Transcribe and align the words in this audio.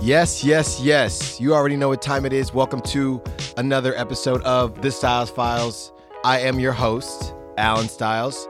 Yes, 0.00 0.44
yes, 0.44 0.80
yes. 0.80 1.40
You 1.40 1.52
already 1.54 1.76
know 1.76 1.88
what 1.88 2.00
time 2.00 2.24
it 2.24 2.32
is. 2.32 2.54
Welcome 2.54 2.80
to 2.82 3.20
another 3.56 3.96
episode 3.96 4.40
of 4.42 4.80
The 4.80 4.92
Styles 4.92 5.28
Files. 5.28 5.92
I 6.24 6.38
am 6.38 6.60
your 6.60 6.72
host, 6.72 7.34
Allen 7.56 7.88
Styles. 7.88 8.48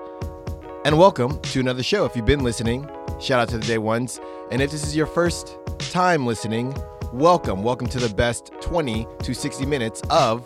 And 0.84 0.98
welcome 0.98 1.40
to 1.40 1.60
another 1.60 1.82
show. 1.82 2.04
If 2.04 2.14
you've 2.14 2.26
been 2.26 2.44
listening, 2.44 2.86
shout 3.18 3.40
out 3.40 3.48
to 3.48 3.58
the 3.58 3.66
day 3.66 3.78
ones. 3.78 4.20
And 4.50 4.60
if 4.60 4.70
this 4.70 4.86
is 4.86 4.94
your 4.94 5.06
first 5.06 5.56
time 5.78 6.26
listening, 6.26 6.76
welcome. 7.14 7.62
Welcome 7.62 7.88
to 7.88 7.98
the 7.98 8.14
best 8.14 8.52
20 8.60 9.06
to 9.22 9.34
60 9.34 9.64
minutes 9.64 10.02
of 10.10 10.44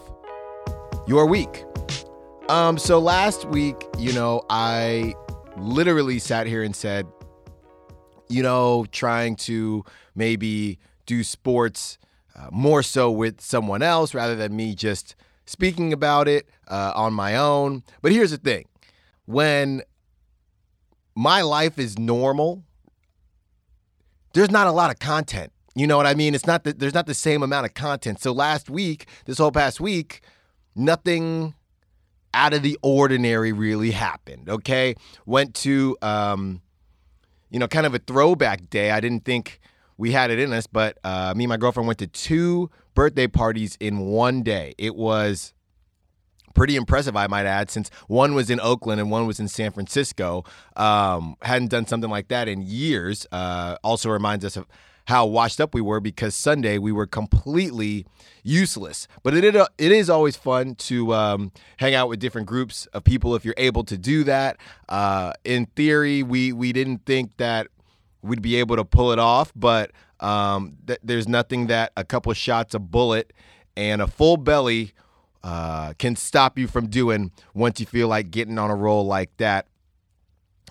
your 1.08 1.26
week. 1.26 1.64
Um, 2.48 2.78
so 2.78 3.00
last 3.00 3.44
week, 3.46 3.88
you 3.98 4.12
know, 4.12 4.44
I 4.48 5.14
literally 5.56 6.20
sat 6.20 6.46
here 6.46 6.62
and 6.62 6.76
said, 6.76 7.08
you 8.28 8.44
know, 8.44 8.86
trying 8.92 9.34
to 9.36 9.84
maybe 10.14 10.78
do 11.12 11.22
sports 11.22 11.98
uh, 12.34 12.48
more 12.50 12.82
so 12.82 13.10
with 13.10 13.40
someone 13.40 13.82
else 13.82 14.14
rather 14.14 14.34
than 14.34 14.56
me 14.56 14.74
just 14.74 15.14
speaking 15.44 15.92
about 15.92 16.26
it 16.26 16.48
uh, 16.68 16.92
on 16.94 17.12
my 17.12 17.36
own. 17.36 17.82
But 18.00 18.12
here's 18.12 18.30
the 18.30 18.38
thing 18.38 18.64
when 19.26 19.82
my 21.14 21.42
life 21.42 21.78
is 21.78 21.98
normal, 21.98 22.62
there's 24.32 24.50
not 24.50 24.66
a 24.66 24.72
lot 24.72 24.90
of 24.90 24.98
content. 24.98 25.52
You 25.74 25.86
know 25.86 25.98
what 25.98 26.06
I 26.06 26.14
mean? 26.14 26.34
It's 26.34 26.46
not 26.46 26.64
that 26.64 26.78
there's 26.78 26.94
not 26.94 27.06
the 27.06 27.14
same 27.14 27.42
amount 27.42 27.66
of 27.66 27.74
content. 27.74 28.20
So 28.20 28.32
last 28.32 28.70
week, 28.70 29.06
this 29.26 29.38
whole 29.38 29.52
past 29.52 29.80
week, 29.80 30.22
nothing 30.74 31.54
out 32.32 32.54
of 32.54 32.62
the 32.62 32.78
ordinary 32.82 33.52
really 33.52 33.90
happened. 33.90 34.48
Okay, 34.48 34.94
went 35.26 35.54
to 35.56 35.96
um, 36.00 36.62
you 37.50 37.58
know 37.58 37.68
kind 37.68 37.84
of 37.84 37.94
a 37.94 37.98
throwback 37.98 38.70
day. 38.70 38.90
I 38.90 39.00
didn't 39.00 39.26
think 39.26 39.60
we 40.02 40.10
had 40.10 40.32
it 40.32 40.40
in 40.40 40.52
us, 40.52 40.66
but 40.66 40.98
uh, 41.04 41.32
me 41.36 41.44
and 41.44 41.48
my 41.48 41.56
girlfriend 41.56 41.86
went 41.86 42.00
to 42.00 42.08
two 42.08 42.68
birthday 42.92 43.28
parties 43.28 43.76
in 43.78 44.00
one 44.00 44.42
day. 44.42 44.74
It 44.76 44.96
was 44.96 45.54
pretty 46.54 46.74
impressive, 46.74 47.14
I 47.14 47.28
might 47.28 47.46
add, 47.46 47.70
since 47.70 47.88
one 48.08 48.34
was 48.34 48.50
in 48.50 48.58
Oakland 48.58 49.00
and 49.00 49.12
one 49.12 49.28
was 49.28 49.38
in 49.38 49.46
San 49.46 49.70
Francisco. 49.70 50.42
Um, 50.74 51.36
hadn't 51.42 51.68
done 51.68 51.86
something 51.86 52.10
like 52.10 52.26
that 52.28 52.48
in 52.48 52.62
years. 52.62 53.28
Uh, 53.30 53.76
also 53.84 54.10
reminds 54.10 54.44
us 54.44 54.56
of 54.56 54.66
how 55.06 55.24
washed 55.24 55.60
up 55.60 55.72
we 55.72 55.80
were 55.80 56.00
because 56.00 56.34
Sunday 56.34 56.78
we 56.78 56.90
were 56.90 57.06
completely 57.06 58.04
useless. 58.42 59.06
But 59.22 59.34
it 59.34 59.54
it 59.54 59.92
is 59.92 60.10
always 60.10 60.34
fun 60.34 60.74
to 60.74 61.14
um, 61.14 61.52
hang 61.76 61.94
out 61.94 62.08
with 62.08 62.18
different 62.18 62.48
groups 62.48 62.86
of 62.86 63.04
people 63.04 63.36
if 63.36 63.44
you're 63.44 63.54
able 63.56 63.84
to 63.84 63.96
do 63.96 64.24
that. 64.24 64.56
Uh, 64.88 65.32
in 65.44 65.66
theory, 65.66 66.24
we 66.24 66.52
we 66.52 66.72
didn't 66.72 67.06
think 67.06 67.36
that 67.36 67.68
we'd 68.22 68.42
be 68.42 68.56
able 68.56 68.76
to 68.76 68.84
pull 68.84 69.12
it 69.12 69.18
off, 69.18 69.52
but 69.54 69.90
um, 70.20 70.76
th- 70.86 71.00
there's 71.02 71.28
nothing 71.28 71.66
that 71.66 71.92
a 71.96 72.04
couple 72.04 72.32
shots 72.32 72.74
of 72.74 72.82
Bulleit 72.82 73.30
and 73.76 74.00
a 74.00 74.06
full 74.06 74.36
belly 74.36 74.92
uh, 75.42 75.92
can 75.98 76.14
stop 76.14 76.58
you 76.58 76.68
from 76.68 76.86
doing 76.86 77.32
once 77.54 77.80
you 77.80 77.86
feel 77.86 78.08
like 78.08 78.30
getting 78.30 78.58
on 78.58 78.70
a 78.70 78.76
roll 78.76 79.04
like 79.04 79.36
that. 79.38 79.66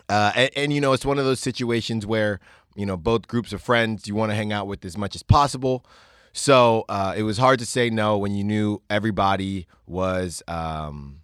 Uh, 0.07 0.31
and, 0.35 0.49
and, 0.55 0.73
you 0.73 0.81
know, 0.81 0.93
it's 0.93 1.05
one 1.05 1.19
of 1.19 1.25
those 1.25 1.39
situations 1.39 2.05
where, 2.05 2.39
you 2.75 2.85
know, 2.85 2.97
both 2.97 3.27
groups 3.27 3.53
of 3.53 3.61
friends 3.61 4.07
you 4.07 4.15
want 4.15 4.31
to 4.31 4.35
hang 4.35 4.53
out 4.53 4.67
with 4.67 4.85
as 4.85 4.97
much 4.97 5.15
as 5.15 5.23
possible. 5.23 5.85
So 6.33 6.85
uh, 6.87 7.13
it 7.17 7.23
was 7.23 7.37
hard 7.37 7.59
to 7.59 7.65
say 7.65 7.89
no 7.89 8.17
when 8.17 8.33
you 8.33 8.43
knew 8.43 8.81
everybody 8.89 9.67
was 9.85 10.41
um, 10.47 11.21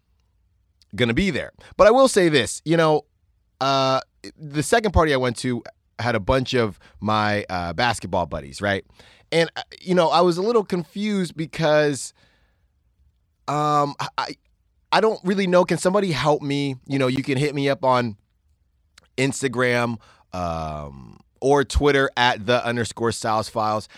going 0.96 1.08
to 1.08 1.16
be 1.16 1.32
there. 1.32 1.52
But 1.78 1.88
I 1.88 1.92
will 1.92 2.10
say 2.10 2.28
this, 2.28 2.62
you 2.66 2.76
know, 2.76 3.06
uh, 3.62 4.02
the 4.38 4.64
second 4.64 4.92
party 4.92 5.14
I 5.14 5.18
went 5.18 5.38
to 5.38 5.64
had 6.00 6.16
a 6.16 6.20
bunch 6.20 6.54
of 6.54 6.80
my 7.00 7.46
uh, 7.50 7.74
basketball 7.74 8.26
buddies, 8.26 8.62
right? 8.62 8.86
And, 9.32 9.50
uh, 9.56 9.64
you 9.82 9.96
know, 9.96 10.10
I 10.10 10.22
was 10.22 10.38
a 10.38 10.42
little 10.42 10.64
confused 10.64 11.36
because 11.36 12.14
um, 13.48 13.96
I, 14.18 14.36
I 14.92 15.02
don't 15.02 15.20
really 15.24 15.48
know. 15.48 15.66
Can 15.66 15.78
somebody 15.78 16.12
help 16.12 16.42
me? 16.42 16.76
You 16.88 17.00
know, 17.00 17.08
you 17.08 17.24
can 17.24 17.38
hit 17.38 17.54
me 17.54 17.70
up 17.70 17.84
on 17.84 18.16
Instagram 19.18 19.98
um, 20.34 21.20
or 21.42 21.64
Twitter 21.64 22.10
at 22.16 22.46
the 22.46 22.66
underscore 22.66 23.12
Styles 23.12 23.50
Files. 23.50 23.90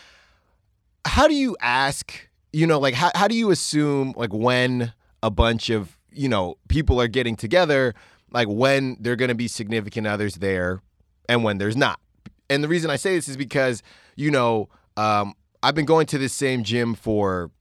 How 1.05 1.27
do 1.27 1.33
you 1.33 1.55
ask, 1.61 2.13
you 2.51 2.65
know, 2.65 2.79
like, 2.79 2.93
how, 2.93 3.11
how 3.15 3.27
do 3.27 3.35
you 3.35 3.51
assume, 3.51 4.13
like, 4.15 4.33
when 4.33 4.93
a 5.21 5.29
bunch 5.29 5.69
of, 5.69 5.97
you 6.11 6.29
know, 6.29 6.57
people 6.69 6.99
are 6.99 7.07
getting 7.07 7.35
together, 7.35 7.93
like, 8.31 8.47
when 8.47 8.97
they're 8.99 9.15
going 9.15 9.29
to 9.29 9.35
be 9.35 9.47
significant 9.47 10.07
others 10.07 10.35
there 10.35 10.81
and 11.29 11.45
when 11.45 11.59
there's 11.59 11.77
not? 11.77 12.01
And 12.49 12.61
the 12.61 12.67
reason 12.67 12.89
I 12.89 12.97
say 12.97 13.15
this 13.15 13.29
is 13.29 13.37
because, 13.37 13.81
you 14.17 14.31
know, 14.31 14.67
um, 14.97 15.33
I've 15.63 15.75
been 15.75 15.85
going 15.85 16.07
to 16.07 16.17
this 16.17 16.33
same 16.33 16.63
gym 16.63 16.95
for, 16.95 17.51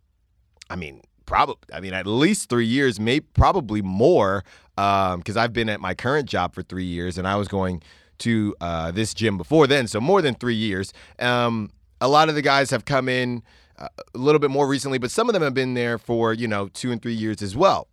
I 0.71 0.75
mean, 0.77 1.03
probably 1.29 1.57
I 1.75 1.81
mean 1.81 1.93
at 1.93 2.07
least 2.07 2.49
three 2.49 2.67
years, 2.67 2.99
maybe 2.99 3.27
probably 3.35 3.83
more, 3.83 4.43
because 4.75 5.37
um, 5.37 5.39
I've 5.39 5.53
been 5.53 5.69
at 5.69 5.81
my 5.81 5.95
current 5.95 6.29
job 6.29 6.55
for 6.55 6.63
three 6.63 6.85
years, 6.85 7.19
and 7.19 7.29
I 7.29 7.37
was 7.37 7.47
going 7.47 7.83
to 8.19 8.57
uh, 8.61 8.91
this 8.91 9.15
gym 9.15 9.37
before 9.37 9.67
then, 9.67 9.87
so 9.87 10.01
more 10.01 10.23
than 10.23 10.35
three 10.35 10.55
years. 10.55 10.93
Um, 11.19 11.71
a 12.01 12.09
lot 12.09 12.29
of 12.29 12.35
the 12.35 12.43
guys 12.43 12.71
have 12.71 12.85
come 12.85 13.09
in 13.09 13.43
uh, 13.79 13.89
a 14.15 14.19
little 14.19 14.39
bit 14.39 14.51
more 14.51 14.67
recently, 14.67 14.99
but 14.99 15.11
some 15.11 15.29
of 15.29 15.35
them 15.35 15.43
have 15.43 15.55
been 15.55 15.75
there 15.75 15.99
for 15.99 16.33
you 16.33 16.49
know 16.49 16.69
two 16.69 16.91
and 16.91 17.03
three 17.03 17.15
years 17.15 17.43
as 17.43 17.55
well. 17.55 17.89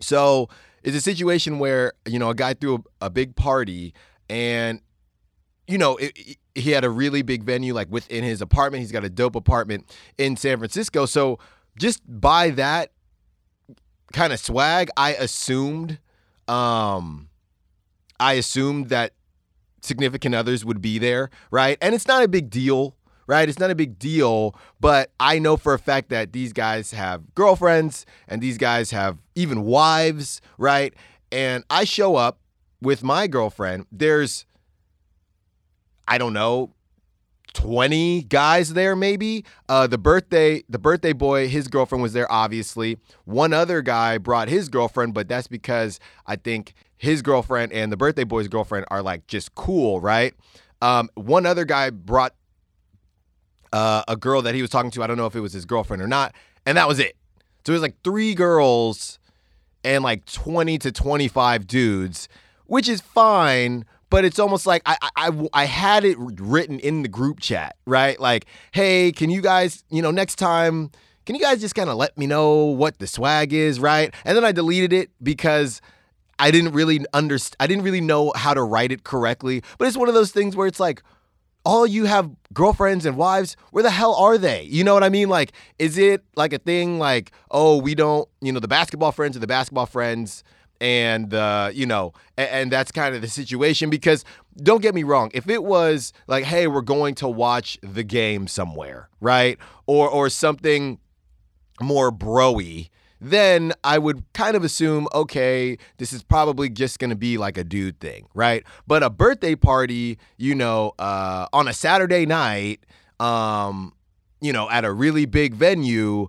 So 0.00 0.48
it's 0.84 0.96
a 0.96 1.00
situation 1.00 1.58
where 1.58 1.92
you 2.06 2.20
know 2.20 2.30
a 2.30 2.34
guy 2.34 2.54
threw 2.54 2.76
a, 3.00 3.06
a 3.06 3.10
big 3.10 3.34
party 3.34 3.92
and 4.28 4.80
you 5.66 5.78
know, 5.78 5.96
it, 5.96 6.12
it, 6.16 6.36
he 6.54 6.70
had 6.70 6.84
a 6.84 6.90
really 6.90 7.22
big 7.22 7.42
venue 7.42 7.74
like 7.74 7.90
within 7.90 8.22
his 8.22 8.40
apartment. 8.40 8.82
He's 8.82 8.92
got 8.92 9.04
a 9.04 9.10
dope 9.10 9.34
apartment 9.34 9.92
in 10.18 10.36
San 10.36 10.58
Francisco. 10.58 11.06
So 11.06 11.38
just 11.78 12.02
by 12.06 12.50
that 12.50 12.92
kind 14.12 14.32
of 14.32 14.38
swag, 14.38 14.90
I 14.96 15.14
assumed 15.14 15.98
um 16.46 17.28
I 18.20 18.34
assumed 18.34 18.88
that 18.90 19.12
significant 19.80 20.34
others 20.34 20.64
would 20.64 20.80
be 20.80 20.98
there, 20.98 21.30
right? 21.50 21.76
And 21.80 21.94
it's 21.94 22.06
not 22.06 22.22
a 22.22 22.28
big 22.28 22.50
deal, 22.50 22.96
right? 23.26 23.48
It's 23.48 23.58
not 23.58 23.70
a 23.70 23.74
big 23.74 23.98
deal, 23.98 24.54
but 24.80 25.10
I 25.18 25.38
know 25.38 25.56
for 25.56 25.74
a 25.74 25.78
fact 25.78 26.10
that 26.10 26.32
these 26.32 26.52
guys 26.52 26.92
have 26.92 27.34
girlfriends 27.34 28.06
and 28.28 28.40
these 28.40 28.58
guys 28.58 28.90
have 28.92 29.18
even 29.34 29.62
wives, 29.62 30.40
right? 30.58 30.94
And 31.32 31.64
I 31.68 31.84
show 31.84 32.16
up 32.16 32.38
with 32.84 33.02
my 33.02 33.26
girlfriend. 33.26 33.86
There's 33.90 34.46
I 36.06 36.18
don't 36.18 36.34
know, 36.34 36.74
20 37.54 38.24
guys 38.24 38.74
there 38.74 38.94
maybe. 38.94 39.44
Uh, 39.68 39.86
the 39.86 39.98
birthday 39.98 40.62
the 40.68 40.78
birthday 40.78 41.12
boy 41.12 41.48
his 41.48 41.68
girlfriend 41.68 42.02
was 42.02 42.12
there 42.12 42.30
obviously. 42.30 42.98
One 43.24 43.52
other 43.52 43.80
guy 43.80 44.18
brought 44.18 44.48
his 44.48 44.68
girlfriend 44.68 45.14
but 45.14 45.28
that's 45.28 45.46
because 45.46 45.98
i 46.26 46.36
think 46.36 46.74
his 46.96 47.22
girlfriend 47.22 47.72
and 47.72 47.90
the 47.90 47.96
birthday 47.96 48.24
boy's 48.24 48.48
girlfriend 48.48 48.86
are 48.90 49.02
like 49.02 49.26
just 49.26 49.54
cool 49.54 50.00
right? 50.00 50.34
Um, 50.82 51.08
one 51.14 51.46
other 51.46 51.64
guy 51.64 51.90
brought 51.90 52.34
uh, 53.72 54.02
a 54.06 54.16
girl 54.16 54.42
that 54.42 54.54
he 54.54 54.60
was 54.60 54.70
talking 54.70 54.90
to. 54.92 55.02
I 55.02 55.06
don't 55.06 55.16
know 55.16 55.26
if 55.26 55.34
it 55.34 55.40
was 55.40 55.52
his 55.52 55.64
girlfriend 55.64 56.02
or 56.02 56.06
not 56.06 56.34
and 56.66 56.76
that 56.76 56.88
was 56.88 56.98
it. 56.98 57.16
So 57.64 57.72
it 57.72 57.74
was 57.74 57.82
like 57.82 57.96
three 58.02 58.34
girls 58.34 59.18
and 59.84 60.02
like 60.02 60.24
20 60.26 60.78
to 60.78 60.92
25 60.92 61.66
dudes 61.66 62.28
which 62.66 62.88
is 62.88 63.00
fine 63.00 63.84
but 64.14 64.24
it's 64.24 64.38
almost 64.38 64.64
like 64.64 64.80
I, 64.86 64.96
I 65.16 65.48
I 65.52 65.64
had 65.64 66.04
it 66.04 66.16
written 66.18 66.78
in 66.78 67.02
the 67.02 67.08
group 67.08 67.40
chat, 67.40 67.74
right? 67.84 68.18
Like, 68.20 68.46
hey, 68.70 69.10
can 69.10 69.28
you 69.28 69.40
guys, 69.40 69.82
you 69.90 70.02
know, 70.02 70.12
next 70.12 70.36
time, 70.36 70.92
can 71.26 71.34
you 71.34 71.40
guys 71.40 71.60
just 71.60 71.74
kind 71.74 71.90
of 71.90 71.96
let 71.96 72.16
me 72.16 72.28
know 72.28 72.66
what 72.66 72.98
the 73.00 73.08
swag 73.08 73.52
is, 73.52 73.80
right? 73.80 74.14
And 74.24 74.36
then 74.36 74.44
I 74.44 74.52
deleted 74.52 74.92
it 74.92 75.10
because 75.20 75.80
I 76.38 76.52
didn't 76.52 76.74
really 76.74 77.04
understand. 77.12 77.56
I 77.58 77.66
didn't 77.66 77.82
really 77.82 78.00
know 78.00 78.32
how 78.36 78.54
to 78.54 78.62
write 78.62 78.92
it 78.92 79.02
correctly. 79.02 79.64
But 79.78 79.88
it's 79.88 79.96
one 79.96 80.08
of 80.08 80.14
those 80.14 80.30
things 80.30 80.54
where 80.54 80.68
it's 80.68 80.78
like, 80.78 81.02
all 81.64 81.84
you 81.84 82.04
have 82.04 82.30
girlfriends 82.52 83.06
and 83.06 83.16
wives, 83.16 83.56
where 83.72 83.82
the 83.82 83.90
hell 83.90 84.14
are 84.14 84.38
they? 84.38 84.62
You 84.62 84.84
know 84.84 84.94
what 84.94 85.02
I 85.02 85.08
mean? 85.08 85.28
Like, 85.28 85.52
is 85.80 85.98
it 85.98 86.22
like 86.36 86.52
a 86.52 86.58
thing 86.58 87.00
like, 87.00 87.32
oh, 87.50 87.78
we 87.78 87.96
don't, 87.96 88.28
you 88.40 88.52
know, 88.52 88.60
the 88.60 88.68
basketball 88.68 89.10
friends 89.10 89.36
are 89.36 89.40
the 89.40 89.48
basketball 89.48 89.86
friends 89.86 90.44
and 90.84 91.32
uh, 91.32 91.70
you 91.72 91.86
know, 91.86 92.12
and, 92.36 92.50
and 92.50 92.72
that's 92.72 92.92
kind 92.92 93.14
of 93.14 93.22
the 93.22 93.28
situation. 93.28 93.88
Because 93.88 94.22
don't 94.62 94.82
get 94.82 94.94
me 94.94 95.02
wrong, 95.02 95.30
if 95.32 95.48
it 95.48 95.64
was 95.64 96.12
like, 96.26 96.44
hey, 96.44 96.66
we're 96.66 96.82
going 96.82 97.14
to 97.16 97.28
watch 97.28 97.78
the 97.82 98.04
game 98.04 98.46
somewhere, 98.46 99.08
right, 99.18 99.58
or 99.86 100.10
or 100.10 100.28
something 100.28 100.98
more 101.80 102.12
broy, 102.12 102.90
then 103.18 103.72
I 103.82 103.96
would 103.96 104.22
kind 104.34 104.56
of 104.56 104.62
assume, 104.62 105.08
okay, 105.14 105.78
this 105.96 106.12
is 106.12 106.22
probably 106.22 106.68
just 106.68 107.00
to 107.10 107.16
be 107.16 107.38
like 107.38 107.56
a 107.56 107.64
dude 107.64 107.98
thing, 107.98 108.28
right? 108.34 108.62
But 108.86 109.02
a 109.02 109.08
birthday 109.08 109.54
party, 109.54 110.18
you 110.36 110.54
know, 110.54 110.92
uh, 110.98 111.46
on 111.54 111.66
a 111.66 111.72
Saturday 111.72 112.26
night, 112.26 112.84
um, 113.18 113.94
you 114.42 114.52
know, 114.52 114.68
at 114.68 114.84
a 114.84 114.92
really 114.92 115.24
big 115.24 115.54
venue 115.54 116.28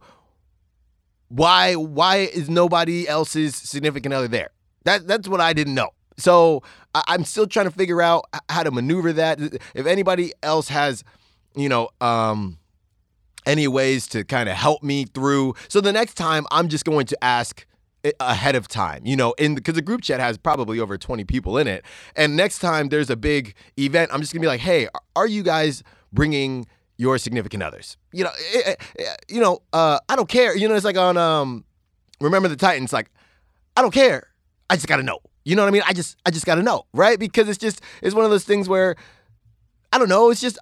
why 1.29 1.75
why 1.75 2.17
is 2.17 2.49
nobody 2.49 3.07
else's 3.07 3.55
significant 3.55 4.13
other 4.13 4.27
there? 4.27 4.49
That 4.83 5.07
that's 5.07 5.27
what 5.27 5.41
I 5.41 5.53
didn't 5.53 5.75
know. 5.75 5.89
So 6.17 6.63
I, 6.93 7.03
am 7.09 7.25
still 7.25 7.45
trying 7.45 7.65
to 7.65 7.71
figure 7.71 8.01
out 8.01 8.25
how 8.49 8.63
to 8.63 8.71
maneuver 8.71 9.11
that. 9.13 9.39
If 9.73 9.85
anybody 9.85 10.31
else 10.43 10.69
has 10.69 11.03
you 11.55 11.69
know, 11.69 11.89
um, 12.01 12.57
any 13.45 13.67
ways 13.67 14.07
to 14.07 14.23
kind 14.23 14.49
of 14.49 14.55
help 14.55 14.83
me 14.83 15.05
through. 15.05 15.53
So 15.67 15.81
the 15.81 15.93
next 15.93 16.15
time, 16.15 16.45
I'm 16.51 16.67
just 16.67 16.85
going 16.85 17.05
to 17.07 17.23
ask 17.23 17.65
ahead 18.19 18.55
of 18.55 18.67
time, 18.67 19.03
you 19.05 19.15
know, 19.15 19.33
in 19.33 19.55
because 19.55 19.73
the 19.73 19.81
group 19.81 20.01
chat 20.01 20.19
has 20.19 20.37
probably 20.37 20.79
over 20.79 20.95
20 20.95 21.23
people 21.23 21.57
in 21.57 21.67
it. 21.67 21.83
And 22.15 22.37
next 22.37 22.59
time 22.59 22.89
there's 22.89 23.09
a 23.09 23.15
big 23.15 23.55
event, 23.79 24.11
I'm 24.13 24.21
just 24.21 24.31
gonna 24.31 24.41
be 24.41 24.47
like, 24.47 24.61
hey, 24.61 24.87
are 25.15 25.25
you 25.25 25.41
guys 25.41 25.81
bringing 26.13 26.67
your 26.97 27.17
significant 27.17 27.63
others? 27.63 27.97
You 28.11 28.25
know, 28.25 28.31
it, 28.35 28.77
it, 28.95 29.25
you 29.27 29.41
know, 29.41 29.61
uh, 29.73 29.99
I 30.07 30.15
don't 30.15 30.29
care. 30.29 30.55
You 30.55 30.67
know, 30.67 30.75
it's 30.75 30.85
like 30.85 30.97
on 30.97 31.17
um, 31.17 31.65
Remember 32.21 32.47
the 32.47 32.55
Titans, 32.55 32.93
like, 32.93 33.09
I 33.75 33.81
don't 33.81 33.93
care. 33.93 34.27
I 34.69 34.75
just 34.75 34.87
gotta 34.87 35.03
know. 35.03 35.19
You 35.43 35.55
know 35.55 35.61
what 35.61 35.67
I 35.67 35.71
mean? 35.71 35.83
I 35.85 35.93
just 35.93 36.17
I 36.25 36.31
just 36.31 36.45
gotta 36.45 36.63
know, 36.63 36.85
right? 36.93 37.19
Because 37.19 37.49
it's 37.49 37.57
just 37.57 37.81
it's 38.01 38.15
one 38.15 38.25
of 38.25 38.31
those 38.31 38.45
things 38.45 38.67
where 38.67 38.95
I 39.91 39.97
don't 39.97 40.09
know, 40.09 40.29
it's 40.29 40.41
just 40.41 40.57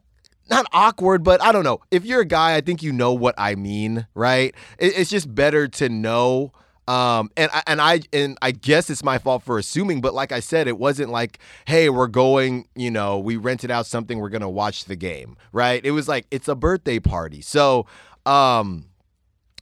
not 0.50 0.66
awkward, 0.74 1.24
but 1.24 1.42
I 1.42 1.52
don't 1.52 1.64
know. 1.64 1.80
If 1.90 2.06
you're 2.06 2.22
a 2.22 2.26
guy, 2.26 2.56
I 2.56 2.62
think 2.62 2.84
you 2.84 2.92
know 2.92 3.14
what 3.14 3.36
I 3.38 3.56
mean, 3.56 4.08
right? 4.14 4.54
it's 4.78 5.10
just 5.10 5.34
better 5.34 5.68
to 5.70 5.90
know 5.90 6.52
um, 6.88 7.32
and 7.38 7.50
I, 7.54 7.64
and 7.68 7.82
I 7.82 8.02
and 8.12 8.38
I 8.42 8.52
guess 8.52 8.90
it's 8.90 9.04
my 9.04 9.18
fault 9.18 9.44
for 9.44 9.58
assuming, 9.58 10.02
but 10.02 10.14
like 10.14 10.32
I 10.32 10.40
said, 10.40 10.68
it 10.68 10.78
wasn't 10.78 11.10
like, 11.10 11.40
hey, 11.66 11.90
we're 11.90 12.08
going, 12.08 12.68
you 12.76 12.92
know, 12.92 13.20
we 13.20 13.38
rented 13.38 13.72
out 13.72 13.86
something, 13.86 14.20
we're 14.20 14.30
gonna 14.30 14.50
watch 14.50 14.86
the 14.86 14.96
game, 14.96 15.38
right? 15.52 15.84
It 15.86 15.92
was 15.92 16.08
like 16.08 16.28
it's 16.30 16.48
a 16.48 16.56
birthday 16.56 17.00
party, 17.00 17.42
so 17.42 17.86
um, 18.26 18.86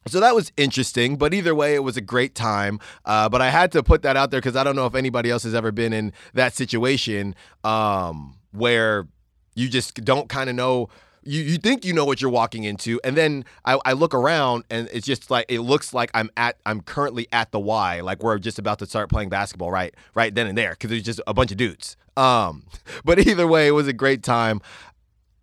so 0.07 0.19
that 0.19 0.33
was 0.33 0.51
interesting, 0.57 1.15
but 1.17 1.33
either 1.33 1.53
way, 1.53 1.75
it 1.75 1.83
was 1.83 1.95
a 1.95 2.01
great 2.01 2.33
time. 2.33 2.79
Uh, 3.05 3.29
but 3.29 3.41
I 3.41 3.49
had 3.49 3.71
to 3.73 3.83
put 3.83 4.01
that 4.01 4.17
out 4.17 4.31
there 4.31 4.39
because 4.41 4.55
I 4.55 4.63
don't 4.63 4.75
know 4.75 4.87
if 4.87 4.95
anybody 4.95 5.29
else 5.29 5.43
has 5.43 5.53
ever 5.53 5.71
been 5.71 5.93
in 5.93 6.13
that 6.33 6.53
situation 6.55 7.35
um, 7.63 8.37
where 8.51 9.07
you 9.53 9.69
just 9.69 9.93
don't 10.03 10.27
kind 10.27 10.49
of 10.49 10.55
know 10.55 10.89
you, 11.23 11.41
you 11.41 11.57
think 11.57 11.85
you 11.85 11.93
know 11.93 12.05
what 12.05 12.21
you're 12.21 12.31
walking 12.31 12.63
into 12.63 12.99
and 13.03 13.15
then 13.15 13.45
I, 13.63 13.79
I 13.85 13.93
look 13.93 14.13
around 14.13 14.63
and 14.69 14.89
it's 14.91 15.05
just 15.05 15.29
like 15.29 15.45
it 15.49 15.59
looks 15.59 15.93
like 15.93 16.09
i'm 16.13 16.31
at 16.35 16.57
i'm 16.65 16.81
currently 16.81 17.27
at 17.31 17.51
the 17.51 17.59
y 17.59 18.01
like 18.01 18.23
we're 18.23 18.39
just 18.39 18.57
about 18.57 18.79
to 18.79 18.85
start 18.85 19.09
playing 19.09 19.29
basketball 19.29 19.71
right 19.71 19.93
right 20.15 20.33
then 20.33 20.47
and 20.47 20.57
there 20.57 20.71
because 20.71 20.89
there's 20.89 21.03
just 21.03 21.21
a 21.27 21.33
bunch 21.33 21.51
of 21.51 21.57
dudes. 21.57 21.95
Um 22.17 22.63
but 23.05 23.19
either 23.25 23.47
way 23.47 23.67
it 23.67 23.71
was 23.71 23.87
a 23.87 23.93
great 23.93 24.23
time. 24.23 24.61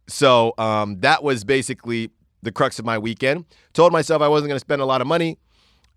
So 0.09 0.55
um 0.59 1.01
that 1.01 1.23
was 1.23 1.45
basically 1.45 2.11
the 2.43 2.53
crux 2.53 2.79
of 2.79 2.85
my 2.85 2.99
weekend. 2.99 3.45
Told 3.73 3.93
myself 3.93 4.23
i 4.23 4.29
wasn't 4.29 4.49
going 4.49 4.57
to 4.57 4.61
spend 4.61 4.83
a 4.83 4.87
lot 4.87 5.01
of 5.01 5.07
money. 5.07 5.39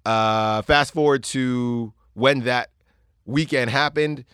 Uh 0.06 0.62
fast 0.62 0.94
forward 0.94 1.24
to 1.26 1.94
when 2.14 2.42
that 2.42 2.70
weekend 3.26 3.72
happened 3.72 4.26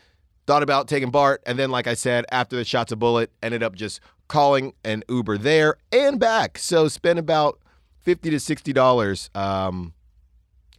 thought 0.48 0.64
about 0.64 0.88
taking 0.88 1.12
Bart, 1.12 1.44
and 1.46 1.60
then, 1.60 1.70
like 1.70 1.88
I 1.88 1.94
said, 1.94 2.26
after 2.32 2.56
the 2.56 2.64
shots 2.64 2.94
of 2.94 3.00
Bulleit, 3.00 3.28
ended 3.44 3.62
up 3.62 3.76
just 3.76 4.00
calling 4.28 4.74
an 4.84 5.04
Uber 5.10 5.38
there 5.38 5.78
and 5.92 6.20
back. 6.20 6.58
So 6.58 6.88
spent 6.88 7.20
about 7.20 7.60
fifty 8.02 8.30
to 8.30 8.40
sixty 8.40 8.74
dollars 8.74 9.30
um, 9.36 9.94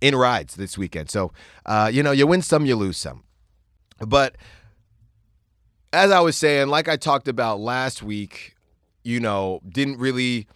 in 0.00 0.14
rides 0.14 0.54
this 0.56 0.78
weekend. 0.78 1.10
So 1.10 1.32
uh, 1.66 1.90
you 1.92 2.02
know, 2.02 2.12
you 2.12 2.26
win 2.26 2.42
some, 2.42 2.66
you 2.66 2.76
lose 2.76 2.96
some. 2.96 3.24
But 4.00 4.36
as 5.92 6.10
I 6.10 6.20
was 6.20 6.36
saying, 6.36 6.68
like 6.68 6.88
I 6.88 6.96
talked 6.96 7.28
about 7.28 7.60
last 7.60 8.02
week, 8.02 8.54
you 9.02 9.20
know, 9.20 9.60
didn't 9.68 9.98
really 9.98 10.46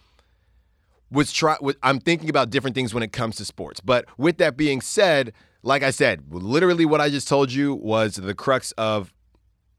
was 1.11 1.31
try. 1.31 1.57
I'm 1.81 1.99
thinking 1.99 2.29
about 2.29 2.49
different 2.49 2.75
things 2.75 2.93
when 2.93 3.03
it 3.03 3.11
comes 3.11 3.35
to 3.37 3.45
sports. 3.45 3.79
But 3.79 4.05
with 4.17 4.37
that 4.37 4.57
being 4.57 4.81
said, 4.81 5.33
like 5.61 5.83
I 5.83 5.91
said, 5.91 6.23
literally 6.29 6.85
what 6.85 7.01
I 7.01 7.09
just 7.09 7.27
told 7.27 7.51
you 7.51 7.73
was 7.73 8.15
the 8.15 8.33
crux 8.33 8.71
of 8.73 9.13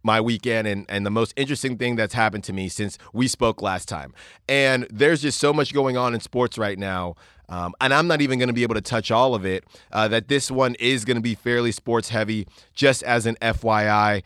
my 0.05 0.21
weekend 0.21 0.69
and, 0.69 0.87
and 0.89 1.05
the 1.05 1.11
most 1.11 1.33
interesting 1.37 1.77
thing 1.77 1.97
that's 1.97 2.15
happened 2.15 2.45
to 2.45 2.53
me 2.53 2.69
since 2.69 2.99
we 3.13 3.27
spoke 3.27 3.61
last 3.63 3.89
time. 3.89 4.15
And 4.49 4.87
there's 4.91 5.23
just 5.23 5.41
so 5.41 5.53
much 5.53 5.73
going 5.75 5.97
on 5.97 6.15
in 6.15 6.21
sports 6.21 6.57
right 6.59 6.79
now. 6.79 7.17
Um, 7.49 7.75
and 7.81 7.93
I'm 7.93 8.07
not 8.07 8.21
even 8.21 8.39
going 8.39 8.49
to 8.49 8.55
be 8.55 8.63
able 8.63 8.75
to 8.75 8.81
touch 8.81 9.11
all 9.11 9.35
of 9.35 9.45
it. 9.45 9.65
Uh, 9.91 10.07
that 10.09 10.29
this 10.29 10.51
one 10.51 10.77
is 10.77 11.05
going 11.05 11.17
to 11.17 11.23
be 11.23 11.35
fairly 11.35 11.73
sports 11.73 12.11
heavy, 12.11 12.47
just 12.75 13.03
as 13.03 13.27
an 13.27 13.37
FYI. 13.43 14.23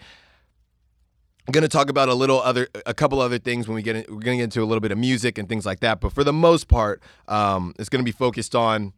I'm 1.47 1.53
going 1.53 1.63
to 1.63 1.69
talk 1.69 1.89
about 1.89 2.09
a 2.09 2.15
little 2.15 2.43
other, 2.43 2.69
a 2.85 2.93
couple 2.93 3.21
other 3.21 3.39
things 3.39 3.67
when 3.67 3.75
we 3.75 3.83
get 3.83 3.97
in, 3.97 4.05
we're 4.09 4.21
going 4.21 4.37
to 4.37 4.43
get 4.43 4.45
into 4.45 4.63
a 4.63 4.67
little 4.67 4.81
bit 4.81 4.93
of 4.93 4.99
music 4.99 5.39
and 5.39 5.49
things 5.49 5.65
like 5.65 5.81
that. 5.81 6.01
But 6.01 6.13
for 6.13 6.23
the 6.23 6.33
most 6.33 6.69
part, 6.69 7.03
um, 7.27 7.75
it's 7.79 7.89
going 7.89 8.01
to 8.01 8.05
be 8.05 8.13
focused 8.13 8.55
on 8.55 8.93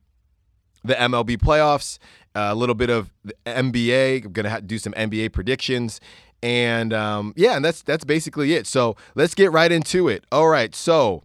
the 0.83 0.95
MLB 0.95 1.37
playoffs, 1.37 1.99
a 2.35 2.55
little 2.55 2.75
bit 2.75 2.91
of 2.91 3.13
the 3.25 3.35
NBA. 3.47 4.25
I'm 4.25 4.33
going 4.33 4.51
to 4.51 4.61
do 4.63 4.79
some 4.79 4.93
NBA 4.95 5.33
predictions, 5.33 6.01
and 6.43 6.93
um, 6.93 7.35
yeah, 7.37 7.57
and 7.57 7.65
that's 7.65 7.83
that's 7.83 8.05
basically 8.05 8.55
it. 8.55 8.67
So 8.67 8.97
let's 9.15 9.35
get 9.35 9.53
right 9.53 9.71
into 9.71 10.09
it. 10.09 10.25
All 10.33 10.49
right, 10.49 10.75
so 10.75 11.23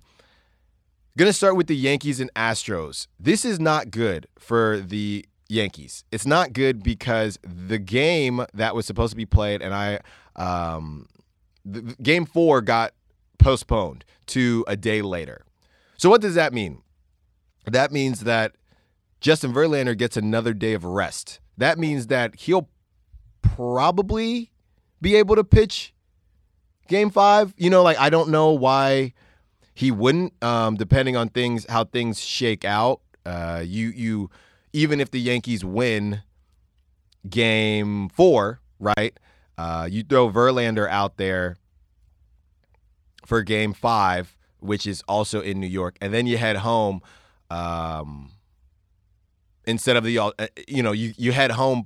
gonna 1.17 1.33
start 1.33 1.56
with 1.56 1.67
the 1.67 1.75
Yankees 1.75 2.19
and 2.19 2.33
Astros. 2.33 3.07
This 3.19 3.45
is 3.45 3.59
not 3.59 3.91
good 3.91 4.27
for 4.38 4.79
the 4.79 5.25
Yankees. 5.47 6.03
It's 6.12 6.25
not 6.25 6.53
good 6.53 6.83
because 6.83 7.39
the 7.44 7.77
game 7.77 8.45
that 8.53 8.75
was 8.75 8.85
supposed 8.85 9.12
to 9.12 9.17
be 9.17 9.25
played, 9.25 9.62
and 9.62 9.73
I, 9.73 10.00
um, 10.35 11.07
the, 11.63 11.81
game 12.01 12.25
four 12.25 12.62
got 12.62 12.94
postponed 13.38 14.06
to 14.27 14.65
a 14.67 14.75
day 14.75 15.01
later. 15.01 15.45
So 15.97 16.09
what 16.09 16.21
does 16.21 16.35
that 16.35 16.53
mean? 16.53 16.81
That 17.65 17.91
means 17.91 18.21
that 18.21 18.56
Justin 19.21 19.53
Verlander 19.53 19.97
gets 19.97 20.17
another 20.17 20.53
day 20.53 20.73
of 20.73 20.83
rest. 20.83 21.39
That 21.57 21.79
means 21.79 22.07
that 22.07 22.35
he'll 22.35 22.69
probably 23.41 24.51
be 25.06 25.16
able 25.18 25.36
to 25.36 25.44
pitch 25.44 25.94
game 26.88 27.12
five. 27.12 27.54
You 27.57 27.69
know, 27.69 27.84
like 27.84 28.00
I 28.00 28.10
don't 28.10 28.30
know 28.30 28.50
why 28.54 29.13
he 29.75 29.92
wouldn't, 29.92 30.34
um, 30.44 30.78
depending 30.78 31.16
on 31.16 31.30
things 31.30 31.63
how 31.69 31.84
things 31.84 32.19
shake 32.19 32.66
out. 32.66 33.02
Uh, 33.24 33.62
you 33.63 33.90
you 33.90 34.31
even 34.74 35.00
if 35.00 35.12
the 35.12 35.22
Yankees 35.22 35.63
win 35.63 36.24
game 37.30 38.10
four, 38.10 38.62
right? 38.80 39.16
Uh, 39.60 39.88
you 39.90 40.02
throw 40.02 40.31
Verlander 40.31 40.90
out 40.90 41.18
there 41.18 41.58
for 43.28 43.44
game 43.44 43.74
five, 43.74 44.36
which 44.60 44.88
is 44.88 45.04
also 45.08 45.40
in 45.40 45.60
New 45.60 45.68
York, 45.68 45.98
and 46.01 46.12
then 46.16 46.25
you 46.25 46.38
head 46.38 46.58
home. 46.58 47.01
Um, 47.51 48.31
instead 49.68 49.98
of 49.98 50.04
the, 50.04 50.18
uh, 50.18 50.31
you 50.68 50.81
know, 50.81 50.94
you 50.94 51.13
you 51.16 51.31
head 51.31 51.51
home 51.51 51.86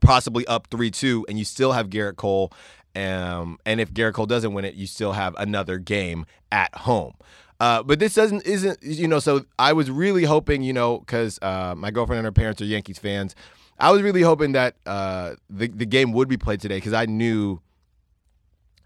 possibly 0.00 0.46
up 0.46 0.68
3 0.70 0.90
2, 0.90 1.26
and 1.28 1.38
you 1.38 1.44
still 1.44 1.72
have 1.72 1.88
Gerrit 1.88 2.16
Cole. 2.16 2.52
Um, 2.96 3.58
and 3.64 3.80
if 3.80 3.92
Gerrit 3.92 4.14
Cole 4.14 4.26
doesn't 4.26 4.52
win 4.52 4.64
it, 4.64 4.74
you 4.74 4.86
still 4.86 5.12
have 5.12 5.34
another 5.36 5.78
game 5.78 6.26
at 6.50 6.74
home. 6.74 7.14
Uh, 7.60 7.82
but 7.82 7.98
this 7.98 8.14
doesn't 8.14 8.46
isn't 8.46 8.78
you 8.82 9.08
know 9.08 9.18
so 9.18 9.44
I 9.58 9.72
was 9.72 9.90
really 9.90 10.24
hoping 10.24 10.62
you 10.62 10.72
know 10.72 10.98
because 10.98 11.38
uh, 11.42 11.74
my 11.76 11.90
girlfriend 11.90 12.18
and 12.18 12.24
her 12.24 12.32
parents 12.32 12.62
are 12.62 12.66
Yankees 12.66 12.98
fans. 12.98 13.34
I 13.80 13.90
was 13.90 14.02
really 14.02 14.22
hoping 14.22 14.52
that 14.52 14.76
uh, 14.86 15.34
the 15.50 15.68
the 15.68 15.86
game 15.86 16.12
would 16.12 16.28
be 16.28 16.36
played 16.36 16.60
today 16.60 16.76
because 16.76 16.92
I 16.92 17.06
knew 17.06 17.60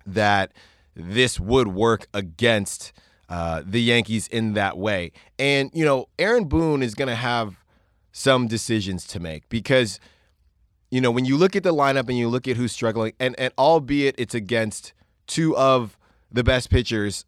that 0.07 0.53
this 0.95 1.39
would 1.39 1.69
work 1.69 2.07
against 2.15 2.93
uh, 3.29 3.63
the 3.65 3.81
Yankees 3.81 4.27
in 4.29 4.55
that 4.55 4.79
way. 4.79 5.13
And 5.39 5.71
you 5.75 5.85
know 5.85 6.09
Aaron 6.19 6.45
Boone 6.45 6.83
is 6.83 6.95
going 6.95 7.09
to 7.09 7.15
have 7.15 7.57
some 8.11 8.47
decisions 8.47 9.07
to 9.09 9.21
make 9.21 9.49
because 9.51 10.01
you 10.93 11.01
know, 11.01 11.11
when 11.11 11.25
you 11.25 11.39
look 11.39 11.57
at 11.57 11.63
the 11.63 11.73
lineup 11.73 12.11
and 12.11 12.19
you 12.19 12.29
look 12.29 12.47
at 12.47 12.59
who's 12.59 12.71
struggling, 12.71 13.15
and, 13.19 13.35
and 13.41 13.51
albeit 13.57 14.15
it's 14.19 14.35
against 14.35 14.93
two 15.27 15.57
of 15.57 15.97
the 16.31 16.45
best 16.45 16.69
pitchers 16.69 17.25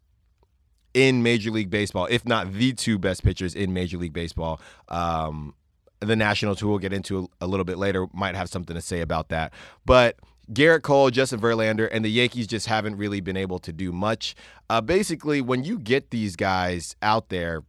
in 0.93 1.23
Major 1.23 1.49
League 1.49 1.71
Baseball, 1.71 2.07
if 2.11 2.27
not 2.27 2.53
the 2.53 2.73
two 2.73 2.99
best 2.99 3.23
pitchers 3.23 3.55
in 3.55 3.73
Major 3.73 3.97
League 3.97 4.13
Baseball. 4.13 4.61
Um, 4.87 5.55
the 5.99 6.15
Nationals, 6.15 6.59
who 6.59 6.67
we'll 6.67 6.77
get 6.77 6.93
into 6.93 7.27
a, 7.41 7.45
a 7.45 7.47
little 7.47 7.63
bit 7.63 7.79
later, 7.79 8.05
might 8.13 8.35
have 8.35 8.49
something 8.49 8.75
to 8.75 8.81
say 8.83 9.01
about 9.01 9.29
that. 9.29 9.51
But 9.83 10.19
Gerrit 10.53 10.83
Cole, 10.83 11.09
Justin 11.09 11.39
Verlander, 11.39 11.89
and 11.91 12.05
the 12.05 12.09
Yankees 12.09 12.45
just 12.45 12.67
haven't 12.67 12.97
really 12.97 13.19
been 13.19 13.35
able 13.35 13.57
to 13.57 13.73
do 13.73 13.91
much. 13.91 14.35
Uh, 14.69 14.79
basically, 14.79 15.41
when 15.41 15.63
you 15.63 15.79
get 15.79 16.11
these 16.11 16.35
guys 16.35 16.95
out 17.01 17.29
there 17.29 17.63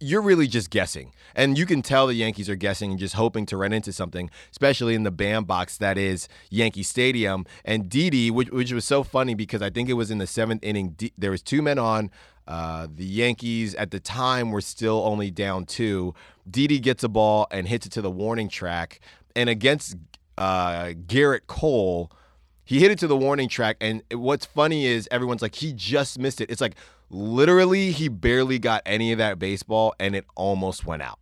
you're 0.00 0.22
really 0.22 0.46
just 0.46 0.70
guessing. 0.70 1.12
And 1.34 1.56
you 1.56 1.66
can 1.66 1.82
tell 1.82 2.06
the 2.06 2.14
Yankees 2.14 2.48
are 2.48 2.56
guessing 2.56 2.90
and 2.90 2.98
just 2.98 3.14
hoping 3.14 3.46
to 3.46 3.56
run 3.56 3.72
into 3.72 3.92
something, 3.92 4.30
especially 4.50 4.94
in 4.94 5.02
the 5.02 5.10
bandbox 5.10 5.76
that 5.78 5.98
is 5.98 6.26
Yankee 6.48 6.82
Stadium. 6.82 7.44
And 7.64 7.88
Didi, 7.88 8.30
which, 8.30 8.50
which 8.50 8.72
was 8.72 8.84
so 8.84 9.02
funny 9.04 9.34
because 9.34 9.62
I 9.62 9.70
think 9.70 9.88
it 9.88 9.94
was 9.94 10.10
in 10.10 10.18
the 10.18 10.26
seventh 10.26 10.64
inning, 10.64 10.90
D- 10.90 11.12
there 11.16 11.30
was 11.30 11.42
two 11.42 11.62
men 11.62 11.78
on. 11.78 12.10
Uh, 12.48 12.88
the 12.92 13.04
Yankees 13.04 13.74
at 13.76 13.92
the 13.92 14.00
time 14.00 14.50
were 14.50 14.62
still 14.62 15.04
only 15.04 15.30
down 15.30 15.66
two. 15.66 16.14
Didi 16.50 16.80
gets 16.80 17.04
a 17.04 17.08
ball 17.08 17.46
and 17.50 17.68
hits 17.68 17.86
it 17.86 17.92
to 17.92 18.02
the 18.02 18.10
warning 18.10 18.48
track. 18.48 19.00
And 19.36 19.48
against 19.48 19.96
uh, 20.36 20.94
Gerrit 21.06 21.46
Cole, 21.46 22.10
he 22.64 22.80
hit 22.80 22.90
it 22.90 22.98
to 23.00 23.06
the 23.06 23.16
warning 23.16 23.48
track. 23.48 23.76
And 23.80 24.02
what's 24.12 24.46
funny 24.46 24.86
is 24.86 25.08
everyone's 25.10 25.42
like, 25.42 25.56
he 25.56 25.72
just 25.72 26.18
missed 26.18 26.40
it. 26.40 26.50
It's 26.50 26.60
like, 26.60 26.74
Literally, 27.10 27.90
he 27.90 28.08
barely 28.08 28.58
got 28.58 28.82
any 28.86 29.12
of 29.12 29.18
that 29.18 29.38
baseball 29.38 29.94
and 29.98 30.14
it 30.14 30.24
almost 30.36 30.86
went 30.86 31.02
out. 31.02 31.18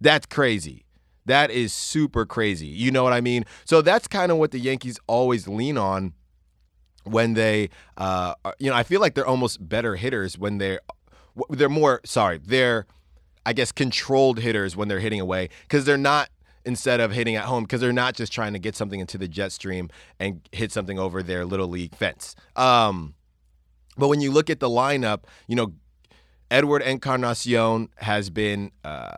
That's 0.00 0.26
crazy. 0.26 0.84
That 1.26 1.50
is 1.52 1.72
super 1.72 2.26
crazy. 2.26 2.66
You 2.66 2.90
know 2.90 3.04
what 3.04 3.12
I 3.12 3.20
mean? 3.20 3.44
So 3.64 3.80
that's 3.82 4.08
kind 4.08 4.32
of 4.32 4.38
what 4.38 4.50
the 4.50 4.58
Yankees 4.58 4.98
always 5.06 5.46
lean 5.46 5.78
on 5.78 6.14
when 7.04 7.34
they, 7.34 7.70
uh, 7.96 8.34
are- 8.44 8.56
you 8.58 8.68
know, 8.70 8.76
I 8.76 8.82
feel 8.82 9.00
like 9.00 9.14
they're 9.14 9.26
almost 9.26 9.66
better 9.68 9.96
hitters 9.96 10.36
when 10.38 10.58
they're 10.58 10.80
they're 11.48 11.70
more 11.70 12.00
sorry 12.04 12.38
they're 12.44 12.86
I 13.46 13.54
guess 13.54 13.72
controlled 13.72 14.38
hitters 14.38 14.76
when 14.76 14.88
they're 14.88 15.00
hitting 15.00 15.18
away 15.20 15.48
because 15.62 15.86
they're 15.86 15.96
not 15.96 16.28
instead 16.66 17.00
of 17.00 17.10
hitting 17.12 17.36
at 17.36 17.44
home 17.44 17.64
because 17.64 17.80
they're 17.80 17.90
not 17.92 18.14
just 18.14 18.32
trying 18.32 18.52
to 18.52 18.58
get 18.58 18.76
something 18.76 19.00
into 19.00 19.16
the 19.18 19.26
jet 19.26 19.50
stream 19.50 19.88
and 20.20 20.42
hit 20.52 20.70
something 20.72 20.98
over 20.98 21.22
their 21.22 21.44
little 21.46 21.68
league 21.68 21.94
fence. 21.94 22.36
Um, 22.54 23.14
but 23.96 24.08
when 24.08 24.20
you 24.20 24.30
look 24.30 24.50
at 24.50 24.60
the 24.60 24.68
lineup, 24.68 25.24
you 25.46 25.56
know, 25.56 25.72
Edward 26.50 26.82
Encarnacion 26.82 27.88
has 27.96 28.30
been 28.30 28.72
uh, 28.84 29.10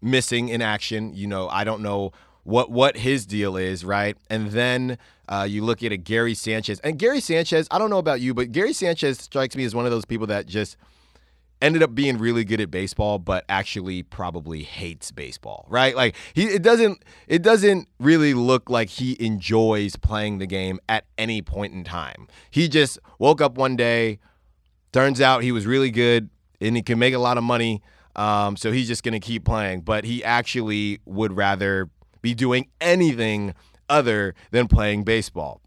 missing 0.00 0.48
in 0.48 0.62
action. 0.62 1.14
You 1.14 1.26
know, 1.26 1.48
I 1.48 1.64
don't 1.64 1.82
know 1.82 2.12
what 2.44 2.70
what 2.70 2.96
his 2.96 3.26
deal 3.26 3.56
is, 3.56 3.84
right? 3.84 4.16
And 4.28 4.50
then 4.50 4.98
uh, 5.28 5.46
you 5.48 5.62
look 5.62 5.82
at 5.82 5.92
a 5.92 5.96
Gary 5.96 6.34
Sanchez, 6.34 6.80
and 6.80 6.98
Gary 6.98 7.20
Sanchez. 7.20 7.68
I 7.70 7.78
don't 7.78 7.90
know 7.90 7.98
about 7.98 8.20
you, 8.20 8.34
but 8.34 8.52
Gary 8.52 8.72
Sanchez 8.72 9.18
strikes 9.18 9.54
me 9.54 9.64
as 9.64 9.74
one 9.74 9.84
of 9.84 9.90
those 9.90 10.04
people 10.04 10.26
that 10.28 10.46
just 10.46 10.76
ended 11.60 11.82
up 11.82 11.94
being 11.94 12.18
really 12.18 12.44
good 12.44 12.60
at 12.60 12.70
baseball 12.70 13.18
but 13.18 13.44
actually 13.48 14.02
probably 14.02 14.62
hates 14.62 15.10
baseball 15.10 15.66
right? 15.68 15.94
Like 15.94 16.16
he 16.34 16.44
it 16.44 16.62
doesn't 16.62 17.04
it 17.28 17.42
doesn't 17.42 17.88
really 17.98 18.34
look 18.34 18.70
like 18.70 18.88
he 18.88 19.16
enjoys 19.24 19.96
playing 19.96 20.38
the 20.38 20.46
game 20.46 20.78
at 20.88 21.04
any 21.18 21.42
point 21.42 21.72
in 21.72 21.84
time. 21.84 22.28
He 22.50 22.68
just 22.68 22.98
woke 23.18 23.40
up 23.40 23.56
one 23.56 23.76
day 23.76 24.18
turns 24.92 25.20
out 25.20 25.42
he 25.42 25.52
was 25.52 25.66
really 25.66 25.90
good 25.90 26.30
and 26.60 26.76
he 26.76 26.82
can 26.82 26.98
make 26.98 27.14
a 27.14 27.18
lot 27.18 27.38
of 27.38 27.44
money 27.44 27.82
um, 28.16 28.56
so 28.56 28.72
he's 28.72 28.88
just 28.88 29.02
going 29.02 29.12
to 29.12 29.20
keep 29.20 29.44
playing. 29.44 29.82
But 29.82 30.04
he 30.04 30.24
actually 30.24 31.00
would 31.04 31.36
rather 31.36 31.88
be 32.22 32.34
doing 32.34 32.68
anything 32.80 33.54
other 33.88 34.34
than 34.50 34.68
playing 34.68 35.04
baseball. 35.04 35.60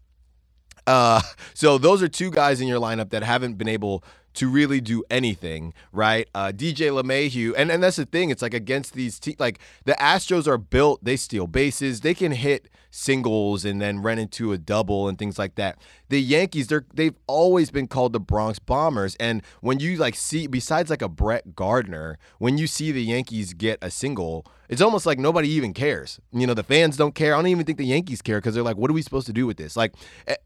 Uh, 0.86 1.20
so 1.54 1.78
those 1.78 2.02
are 2.02 2.08
two 2.08 2.30
guys 2.30 2.60
in 2.60 2.68
your 2.68 2.80
lineup 2.80 3.10
that 3.10 3.22
haven't 3.22 3.58
been 3.58 3.68
able 3.68 4.04
to 4.34 4.48
really 4.48 4.80
do 4.80 5.02
anything, 5.10 5.72
right? 5.92 6.28
Uh, 6.34 6.52
DJ 6.54 6.90
LeMahieu, 6.90 7.54
and, 7.56 7.70
and 7.70 7.82
that's 7.82 7.96
the 7.96 8.06
thing. 8.06 8.30
It's 8.30 8.42
like 8.42 8.54
against 8.54 8.94
these 8.94 9.18
teams, 9.18 9.40
like 9.40 9.58
the 9.84 9.94
Astros 9.94 10.46
are 10.46 10.58
built, 10.58 11.04
they 11.04 11.16
steal 11.16 11.46
bases, 11.46 12.00
they 12.00 12.14
can 12.14 12.32
hit 12.32 12.68
singles 12.90 13.64
and 13.64 13.82
then 13.82 14.00
run 14.00 14.18
into 14.18 14.52
a 14.52 14.58
double 14.58 15.08
and 15.08 15.18
things 15.18 15.38
like 15.38 15.56
that. 15.56 15.78
The 16.08 16.22
Yankees, 16.22 16.68
they're 16.68 16.86
they've 16.94 17.16
always 17.26 17.70
been 17.70 17.88
called 17.88 18.12
the 18.12 18.20
Bronx 18.20 18.58
Bombers, 18.58 19.16
and 19.16 19.42
when 19.60 19.80
you 19.80 19.96
like 19.96 20.14
see, 20.14 20.46
besides 20.46 20.90
like 20.90 21.02
a 21.02 21.08
Brett 21.08 21.54
Gardner, 21.54 22.18
when 22.38 22.58
you 22.58 22.66
see 22.66 22.92
the 22.92 23.02
Yankees 23.02 23.52
get 23.52 23.78
a 23.82 23.90
single, 23.90 24.46
it's 24.68 24.80
almost 24.80 25.06
like 25.06 25.18
nobody 25.18 25.48
even 25.50 25.72
cares. 25.74 26.20
You 26.32 26.46
know, 26.46 26.54
the 26.54 26.62
fans 26.62 26.96
don't 26.96 27.14
care. 27.14 27.34
I 27.34 27.38
don't 27.38 27.48
even 27.48 27.64
think 27.64 27.78
the 27.78 27.86
Yankees 27.86 28.22
care 28.22 28.38
because 28.38 28.54
they're 28.54 28.62
like, 28.62 28.76
what 28.76 28.90
are 28.90 28.94
we 28.94 29.02
supposed 29.02 29.26
to 29.26 29.32
do 29.32 29.46
with 29.46 29.56
this? 29.56 29.76
Like, 29.76 29.94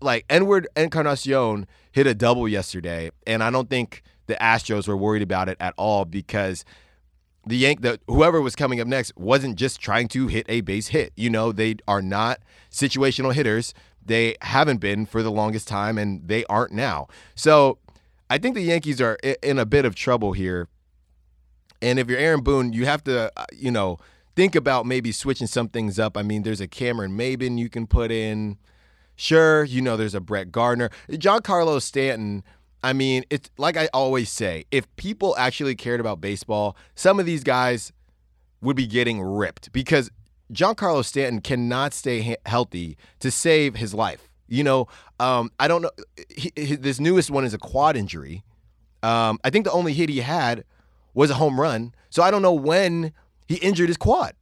like 0.01 0.25
Edward 0.29 0.69
Encarnacion 0.77 1.67
hit 1.93 2.07
a 2.07 2.15
double 2.15 2.49
yesterday, 2.49 3.11
and 3.27 3.43
I 3.43 3.51
don't 3.51 3.71
think 3.71 4.03
the 4.27 4.35
Astros 4.35 4.89
were 4.89 4.97
worried 4.97 5.23
about 5.23 5.49
it 5.49 5.57
at 5.61 5.75
all 5.77 6.05
because 6.05 6.65
the 7.47 7.57
Yank, 7.57 7.81
the 7.81 7.99
whoever 8.07 8.41
was 8.43 8.55
coming 8.55 8.81
up 8.81 8.87
next 8.87 9.17
wasn't 9.17 9.57
just 9.57 9.81
trying 9.81 10.09
to 10.09 10.27
hit 10.27 10.47
a 10.49 10.61
base 10.61 10.89
hit. 10.89 11.13
You 11.17 11.31
know, 11.31 11.51
they 11.51 11.77
are 11.87 12.03
not 12.03 12.41
situational 12.71 13.33
hitters. 13.33 13.73
They 14.05 14.37
haven't 14.43 14.79
been 14.79 15.07
for 15.07 15.23
the 15.23 15.31
longest 15.31 15.69
time, 15.69 15.99
and 15.99 16.27
they 16.27 16.45
aren't 16.47 16.73
now. 16.73 17.09
So 17.35 17.79
I 18.31 18.39
think 18.39 18.55
the 18.55 18.63
Yankees 18.63 19.01
are 19.01 19.17
in 19.43 19.59
a 19.59 19.67
bit 19.67 19.85
of 19.85 19.95
trouble 19.95 20.33
here. 20.33 20.69
And 21.81 21.99
if 21.99 22.09
you're 22.09 22.19
Aaron 22.19 22.43
Boone, 22.43 22.73
you 22.73 22.87
have 22.87 23.05
to, 23.05 23.31
uh, 23.37 23.45
you 23.53 23.71
know, 23.71 23.99
think 24.35 24.55
about 24.55 24.87
maybe 24.87 25.13
switching 25.13 25.47
some 25.47 25.69
things 25.69 25.99
up. 25.99 26.17
I 26.17 26.23
mean, 26.23 26.43
there's 26.43 26.61
a 26.61 26.69
Cameron 26.69 27.17
Maybin 27.17 27.59
you 27.59 27.69
can 27.69 27.87
put 27.87 28.11
in. 28.11 28.59
Sure, 29.17 29.65
you 29.65 29.83
know, 29.83 29.97
there's 29.97 30.15
a 30.15 30.21
Brett 30.21 30.53
Gardner. 30.53 30.91
Giancarlo 31.11 31.83
Stanton, 31.83 32.45
I 32.85 32.93
mean, 32.93 33.25
it's 33.31 33.51
like 33.59 33.77
I 33.77 33.89
always 33.93 34.31
say, 34.31 34.65
if 34.71 34.87
people 34.97 35.35
actually 35.37 35.75
cared 35.75 35.99
about 35.99 36.21
baseball, 36.21 36.77
some 36.95 37.19
of 37.19 37.27
these 37.27 37.43
guys 37.43 37.93
would 38.61 38.77
be 38.77 38.87
getting 38.87 39.21
ripped 39.21 39.73
because 39.73 40.11
Giancarlo 40.53 41.05
Stanton 41.05 41.41
cannot 41.41 41.93
stay 41.93 42.23
he- 42.23 42.37
healthy 42.47 42.97
to 43.21 43.31
save 43.31 43.77
his 43.77 43.93
life. 43.93 44.31
You 44.47 44.65
know, 44.65 44.87
um, 45.21 45.51
I 45.59 45.69
don't 45.69 45.83
know. 45.83 45.91
He, 46.29 46.53
he- 46.55 46.77
this 46.77 47.01
newest 47.01 47.31
one 47.31 47.45
is 47.45 47.55
a 47.55 47.59
quad 47.59 47.97
injury. 47.97 48.45
Um, 49.03 49.39
I 49.45 49.51
think 49.51 49.65
the 49.65 49.73
only 49.73 49.93
hit 49.93 50.09
he 50.09 50.21
had 50.21 50.65
was 51.19 51.31
a 51.31 51.35
home 51.35 51.61
run. 51.61 51.93
So 52.11 52.23
I 52.23 52.31
don't 52.31 52.43
know 52.43 52.53
when 52.53 53.13
he 53.49 53.57
injured 53.57 53.89
his 53.89 53.97
quad 53.97 54.35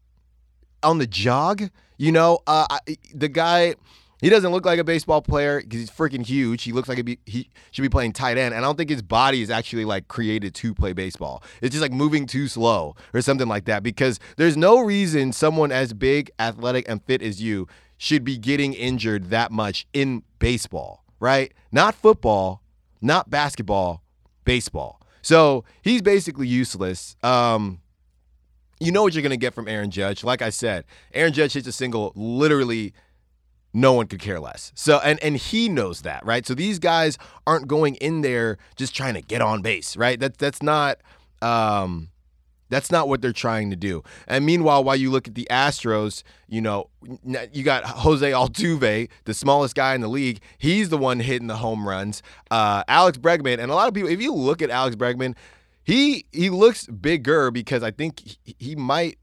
on 0.83 0.99
the 0.99 1.07
jog. 1.07 1.71
You 1.97 2.13
know, 2.13 2.41
uh, 2.47 2.67
I, 2.71 2.97
the 3.15 3.29
guy. 3.29 3.75
He 4.23 4.31
doesn't 4.31 4.51
look 4.51 4.65
like 4.65 4.79
a 4.79 4.85
baseball 4.85 5.21
player 5.21 5.61
because 5.61 5.79
he's 5.79 5.91
freaking 5.91 6.25
huge. 6.25 6.63
He 6.63 6.73
looks 6.73 6.89
like 6.89 7.05
be, 7.05 7.19
he 7.27 7.51
should 7.71 7.83
be 7.83 7.91
playing 7.91 8.15
tight 8.15 8.39
end. 8.39 8.55
And 8.55 8.65
I 8.65 8.67
don't 8.67 8.77
think 8.77 8.89
his 8.89 9.03
body 9.03 9.43
is 9.43 9.51
actually 9.51 9.85
like 9.85 10.09
created 10.09 10.55
to 10.55 10.75
play 10.75 10.95
baseball. 10.95 11.43
It's 11.61 11.73
just 11.73 11.83
like 11.83 11.93
moving 11.93 12.27
too 12.27 12.49
slow 12.49 12.97
or 13.13 13.21
something 13.21 13.47
like 13.47 13.67
that. 13.67 13.83
Because 13.83 14.19
there's 14.39 14.57
no 14.57 14.81
reason 14.81 15.33
someone 15.33 15.71
as 15.71 15.93
big, 15.93 16.31
athletic, 16.39 16.89
and 16.89 17.03
fit 17.05 17.21
as 17.21 17.43
you 17.43 17.69
should 17.99 18.25
be 18.25 18.39
getting 18.39 18.73
injured 18.73 19.29
that 19.31 19.53
much 19.53 19.87
in 19.93 20.23
baseball, 20.39 21.05
right? 21.21 21.53
Not 21.71 21.95
football, 21.95 22.63
not 23.03 23.29
basketball, 23.29 24.03
baseball. 24.45 25.01
So 25.27 25.65
he's 25.83 26.03
basically 26.03 26.47
useless. 26.47 27.17
Um, 27.25 27.81
you 28.79 28.93
know 28.93 29.03
what 29.03 29.13
you're 29.13 29.25
going 29.25 29.31
to 29.31 29.37
get 29.37 29.55
from 29.55 29.67
Aaron 29.67 29.91
Judge. 29.91 30.23
Like 30.23 30.41
I 30.41 30.51
said, 30.51 30.85
Aaron 31.13 31.33
Judge 31.33 31.55
hits 31.55 31.67
a 31.67 31.73
single 31.73 32.13
literally 32.15 32.93
no 33.75 33.93
one 33.93 34.07
could 34.07 34.21
care 34.21 34.39
less. 34.39 34.71
So 34.77 35.01
and 35.03 35.21
and 35.25 35.37
he 35.37 35.69
knows 35.69 36.03
that, 36.03 36.25
right? 36.25 36.47
So 36.47 36.55
these 36.55 36.79
guys 36.79 37.19
aren't 37.45 37.67
going 37.67 37.97
in 37.97 38.21
there 38.21 38.57
just 38.77 38.95
trying 38.95 39.15
to 39.15 39.21
get 39.21 39.43
on 39.43 39.63
base, 39.63 39.97
right? 39.97 40.21
That's 40.21 40.37
that's 40.37 40.63
not 40.63 40.99
um 41.43 42.11
that's 42.69 42.91
not 42.91 43.09
what 43.09 43.23
they're 43.23 43.33
trying 43.33 43.71
to 43.71 43.77
do. 43.77 44.03
And 44.27 44.45
meanwhile, 44.45 44.83
while 44.83 44.97
you 44.97 45.11
look 45.11 45.29
at 45.29 45.35
the 45.35 45.47
Astros, 45.51 46.23
you 46.49 46.61
know, 46.61 46.91
you 47.53 47.63
got 47.63 47.85
Jose 47.85 48.31
Altuve, 48.31 49.09
the 49.25 49.35
smallest 49.35 49.75
guy 49.75 49.95
in 49.95 50.01
the 50.01 50.09
league. 50.09 50.41
He's 50.59 50.89
the 50.89 50.99
one 50.99 51.21
hitting 51.21 51.47
the 51.47 51.57
home 51.57 51.89
runs. 51.89 52.23
Uh, 52.51 52.83
Alex 52.89 53.19
Bregman, 53.19 53.59
and 53.59 53.71
a 53.71 53.75
lot 53.75 53.89
of 53.89 53.95
people, 53.95 54.11
if 54.11 54.21
you 54.21 54.35
look 54.35 54.63
at 54.63 54.71
Alex 54.71 54.97
Bregman, 54.97 55.35
he 55.85 56.27
he 56.33 56.51
looks 56.51 56.87
bigger 56.87 57.51
because 57.51 57.83
I 57.83 57.93
think 57.93 58.21
he, 58.21 58.57
he 58.59 58.77
might 58.77 59.19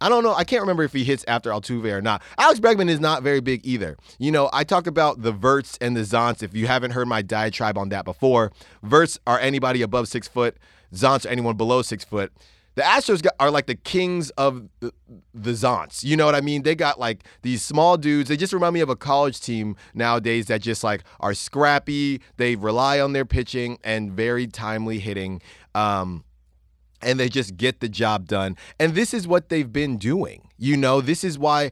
I 0.00 0.10
don't 0.10 0.22
know. 0.22 0.34
I 0.34 0.44
can't 0.44 0.60
remember 0.60 0.82
if 0.82 0.92
he 0.92 1.02
hits 1.02 1.24
after 1.26 1.50
Altuve 1.50 1.90
or 1.90 2.02
not. 2.02 2.22
Alex 2.36 2.60
Bregman 2.60 2.90
is 2.90 3.00
not 3.00 3.22
very 3.22 3.40
big 3.40 3.64
either. 3.64 3.96
You 4.18 4.32
know, 4.32 4.50
I 4.52 4.62
talk 4.62 4.86
about 4.86 5.22
the 5.22 5.32
verts 5.32 5.78
and 5.80 5.96
the 5.96 6.04
zonts. 6.04 6.42
If 6.42 6.54
you 6.54 6.66
haven't 6.66 6.90
heard 6.90 7.08
my 7.08 7.22
diatribe 7.22 7.78
on 7.78 7.88
that 7.88 8.04
before, 8.04 8.52
verts 8.82 9.18
are 9.26 9.38
anybody 9.38 9.80
above 9.80 10.08
six 10.08 10.28
foot. 10.28 10.58
Zonts 10.94 11.24
are 11.24 11.30
anyone 11.30 11.56
below 11.56 11.80
six 11.80 12.04
foot. 12.04 12.32
The 12.74 12.82
Astros 12.82 13.22
got, 13.22 13.34
are 13.38 13.50
like 13.50 13.66
the 13.66 13.74
kings 13.74 14.30
of 14.30 14.68
the, 14.80 14.92
the 15.32 15.54
zonts. 15.54 16.02
You 16.02 16.16
know 16.16 16.26
what 16.26 16.34
I 16.34 16.40
mean? 16.40 16.62
They 16.62 16.74
got 16.74 16.98
like 16.98 17.24
these 17.42 17.62
small 17.62 17.96
dudes. 17.96 18.28
They 18.28 18.36
just 18.36 18.52
remind 18.52 18.74
me 18.74 18.80
of 18.80 18.88
a 18.88 18.96
college 18.96 19.40
team 19.40 19.76
nowadays 19.94 20.46
that 20.46 20.60
just 20.60 20.82
like 20.82 21.04
are 21.20 21.34
scrappy. 21.34 22.20
They 22.36 22.56
rely 22.56 23.00
on 23.00 23.12
their 23.12 23.24
pitching 23.24 23.78
and 23.84 24.12
very 24.12 24.46
timely 24.46 24.98
hitting. 24.98 25.40
Um, 25.74 26.24
and 27.00 27.20
they 27.20 27.28
just 27.28 27.56
get 27.56 27.80
the 27.80 27.88
job 27.88 28.26
done. 28.26 28.56
And 28.80 28.94
this 28.94 29.14
is 29.14 29.28
what 29.28 29.50
they've 29.50 29.72
been 29.72 29.98
doing. 29.98 30.48
You 30.58 30.76
know, 30.76 31.00
this 31.00 31.22
is 31.22 31.38
why 31.38 31.70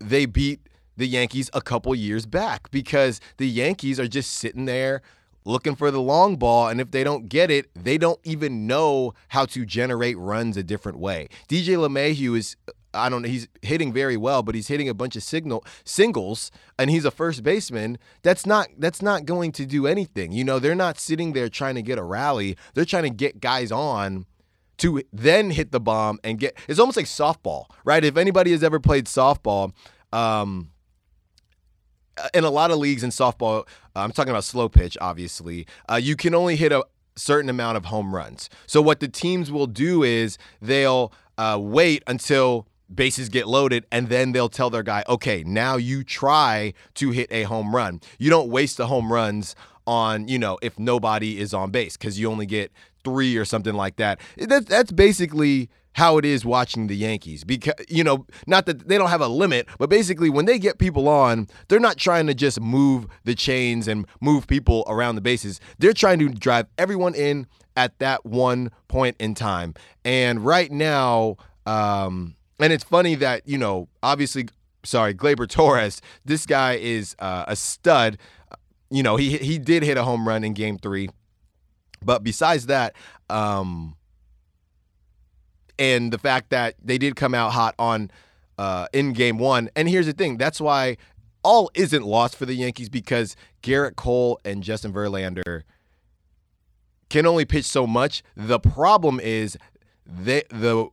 they 0.00 0.26
beat 0.26 0.68
the 0.96 1.06
Yankees 1.06 1.48
a 1.54 1.62
couple 1.62 1.94
years 1.94 2.26
back 2.26 2.70
because 2.70 3.20
the 3.38 3.48
Yankees 3.48 3.98
are 3.98 4.08
just 4.08 4.32
sitting 4.32 4.66
there 4.66 5.02
looking 5.44 5.74
for 5.74 5.90
the 5.90 6.00
long 6.00 6.36
ball. 6.36 6.68
And 6.68 6.80
if 6.80 6.90
they 6.90 7.04
don't 7.04 7.28
get 7.28 7.50
it, 7.50 7.70
they 7.74 7.98
don't 7.98 8.20
even 8.24 8.66
know 8.66 9.14
how 9.28 9.44
to 9.46 9.64
generate 9.64 10.18
runs 10.18 10.56
a 10.56 10.62
different 10.62 10.98
way. 10.98 11.28
DJ 11.48 11.76
LeMahieu 11.76 12.36
is. 12.36 12.56
I 12.94 13.08
don't 13.08 13.22
know. 13.22 13.28
He's 13.28 13.48
hitting 13.62 13.90
very 13.90 14.18
well, 14.18 14.42
but 14.42 14.54
he's 14.54 14.68
hitting 14.68 14.86
a 14.86 14.92
bunch 14.92 15.16
of 15.16 15.22
signal 15.22 15.64
singles, 15.82 16.50
and 16.78 16.90
he's 16.90 17.06
a 17.06 17.10
first 17.10 17.42
baseman. 17.42 17.96
That's 18.22 18.44
not 18.44 18.68
that's 18.76 19.00
not 19.00 19.24
going 19.24 19.52
to 19.52 19.64
do 19.64 19.86
anything. 19.86 20.32
You 20.32 20.44
know, 20.44 20.58
they're 20.58 20.74
not 20.74 20.98
sitting 20.98 21.32
there 21.32 21.48
trying 21.48 21.76
to 21.76 21.82
get 21.82 21.98
a 21.98 22.02
rally. 22.02 22.54
They're 22.74 22.84
trying 22.84 23.04
to 23.04 23.10
get 23.10 23.40
guys 23.40 23.72
on 23.72 24.26
to 24.78 25.00
then 25.12 25.52
hit 25.52 25.70
the 25.72 25.80
bomb 25.80 26.18
and 26.22 26.38
get 26.38 26.58
it's 26.68 26.78
almost 26.78 26.96
like 26.98 27.06
softball, 27.06 27.66
right? 27.84 28.04
If 28.04 28.18
anybody 28.18 28.50
has 28.50 28.62
ever 28.62 28.78
played 28.78 29.06
softball, 29.06 29.72
um, 30.12 30.71
in 32.34 32.44
a 32.44 32.50
lot 32.50 32.70
of 32.70 32.78
leagues 32.78 33.02
in 33.02 33.10
softball, 33.10 33.66
uh, 33.94 34.00
I'm 34.00 34.12
talking 34.12 34.30
about 34.30 34.44
slow 34.44 34.68
pitch, 34.68 34.96
obviously, 35.00 35.66
uh, 35.90 35.96
you 35.96 36.16
can 36.16 36.34
only 36.34 36.56
hit 36.56 36.72
a 36.72 36.84
certain 37.16 37.50
amount 37.50 37.76
of 37.76 37.86
home 37.86 38.14
runs. 38.14 38.48
So 38.66 38.80
what 38.80 39.00
the 39.00 39.08
teams 39.08 39.50
will 39.50 39.66
do 39.66 40.02
is 40.02 40.38
they'll 40.60 41.12
uh, 41.38 41.58
wait 41.60 42.02
until 42.06 42.66
bases 42.94 43.28
get 43.28 43.46
loaded 43.46 43.86
and 43.90 44.08
then 44.08 44.32
they'll 44.32 44.48
tell 44.48 44.70
their 44.70 44.82
guy, 44.82 45.02
okay, 45.08 45.42
now 45.44 45.76
you 45.76 46.04
try 46.04 46.74
to 46.94 47.10
hit 47.10 47.28
a 47.30 47.44
home 47.44 47.74
run. 47.74 48.00
You 48.18 48.30
don't 48.30 48.48
waste 48.48 48.76
the 48.76 48.86
home 48.86 49.12
runs 49.12 49.54
on, 49.86 50.28
you 50.28 50.38
know, 50.38 50.58
if 50.62 50.78
nobody 50.78 51.38
is 51.40 51.52
on 51.54 51.70
base 51.70 51.96
because 51.96 52.18
you 52.18 52.30
only 52.30 52.46
get 52.46 52.70
three 53.04 53.36
or 53.36 53.44
something 53.44 53.74
like 53.74 53.96
that. 53.96 54.20
That's, 54.36 54.66
that's 54.66 54.92
basically 54.92 55.68
how 55.94 56.18
it 56.18 56.24
is 56.24 56.44
watching 56.44 56.86
the 56.86 56.96
Yankees. 56.96 57.44
Because 57.44 57.74
you 57.88 58.04
know 58.04 58.26
not 58.46 58.66
that 58.66 58.88
they 58.88 58.98
don't 58.98 59.10
have 59.10 59.20
a 59.20 59.28
limit 59.28 59.68
but 59.78 59.90
basically 59.90 60.30
when 60.30 60.46
they 60.46 60.58
get 60.58 60.78
people 60.78 61.08
on 61.08 61.48
they're 61.68 61.80
not 61.80 61.96
trying 61.96 62.26
to 62.26 62.34
just 62.34 62.60
move 62.60 63.06
the 63.24 63.34
chains 63.34 63.88
and 63.88 64.06
move 64.20 64.46
people 64.46 64.84
around 64.88 65.14
the 65.14 65.20
bases. 65.20 65.60
They're 65.78 65.92
trying 65.92 66.18
to 66.20 66.28
drive 66.28 66.66
everyone 66.78 67.14
in 67.14 67.46
at 67.76 67.98
that 67.98 68.24
one 68.24 68.70
point 68.88 69.16
in 69.18 69.34
time. 69.34 69.74
And 70.04 70.44
right 70.44 70.70
now 70.70 71.36
um 71.66 72.36
and 72.58 72.72
it's 72.72 72.84
funny 72.84 73.14
that 73.16 73.46
you 73.46 73.58
know 73.58 73.88
obviously 74.02 74.48
sorry 74.84 75.14
Gleyber 75.14 75.48
Torres 75.48 76.00
this 76.24 76.46
guy 76.46 76.74
is 76.74 77.14
uh, 77.18 77.44
a 77.46 77.56
stud. 77.56 78.18
You 78.90 79.02
know 79.02 79.16
he 79.16 79.38
he 79.38 79.58
did 79.58 79.82
hit 79.82 79.96
a 79.96 80.04
home 80.04 80.26
run 80.26 80.44
in 80.44 80.52
game 80.54 80.78
3 80.78 81.08
but 82.04 82.24
besides 82.24 82.66
that 82.66 82.94
um 83.30 83.96
and 85.82 86.12
the 86.12 86.18
fact 86.18 86.50
that 86.50 86.76
they 86.80 86.96
did 86.96 87.16
come 87.16 87.34
out 87.34 87.50
hot 87.50 87.74
on 87.76 88.08
uh, 88.56 88.86
in 88.92 89.12
game 89.12 89.36
one. 89.36 89.68
And 89.74 89.88
here's 89.88 90.06
the 90.06 90.12
thing 90.12 90.36
that's 90.36 90.60
why 90.60 90.96
all 91.42 91.72
isn't 91.74 92.04
lost 92.04 92.36
for 92.36 92.46
the 92.46 92.54
Yankees 92.54 92.88
because 92.88 93.34
Gerrit 93.64 93.96
Cole 93.96 94.38
and 94.44 94.62
Justin 94.62 94.92
Verlander 94.92 95.62
can 97.10 97.26
only 97.26 97.44
pitch 97.44 97.64
so 97.64 97.84
much. 97.84 98.22
The 98.36 98.60
problem 98.60 99.18
is 99.18 99.58
they, 100.06 100.44
the 100.50 100.88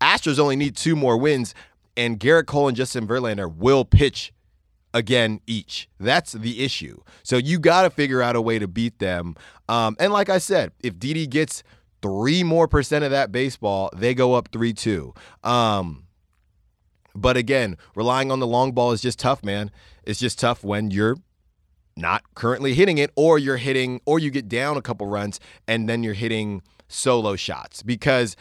Astros 0.00 0.40
only 0.40 0.56
need 0.56 0.74
two 0.74 0.96
more 0.96 1.16
wins, 1.16 1.54
and 1.96 2.18
Gerrit 2.18 2.46
Cole 2.46 2.66
and 2.66 2.76
Justin 2.76 3.06
Verlander 3.06 3.54
will 3.54 3.84
pitch 3.84 4.32
again 4.92 5.40
each. 5.46 5.88
That's 6.00 6.32
the 6.32 6.64
issue. 6.64 7.00
So 7.22 7.36
you 7.36 7.60
got 7.60 7.82
to 7.82 7.90
figure 7.90 8.20
out 8.20 8.34
a 8.34 8.40
way 8.40 8.58
to 8.58 8.66
beat 8.66 8.98
them. 8.98 9.36
Um, 9.68 9.96
and 10.00 10.12
like 10.12 10.28
I 10.28 10.38
said, 10.38 10.72
if 10.82 10.98
Didi 10.98 11.28
gets– 11.28 11.62
three 12.02 12.42
more 12.42 12.68
percent 12.68 13.04
of 13.04 13.10
that 13.10 13.32
baseball, 13.32 13.90
they 13.96 14.14
go 14.14 14.34
up 14.34 14.48
3 14.52 14.72
2. 14.72 15.14
Um, 15.42 16.04
but 17.14 17.36
again, 17.36 17.76
relying 17.94 18.30
on 18.30 18.40
the 18.40 18.46
long 18.46 18.72
ball 18.72 18.92
is 18.92 19.00
just 19.00 19.18
tough, 19.18 19.44
man. 19.44 19.70
It's 20.04 20.18
just 20.18 20.38
tough 20.38 20.64
when 20.64 20.90
you're 20.90 21.16
not 21.96 22.22
currently 22.34 22.74
hitting 22.74 22.98
it, 22.98 23.10
or 23.16 23.38
you're 23.38 23.58
hitting, 23.58 24.00
or 24.06 24.18
you 24.18 24.30
get 24.30 24.48
down 24.48 24.76
a 24.76 24.82
couple 24.82 25.06
runs 25.06 25.38
and 25.68 25.88
then 25.88 26.02
you're 26.02 26.14
hitting 26.14 26.62
solo 26.88 27.36
shots 27.36 27.82
because 27.82 28.36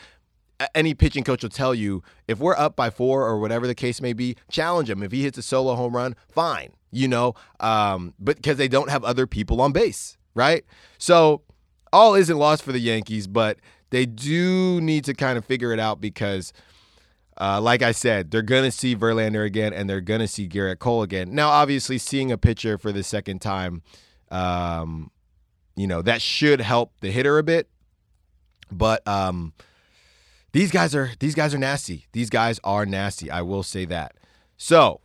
any 0.76 0.94
pitching 0.94 1.24
coach 1.24 1.44
will 1.44 1.50
tell 1.50 1.74
you 1.74 2.04
if 2.28 2.40
we're 2.40 2.56
up 2.56 2.76
by 2.76 2.90
four 2.90 3.26
or 3.26 3.40
whatever 3.40 3.68
the 3.68 3.76
case 3.76 4.02
may 4.02 4.14
be, 4.14 4.36
challenge 4.50 4.90
him. 4.90 5.04
If 5.04 5.12
he 5.12 5.24
hits 5.24 5.38
a 5.38 5.42
solo 5.42 5.76
home 5.76 5.96
run, 5.96 6.16
fine, 6.30 6.72
you 6.92 7.08
know, 7.08 7.34
um, 7.60 8.14
but 8.20 8.38
because 8.38 8.58
they 8.58 8.68
don't 8.68 8.90
have 8.90 9.04
other 9.04 9.28
people 9.28 9.62
on 9.62 9.72
base, 9.72 10.18
right? 10.36 10.64
So 10.98 11.42
all 11.94 12.16
isn't 12.16 12.38
lost 12.38 12.64
for 12.64 12.72
the 12.72 12.80
Yankees, 12.80 13.28
but 13.28 13.58
they 13.90 14.06
do 14.06 14.80
need 14.82 15.04
to 15.06 15.14
kind 15.14 15.38
of 15.38 15.46
figure 15.46 15.74
it 15.74 15.80
out 15.80 16.02
because, 16.02 16.54
uh, 17.40 17.60
like 17.62 17.82
I 17.82 17.92
said, 17.92 18.32
they're 18.32 18.42
going 18.42 18.64
to 18.64 18.72
see 18.72 18.96
Verlander 18.96 19.46
again 19.46 19.74
and 19.74 19.90
they're 19.90 20.02
going 20.02 20.22
to 20.22 20.28
see 20.28 20.48
Gerrit 20.48 20.80
Cole 20.80 21.04
again. 21.04 21.36
Now, 21.36 21.50
obviously, 21.50 21.98
seeing 21.98 22.32
a 22.32 22.38
pitcher 22.38 22.78
for 22.78 22.92
the 22.92 23.04
second 23.04 23.42
time, 23.42 23.82
um, 24.30 25.12
you 25.76 25.88
know, 25.88 26.02
that 26.02 26.22
should 26.22 26.62
help 26.62 26.94
the 27.02 27.12
hitter 27.12 27.38
a 27.38 27.44
bit. 27.44 27.70
But 28.72 29.06
um, 29.08 29.54
these 30.54 30.72
guys 30.72 30.96
are 30.96 31.12
these 31.20 31.36
guys 31.36 31.54
are 31.54 31.58
nasty. 31.58 32.08
These 32.14 32.30
guys 32.30 32.60
are 32.64 32.86
nasty. 32.86 33.30
I 33.30 33.42
will 33.42 33.64
say 33.64 33.86
that. 33.86 34.16
So 34.58 35.02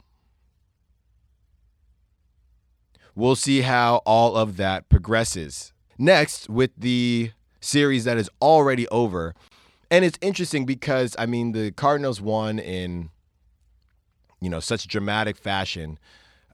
we'll 3.14 3.36
see 3.36 3.62
how 3.62 4.02
all 4.06 4.36
of 4.36 4.56
that 4.58 4.88
progresses. 4.88 5.72
Next, 5.98 6.48
with 6.48 6.70
the 6.76 7.30
series 7.60 8.04
that 8.04 8.16
is 8.16 8.30
already 8.40 8.86
over. 8.88 9.34
And 9.90 10.04
it's 10.04 10.18
interesting 10.20 10.66
because, 10.66 11.14
I 11.18 11.26
mean, 11.26 11.52
the 11.52 11.70
Cardinals 11.72 12.20
won 12.20 12.58
in, 12.58 13.10
you 14.40 14.50
know, 14.50 14.60
such 14.60 14.88
dramatic 14.88 15.36
fashion, 15.36 15.98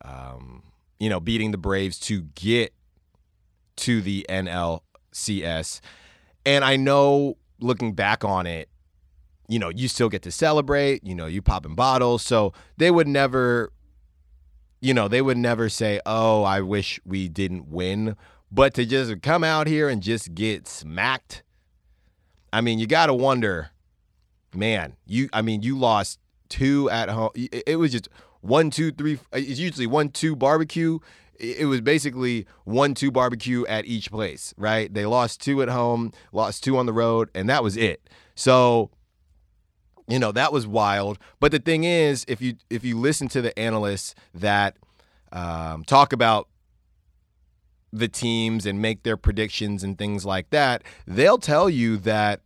um, 0.05 0.63
you 0.99 1.09
know, 1.09 1.21
beating 1.21 1.51
the 1.51 1.59
Braves 1.59 1.99
to 2.01 2.23
get 2.35 2.73
to 3.77 4.01
the 4.01 4.27
NLCS. 4.29 5.81
And 6.45 6.65
I 6.65 6.77
know 6.77 7.37
looking 7.61 7.95
back 7.95 8.25
on 8.25 8.47
it, 8.47 8.69
you 9.49 9.59
know, 9.59 9.71
you 9.71 9.89
still 9.89 10.09
get 10.09 10.23
to 10.23 10.31
celebrate, 10.31 11.05
you 11.05 11.15
know, 11.15 11.27
you 11.27 11.43
popping 11.43 11.75
bottles. 11.75 12.23
So 12.23 12.53
they 12.77 12.91
would 12.91 13.09
never, 13.09 13.73
you 14.81 14.95
know, 14.95 15.09
they 15.09 15.23
would 15.23 15.37
never 15.37 15.69
say, 15.69 16.01
oh, 16.07 16.43
I 16.43 16.61
wish 16.61 17.01
we 17.05 17.29
didn't 17.29 17.69
win 17.69 18.17
but 18.53 18.75
to 18.75 18.85
just 18.85 19.23
come 19.23 19.43
out 19.43 19.67
here 19.67 19.89
and 19.89 20.03
just 20.03 20.35
get 20.35 20.69
smacked, 20.69 21.43
I 22.53 22.61
mean, 22.61 22.79
you 22.79 22.87
got 22.87 23.07
to 23.07 23.15
wonder, 23.15 23.71
man, 24.55 24.97
you, 25.07 25.31
I 25.33 25.41
mean, 25.41 25.63
you 25.63 25.79
lost 25.79 26.19
two 26.51 26.91
at 26.91 27.09
home. 27.09 27.31
It 27.35 27.79
was 27.79 27.93
just 27.93 28.11
one, 28.43 28.71
two, 28.71 28.93
three. 28.93 29.19
It's 29.33 29.59
usually 29.59 29.87
one, 29.87 30.11
two 30.11 30.37
barbecue. 30.37 30.99
It 31.41 31.67
was 31.67 31.81
basically 31.81 32.47
one, 32.65 32.93
two 32.93 33.11
barbecue 33.11 33.65
at 33.67 33.87
each 33.87 34.11
place, 34.11 34.53
right? 34.59 34.93
They 34.93 35.07
lost 35.07 35.41
two 35.41 35.63
at 35.63 35.71
home, 35.71 36.13
lost 36.31 36.63
two 36.63 36.77
on 36.77 36.85
the 36.85 36.93
road, 36.93 37.31
and 37.35 37.49
that 37.49 37.65
was 37.65 37.79
it. 37.79 38.09
So, 38.35 38.91
you 40.07 40.19
know, 40.19 40.31
that 40.31 40.53
was 40.53 40.67
wild. 40.67 41.19
But 41.41 41.53
the 41.53 41.59
thing 41.59 41.85
is, 41.85 42.27
if 42.29 42.43
you 42.43 42.57
if 42.69 42.85
you 42.85 42.99
listen 42.99 43.29
to 43.29 43.41
the 43.41 43.59
analysts 43.59 44.15
that 44.35 44.77
um, 45.33 45.85
talk 45.85 46.13
about 46.13 46.49
the 47.93 48.09
teams 48.09 48.65
and 48.65 48.81
make 48.81 49.03
their 49.03 49.17
predictions 49.17 49.85
and 49.85 49.99
things 49.99 50.25
like 50.25 50.51
that, 50.51 50.83
they'll 51.07 51.39
tell 51.39 51.69
you 51.69 51.97
that 51.99 52.41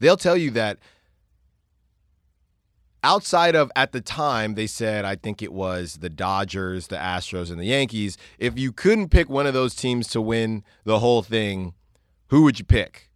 they'll 0.00 0.16
tell 0.16 0.36
you 0.36 0.50
that 0.50 0.78
outside 3.04 3.54
of 3.54 3.70
at 3.74 3.92
the 3.92 4.00
time 4.00 4.54
they 4.54 4.66
said 4.66 5.04
I 5.04 5.16
think 5.16 5.42
it 5.42 5.52
was 5.52 5.98
the 5.98 6.10
Dodgers, 6.10 6.88
the 6.88 6.96
Astros 6.96 7.50
and 7.50 7.60
the 7.60 7.66
Yankees, 7.66 8.16
if 8.38 8.58
you 8.58 8.72
couldn't 8.72 9.08
pick 9.10 9.28
one 9.28 9.46
of 9.46 9.54
those 9.54 9.74
teams 9.74 10.08
to 10.08 10.20
win 10.20 10.64
the 10.84 10.98
whole 10.98 11.22
thing, 11.22 11.74
who 12.28 12.42
would 12.42 12.58
you 12.58 12.64
pick? 12.64 13.10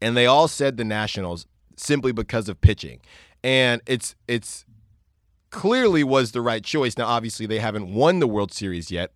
And 0.00 0.16
they 0.16 0.26
all 0.26 0.48
said 0.48 0.76
the 0.76 0.84
Nationals 0.84 1.46
simply 1.76 2.12
because 2.12 2.48
of 2.48 2.60
pitching. 2.60 3.00
And 3.42 3.80
it's 3.86 4.14
it's 4.26 4.64
clearly 5.50 6.04
was 6.04 6.32
the 6.32 6.42
right 6.42 6.64
choice. 6.64 6.98
Now 6.98 7.06
obviously 7.06 7.46
they 7.46 7.58
haven't 7.58 7.92
won 7.92 8.18
the 8.18 8.26
World 8.26 8.52
Series 8.52 8.90
yet, 8.90 9.12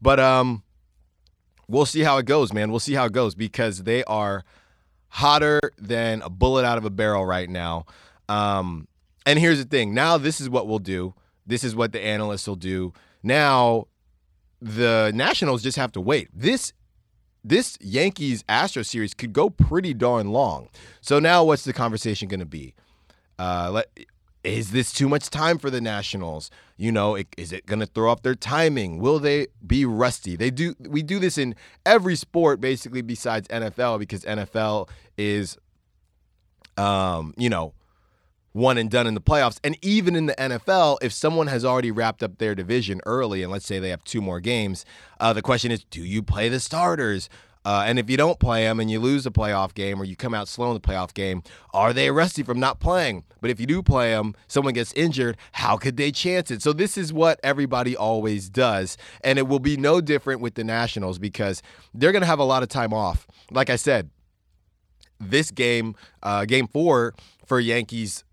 but 0.00 0.20
um, 0.20 0.62
we'll 1.68 1.86
see 1.86 2.00
how 2.00 2.18
it 2.18 2.26
goes, 2.26 2.52
man. 2.52 2.70
We'll 2.70 2.80
see 2.80 2.94
how 2.94 3.06
it 3.06 3.12
goes 3.12 3.34
because 3.34 3.82
they 3.84 4.04
are 4.04 4.44
hotter 5.08 5.60
than 5.78 6.22
a 6.22 6.30
bullet 6.30 6.64
out 6.64 6.78
of 6.78 6.84
a 6.84 6.90
barrel 6.90 7.24
right 7.24 7.48
now. 7.48 7.86
Um, 8.28 8.88
and 9.26 9.38
here's 9.38 9.58
the 9.58 9.68
thing. 9.68 9.94
Now 9.94 10.18
this 10.18 10.40
is 10.40 10.48
what 10.48 10.66
we'll 10.66 10.78
do. 10.78 11.14
This 11.46 11.64
is 11.64 11.74
what 11.74 11.92
the 11.92 12.00
analysts 12.00 12.46
will 12.46 12.56
do. 12.56 12.92
Now 13.22 13.86
the 14.60 15.12
Nationals 15.14 15.62
just 15.62 15.76
have 15.76 15.92
to 15.92 16.00
wait. 16.00 16.28
This 16.32 16.72
this 17.44 17.78
Yankees 17.80 18.44
Astro 18.48 18.82
series 18.82 19.14
could 19.14 19.32
go 19.32 19.48
pretty 19.48 19.94
darn 19.94 20.32
long. 20.32 20.68
So 21.00 21.18
now 21.18 21.44
what's 21.44 21.64
the 21.64 21.72
conversation 21.72 22.28
going 22.28 22.40
to 22.40 22.46
be? 22.46 22.74
Uh, 23.38 23.70
let 23.72 23.86
is 24.44 24.70
this 24.70 24.92
too 24.92 25.08
much 25.08 25.30
time 25.30 25.58
for 25.58 25.70
the 25.70 25.80
Nationals? 25.80 26.50
You 26.76 26.92
know, 26.92 27.18
is 27.36 27.52
it 27.52 27.66
going 27.66 27.80
to 27.80 27.86
throw 27.86 28.10
off 28.10 28.22
their 28.22 28.34
timing? 28.34 28.98
Will 28.98 29.18
they 29.18 29.48
be 29.66 29.84
rusty? 29.84 30.36
They 30.36 30.50
do. 30.50 30.74
We 30.78 31.02
do 31.02 31.18
this 31.18 31.38
in 31.38 31.54
every 31.84 32.16
sport, 32.16 32.60
basically, 32.60 33.02
besides 33.02 33.48
NFL, 33.48 33.98
because 33.98 34.22
NFL 34.24 34.88
is, 35.16 35.58
um, 36.76 37.34
you 37.36 37.50
know, 37.50 37.74
one 38.52 38.78
and 38.78 38.90
done 38.90 39.06
in 39.06 39.14
the 39.14 39.20
playoffs. 39.20 39.58
And 39.64 39.76
even 39.82 40.16
in 40.16 40.26
the 40.26 40.34
NFL, 40.34 40.98
if 41.02 41.12
someone 41.12 41.48
has 41.48 41.64
already 41.64 41.90
wrapped 41.90 42.22
up 42.22 42.38
their 42.38 42.54
division 42.54 43.00
early, 43.06 43.42
and 43.42 43.52
let's 43.52 43.66
say 43.66 43.78
they 43.78 43.90
have 43.90 44.04
two 44.04 44.22
more 44.22 44.40
games, 44.40 44.84
uh, 45.20 45.32
the 45.32 45.42
question 45.42 45.70
is, 45.70 45.84
do 45.84 46.02
you 46.02 46.22
play 46.22 46.48
the 46.48 46.60
starters? 46.60 47.28
Uh, 47.68 47.84
and 47.84 47.98
if 47.98 48.08
you 48.08 48.16
don't 48.16 48.40
play 48.40 48.62
them 48.62 48.80
and 48.80 48.90
you 48.90 48.98
lose 48.98 49.26
a 49.26 49.30
playoff 49.30 49.74
game 49.74 50.00
or 50.00 50.04
you 50.06 50.16
come 50.16 50.32
out 50.32 50.48
slow 50.48 50.68
in 50.68 50.72
the 50.74 50.80
playoff 50.80 51.12
game, 51.12 51.42
are 51.74 51.92
they 51.92 52.08
arrested 52.08 52.46
from 52.46 52.58
not 52.58 52.80
playing? 52.80 53.22
But 53.42 53.50
if 53.50 53.60
you 53.60 53.66
do 53.66 53.82
play 53.82 54.12
them, 54.12 54.34
someone 54.46 54.72
gets 54.72 54.90
injured, 54.94 55.36
how 55.52 55.76
could 55.76 55.98
they 55.98 56.10
chance 56.10 56.50
it? 56.50 56.62
So 56.62 56.72
this 56.72 56.96
is 56.96 57.12
what 57.12 57.38
everybody 57.42 57.94
always 57.94 58.48
does. 58.48 58.96
And 59.22 59.38
it 59.38 59.48
will 59.48 59.58
be 59.58 59.76
no 59.76 60.00
different 60.00 60.40
with 60.40 60.54
the 60.54 60.64
Nationals 60.64 61.18
because 61.18 61.60
they're 61.92 62.10
going 62.10 62.22
to 62.22 62.26
have 62.26 62.38
a 62.38 62.44
lot 62.44 62.62
of 62.62 62.70
time 62.70 62.94
off. 62.94 63.26
Like 63.50 63.68
I 63.68 63.76
said, 63.76 64.08
this 65.20 65.50
game, 65.50 65.94
uh, 66.22 66.46
game 66.46 66.68
four 66.68 67.12
for 67.44 67.60
Yankees 67.60 68.24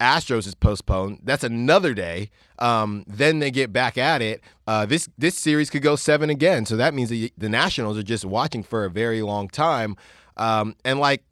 Astros 0.00 0.46
is 0.46 0.54
postponed. 0.54 1.20
That's 1.22 1.44
another 1.44 1.94
day. 1.94 2.30
Um, 2.58 3.04
then 3.06 3.38
they 3.38 3.50
get 3.50 3.72
back 3.72 3.96
at 3.96 4.20
it. 4.22 4.42
Uh, 4.66 4.86
this 4.86 5.08
this 5.16 5.36
series 5.36 5.70
could 5.70 5.82
go 5.82 5.96
seven 5.96 6.30
again. 6.30 6.66
So 6.66 6.76
that 6.76 6.94
means 6.94 7.08
the, 7.08 7.32
the 7.36 7.48
Nationals 7.48 7.96
are 7.98 8.02
just 8.02 8.24
watching 8.24 8.62
for 8.62 8.84
a 8.84 8.90
very 8.90 9.22
long 9.22 9.48
time. 9.48 9.96
Um, 10.36 10.76
and 10.84 11.00
like 11.00 11.22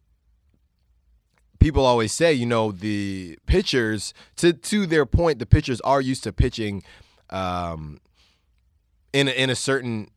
people 1.58 1.84
always 1.84 2.12
say, 2.12 2.32
you 2.32 2.46
know, 2.46 2.72
the 2.72 3.38
pitchers 3.46 4.14
to 4.36 4.52
to 4.52 4.86
their 4.86 5.06
point, 5.06 5.38
the 5.38 5.46
pitchers 5.46 5.80
are 5.82 6.00
used 6.00 6.24
to 6.24 6.32
pitching 6.32 6.82
um, 7.30 8.00
in 9.12 9.28
in 9.28 9.50
a 9.50 9.56
certain 9.56 10.08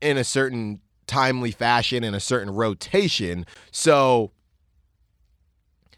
in 0.00 0.16
a 0.16 0.24
certain 0.24 0.80
timely 1.06 1.50
fashion 1.50 2.04
in 2.04 2.14
a 2.14 2.20
certain 2.20 2.50
rotation. 2.50 3.46
So 3.70 4.32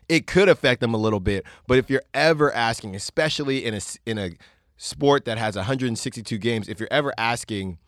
it 0.08 0.26
could 0.26 0.48
affect 0.48 0.80
them 0.80 0.94
a 0.94 0.98
little 0.98 1.20
bit. 1.20 1.44
But 1.66 1.78
if 1.78 1.90
you're 1.90 2.02
ever 2.12 2.52
asking, 2.52 2.94
especially 2.94 3.64
in 3.64 3.74
a 3.74 3.80
in 4.06 4.18
a 4.18 4.30
sport 4.76 5.24
that 5.24 5.38
has 5.38 5.56
162 5.56 6.38
games, 6.38 6.68
if 6.68 6.80
you're 6.80 6.88
ever 6.90 7.12
asking, 7.16 7.78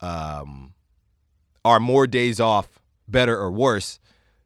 um, 0.00 0.74
are 1.64 1.80
more 1.80 2.06
days 2.06 2.40
off 2.40 2.80
better 3.08 3.38
or 3.38 3.50
worse? 3.50 3.98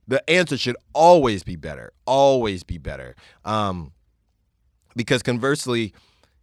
The 0.06 0.28
answer 0.28 0.58
should 0.58 0.76
always 0.92 1.42
be 1.42 1.56
better. 1.56 1.92
Always 2.06 2.62
be 2.62 2.76
better. 2.76 3.16
Um, 3.44 3.92
because 4.94 5.22
conversely, 5.22 5.94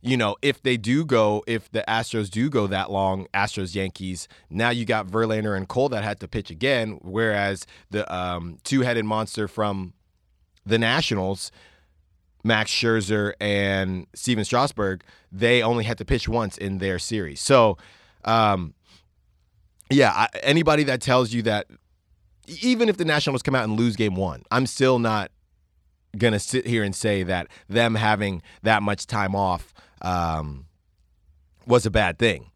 you 0.01 0.17
know, 0.17 0.35
if 0.41 0.61
they 0.63 0.77
do 0.77 1.05
go, 1.05 1.43
if 1.45 1.71
the 1.71 1.83
Astros 1.87 2.29
do 2.29 2.49
go 2.49 2.65
that 2.67 2.89
long, 2.89 3.27
Astros 3.33 3.75
Yankees, 3.75 4.27
now 4.49 4.71
you 4.71 4.83
got 4.83 5.07
Verlander 5.07 5.55
and 5.55 5.67
Cole 5.67 5.89
that 5.89 6.03
had 6.03 6.19
to 6.21 6.27
pitch 6.27 6.49
again, 6.49 6.99
whereas 7.01 7.67
the 7.91 8.11
um, 8.13 8.57
two 8.63 8.81
headed 8.81 9.05
monster 9.05 9.47
from 9.47 9.93
the 10.65 10.77
Nationals, 10.77 11.51
Max 12.43 12.71
Scherzer 12.71 13.33
and 13.39 14.07
Stephen 14.13 14.45
Strasburg, 14.45 15.03
they 15.31 15.61
only 15.61 15.83
had 15.83 15.97
to 15.99 16.05
pitch 16.05 16.27
once 16.27 16.57
in 16.57 16.79
their 16.79 16.99
series. 16.99 17.39
So, 17.39 17.77
um, 18.25 18.73
yeah, 19.89 20.11
I, 20.11 20.27
anybody 20.41 20.83
that 20.83 21.01
tells 21.01 21.33
you 21.33 21.41
that, 21.43 21.67
even 22.61 22.89
if 22.89 22.97
the 22.97 23.05
Nationals 23.05 23.41
come 23.41 23.55
out 23.55 23.63
and 23.63 23.77
lose 23.77 23.95
game 23.95 24.15
one, 24.15 24.43
I'm 24.51 24.65
still 24.65 24.99
not 24.99 25.31
going 26.17 26.33
to 26.33 26.39
sit 26.39 26.65
here 26.65 26.83
and 26.83 26.95
say 26.95 27.23
that 27.23 27.47
them 27.69 27.95
having 27.95 28.41
that 28.63 28.83
much 28.83 29.07
time 29.07 29.35
off 29.35 29.73
um, 30.01 30.65
was 31.65 31.85
a 31.85 31.91
bad 31.91 32.19
thing 32.19 32.50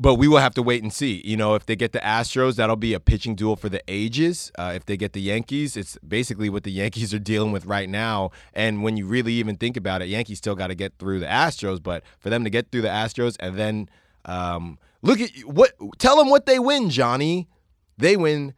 but 0.00 0.16
we 0.16 0.26
will 0.26 0.38
have 0.38 0.54
to 0.54 0.62
wait 0.62 0.82
and 0.82 0.92
see. 0.92 1.22
You 1.24 1.36
know, 1.36 1.54
if 1.54 1.66
they 1.66 1.76
get 1.76 1.92
the 1.92 2.00
Astros, 2.00 2.56
that'll 2.56 2.76
be 2.76 2.94
a 2.94 3.00
pitching 3.00 3.34
duel 3.34 3.56
for 3.56 3.68
the 3.68 3.82
ages. 3.86 4.50
Uh, 4.58 4.72
if 4.74 4.84
they 4.86 4.96
get 4.96 5.12
the 5.12 5.20
Yankees, 5.20 5.76
it's 5.76 5.96
basically 6.06 6.50
what 6.50 6.64
the 6.64 6.72
Yankees 6.82 7.14
are 7.14 7.18
dealing 7.18 7.52
with 7.52 7.64
right 7.64 7.88
now. 7.88 8.30
And 8.52 8.82
when 8.82 8.96
you 8.96 9.06
really 9.06 9.34
even 9.34 9.56
think 9.56 9.76
about 9.76 10.02
it, 10.02 10.08
Yankees 10.08 10.38
still 10.38 10.56
got 10.56 10.68
to 10.68 10.74
get 10.74 10.94
through 10.98 11.20
the 11.20 11.26
Astros. 11.26 11.82
But 11.82 12.02
for 12.18 12.28
them 12.28 12.44
to 12.44 12.50
get 12.50 12.72
through 12.72 12.82
the 12.82 12.88
Astros 12.88 13.36
and 13.38 13.56
then 13.56 13.88
um, 14.24 14.78
look 15.02 15.20
at 15.20 15.30
what, 15.46 15.72
tell 15.98 16.16
them 16.16 16.28
what 16.28 16.46
they 16.46 16.58
win, 16.58 16.90
Johnny. 16.90 17.48
They 17.96 18.16
win 18.16 18.54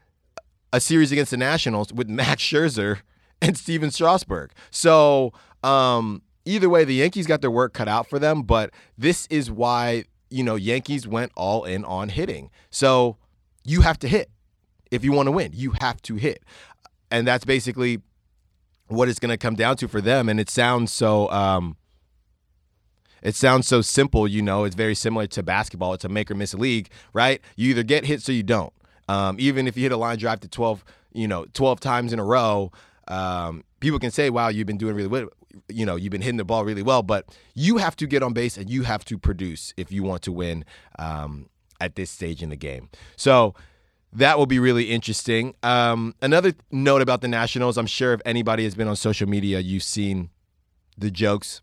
a 0.72 0.80
series 0.80 1.12
against 1.12 1.30
the 1.32 1.36
Nationals 1.36 1.92
with 1.92 2.08
Max 2.08 2.42
Scherzer 2.42 3.00
and 3.42 3.58
Stephen 3.58 3.90
Strasburg. 3.90 4.52
So 4.70 5.34
um, 5.62 6.22
either 6.46 6.70
way, 6.70 6.84
the 6.84 6.94
Yankees 6.94 7.26
got 7.26 7.42
their 7.42 7.50
work 7.50 7.74
cut 7.74 7.88
out 7.88 8.08
for 8.08 8.18
them. 8.18 8.42
But 8.42 8.70
this 8.96 9.26
is 9.28 9.50
why 9.50 10.04
you 10.30 10.42
know, 10.42 10.56
Yankees 10.56 11.06
went 11.06 11.32
all 11.36 11.64
in 11.64 11.84
on 11.84 12.08
hitting. 12.08 12.50
So 12.70 13.16
you 13.64 13.82
have 13.82 13.98
to 14.00 14.08
hit. 14.08 14.30
If 14.90 15.04
you 15.04 15.12
want 15.12 15.26
to 15.26 15.32
win, 15.32 15.52
you 15.54 15.72
have 15.80 16.00
to 16.02 16.16
hit. 16.16 16.42
And 17.10 17.26
that's 17.26 17.44
basically 17.44 18.00
what 18.88 19.08
it's 19.08 19.18
going 19.18 19.30
to 19.30 19.36
come 19.36 19.54
down 19.54 19.76
to 19.78 19.88
for 19.88 20.00
them. 20.00 20.28
And 20.28 20.38
it 20.38 20.48
sounds 20.48 20.92
so, 20.92 21.30
um, 21.30 21.76
it 23.22 23.34
sounds 23.34 23.66
so 23.66 23.80
simple, 23.80 24.28
you 24.28 24.42
know, 24.42 24.64
it's 24.64 24.76
very 24.76 24.94
similar 24.94 25.26
to 25.28 25.42
basketball. 25.42 25.94
It's 25.94 26.04
a 26.04 26.08
make 26.08 26.30
or 26.30 26.34
miss 26.34 26.54
league, 26.54 26.90
right? 27.12 27.40
You 27.56 27.70
either 27.70 27.82
get 27.82 28.04
hits 28.04 28.28
or 28.28 28.32
you 28.32 28.42
don't. 28.42 28.72
Um, 29.08 29.36
even 29.38 29.66
if 29.66 29.76
you 29.76 29.84
hit 29.84 29.92
a 29.92 29.96
line 29.96 30.18
drive 30.18 30.40
to 30.40 30.48
12, 30.48 30.84
you 31.12 31.26
know, 31.26 31.46
12 31.52 31.80
times 31.80 32.12
in 32.12 32.18
a 32.18 32.24
row, 32.24 32.70
um, 33.08 33.64
people 33.80 33.98
can 33.98 34.10
say, 34.10 34.30
wow, 34.30 34.48
you've 34.48 34.66
been 34.66 34.78
doing 34.78 34.94
really 34.94 35.08
well 35.08 35.28
you 35.68 35.86
know 35.86 35.96
you've 35.96 36.10
been 36.10 36.22
hitting 36.22 36.36
the 36.36 36.44
ball 36.44 36.64
really 36.64 36.82
well, 36.82 37.02
but 37.02 37.36
you 37.54 37.78
have 37.78 37.96
to 37.96 38.06
get 38.06 38.22
on 38.22 38.32
base 38.32 38.56
and 38.56 38.70
you 38.70 38.82
have 38.82 39.04
to 39.06 39.18
produce 39.18 39.74
if 39.76 39.90
you 39.92 40.02
want 40.02 40.22
to 40.22 40.32
win 40.32 40.64
um, 40.98 41.48
at 41.80 41.96
this 41.96 42.10
stage 42.10 42.42
in 42.42 42.50
the 42.50 42.56
game. 42.56 42.88
So 43.16 43.54
that 44.12 44.38
will 44.38 44.46
be 44.46 44.58
really 44.58 44.90
interesting. 44.90 45.54
Um, 45.62 46.14
another 46.22 46.54
note 46.70 47.02
about 47.02 47.20
the 47.20 47.28
Nationals, 47.28 47.76
I'm 47.76 47.86
sure 47.86 48.12
if 48.12 48.20
anybody 48.24 48.64
has 48.64 48.74
been 48.74 48.88
on 48.88 48.96
social 48.96 49.28
media, 49.28 49.60
you've 49.60 49.82
seen 49.82 50.30
the 50.96 51.10
jokes 51.10 51.60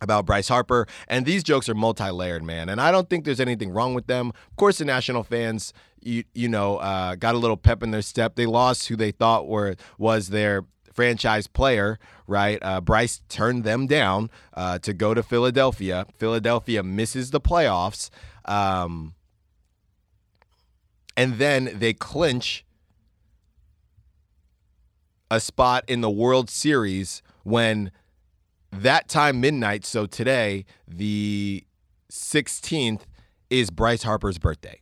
about 0.00 0.26
Bryce 0.26 0.48
Harper, 0.48 0.86
and 1.08 1.24
these 1.24 1.42
jokes 1.42 1.68
are 1.68 1.74
multi-layered, 1.74 2.42
man. 2.42 2.68
And 2.68 2.80
I 2.80 2.90
don't 2.90 3.08
think 3.08 3.24
there's 3.24 3.40
anything 3.40 3.70
wrong 3.70 3.94
with 3.94 4.06
them. 4.06 4.28
Of 4.50 4.56
course, 4.56 4.78
the 4.78 4.84
National 4.84 5.22
fans, 5.22 5.72
you 6.02 6.24
you 6.34 6.48
know, 6.48 6.76
uh, 6.76 7.14
got 7.14 7.34
a 7.34 7.38
little 7.38 7.56
pep 7.56 7.82
in 7.82 7.90
their 7.90 8.02
step. 8.02 8.36
They 8.36 8.46
lost 8.46 8.88
who 8.88 8.96
they 8.96 9.10
thought 9.10 9.48
were 9.48 9.76
was 9.98 10.28
their 10.28 10.64
franchise 10.96 11.46
player, 11.46 11.98
right? 12.26 12.58
Uh, 12.62 12.80
Bryce 12.80 13.20
turned 13.28 13.62
them 13.62 13.86
down 13.86 14.30
uh, 14.54 14.78
to 14.80 14.92
go 14.92 15.14
to 15.14 15.22
Philadelphia. 15.22 16.06
Philadelphia 16.16 16.82
misses 16.82 17.30
the 17.30 17.40
playoffs. 17.40 18.10
Um, 18.46 19.14
and 21.16 21.34
then 21.38 21.70
they 21.74 21.92
clinch 21.92 22.64
a 25.30 25.38
spot 25.40 25.84
in 25.86 26.00
the 26.00 26.10
World 26.10 26.48
Series 26.48 27.22
when 27.42 27.90
that 28.72 29.08
time 29.08 29.40
midnight, 29.40 29.84
so 29.84 30.06
today, 30.06 30.64
the 30.88 31.64
16th, 32.10 33.02
is 33.50 33.70
Bryce 33.70 34.02
Harper's 34.02 34.38
birthday. 34.38 34.80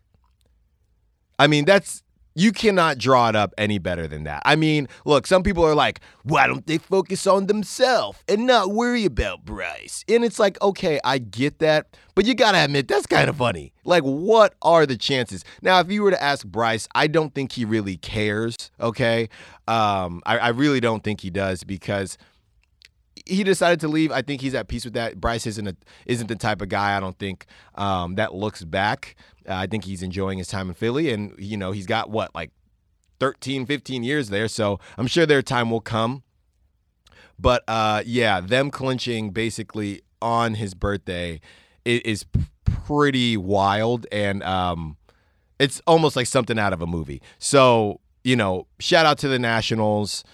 I 1.39 1.47
mean, 1.47 1.65
that's 1.65 2.03
you 2.35 2.53
cannot 2.53 2.99
draw 2.99 3.29
it 3.29 3.37
up 3.37 3.55
any 3.57 3.79
better 3.79 4.07
than 4.07 4.25
that. 4.25 4.43
I 4.45 4.57
mean, 4.57 4.89
look, 5.05 5.27
some 5.27 5.43
people 5.43 5.65
are 5.65 5.75
like, 5.75 6.01
why 6.23 6.47
don't 6.47 6.67
they 6.67 6.79
focus 6.79 7.27
on 7.27 7.47
themselves 7.47 8.19
and 8.29 8.47
not 8.47 8.73
worry 8.73 9.05
about 9.05 9.45
Bryce? 9.45 10.05
And 10.09 10.25
it's 10.25 10.39
like, 10.39 10.61
okay, 10.61 10.99
I 11.05 11.19
get 11.19 11.61
that, 11.61 11.97
but 12.15 12.25
you 12.25 12.35
gotta 12.35 12.59
admit, 12.59 12.89
that's 12.89 13.07
kind 13.07 13.29
of 13.29 13.37
funny. 13.37 13.73
Like, 13.85 14.03
what 14.03 14.55
are 14.63 14.87
the 14.87 14.97
chances? 14.97 15.45
Now, 15.63 15.81
if 15.81 15.91
you 15.91 16.03
were 16.03 16.11
to 16.11 16.23
ask 16.23 16.45
Bryce, 16.47 16.89
I 16.95 17.07
don't 17.07 17.35
think 17.35 17.53
he 17.53 17.65
really 17.65 17.97
cares, 17.97 18.57
okay? 18.81 19.29
Um, 19.69 20.23
I, 20.27 20.39
I 20.39 20.49
really 20.49 20.81
don't 20.81 21.05
think 21.05 21.21
he 21.21 21.31
does 21.31 21.65
because 21.65 22.19
he 23.27 23.43
decided 23.43 23.81
to 23.81 23.89
leave. 23.89 24.13
I 24.13 24.23
think 24.23 24.41
he's 24.41 24.55
at 24.55 24.69
peace 24.69 24.85
with 24.85 24.95
that. 24.95 25.21
Bryce 25.21 25.47
isn't 25.47 25.67
a, 25.67 25.77
isn't 26.07 26.27
the 26.27 26.37
type 26.37 26.61
of 26.61 26.69
guy 26.69 26.97
I 26.97 27.01
don't 27.01 27.19
think 27.19 27.47
um, 27.75 28.17
that 28.17 28.35
looks 28.35 28.65
back. 28.65 29.17
Uh, 29.49 29.55
I 29.55 29.67
think 29.67 29.85
he's 29.85 30.03
enjoying 30.03 30.39
his 30.39 30.49
time 30.49 30.69
in 30.69 30.75
Philly, 30.75 31.13
and 31.13 31.35
you 31.39 31.57
know 31.57 31.73
he's 31.73 31.87
got 31.87 32.11
what 32.11 32.35
like 32.35 32.51
13, 33.21 33.67
15 33.67 34.03
years 34.03 34.29
there. 34.31 34.49
So 34.49 34.81
I'm 34.99 35.07
sure 35.07 35.27
their 35.27 35.43
time 35.43 35.71
will 35.71 35.81
come. 35.81 36.23
But 37.39 37.65
uh, 37.69 38.03
yeah, 38.07 38.41
them 38.41 38.71
clinching 38.71 39.31
basically 39.31 40.03
on 40.23 40.55
his 40.55 40.75
birthday 40.75 41.41
is, 41.85 42.25
pretty 42.87 43.35
wild, 43.37 44.07
and 44.13 44.43
um, 44.43 44.99
it's 45.59 45.81
almost 45.87 46.17
like 46.17 46.27
something 46.27 46.59
out 46.59 46.75
of 46.75 46.83
a 46.83 46.87
movie. 46.87 47.23
So 47.39 48.01
you 48.25 48.37
know, 48.37 48.67
shout 48.81 49.07
out 49.07 49.19
to 49.19 49.29
the 49.29 49.39
Nationals 49.39 50.25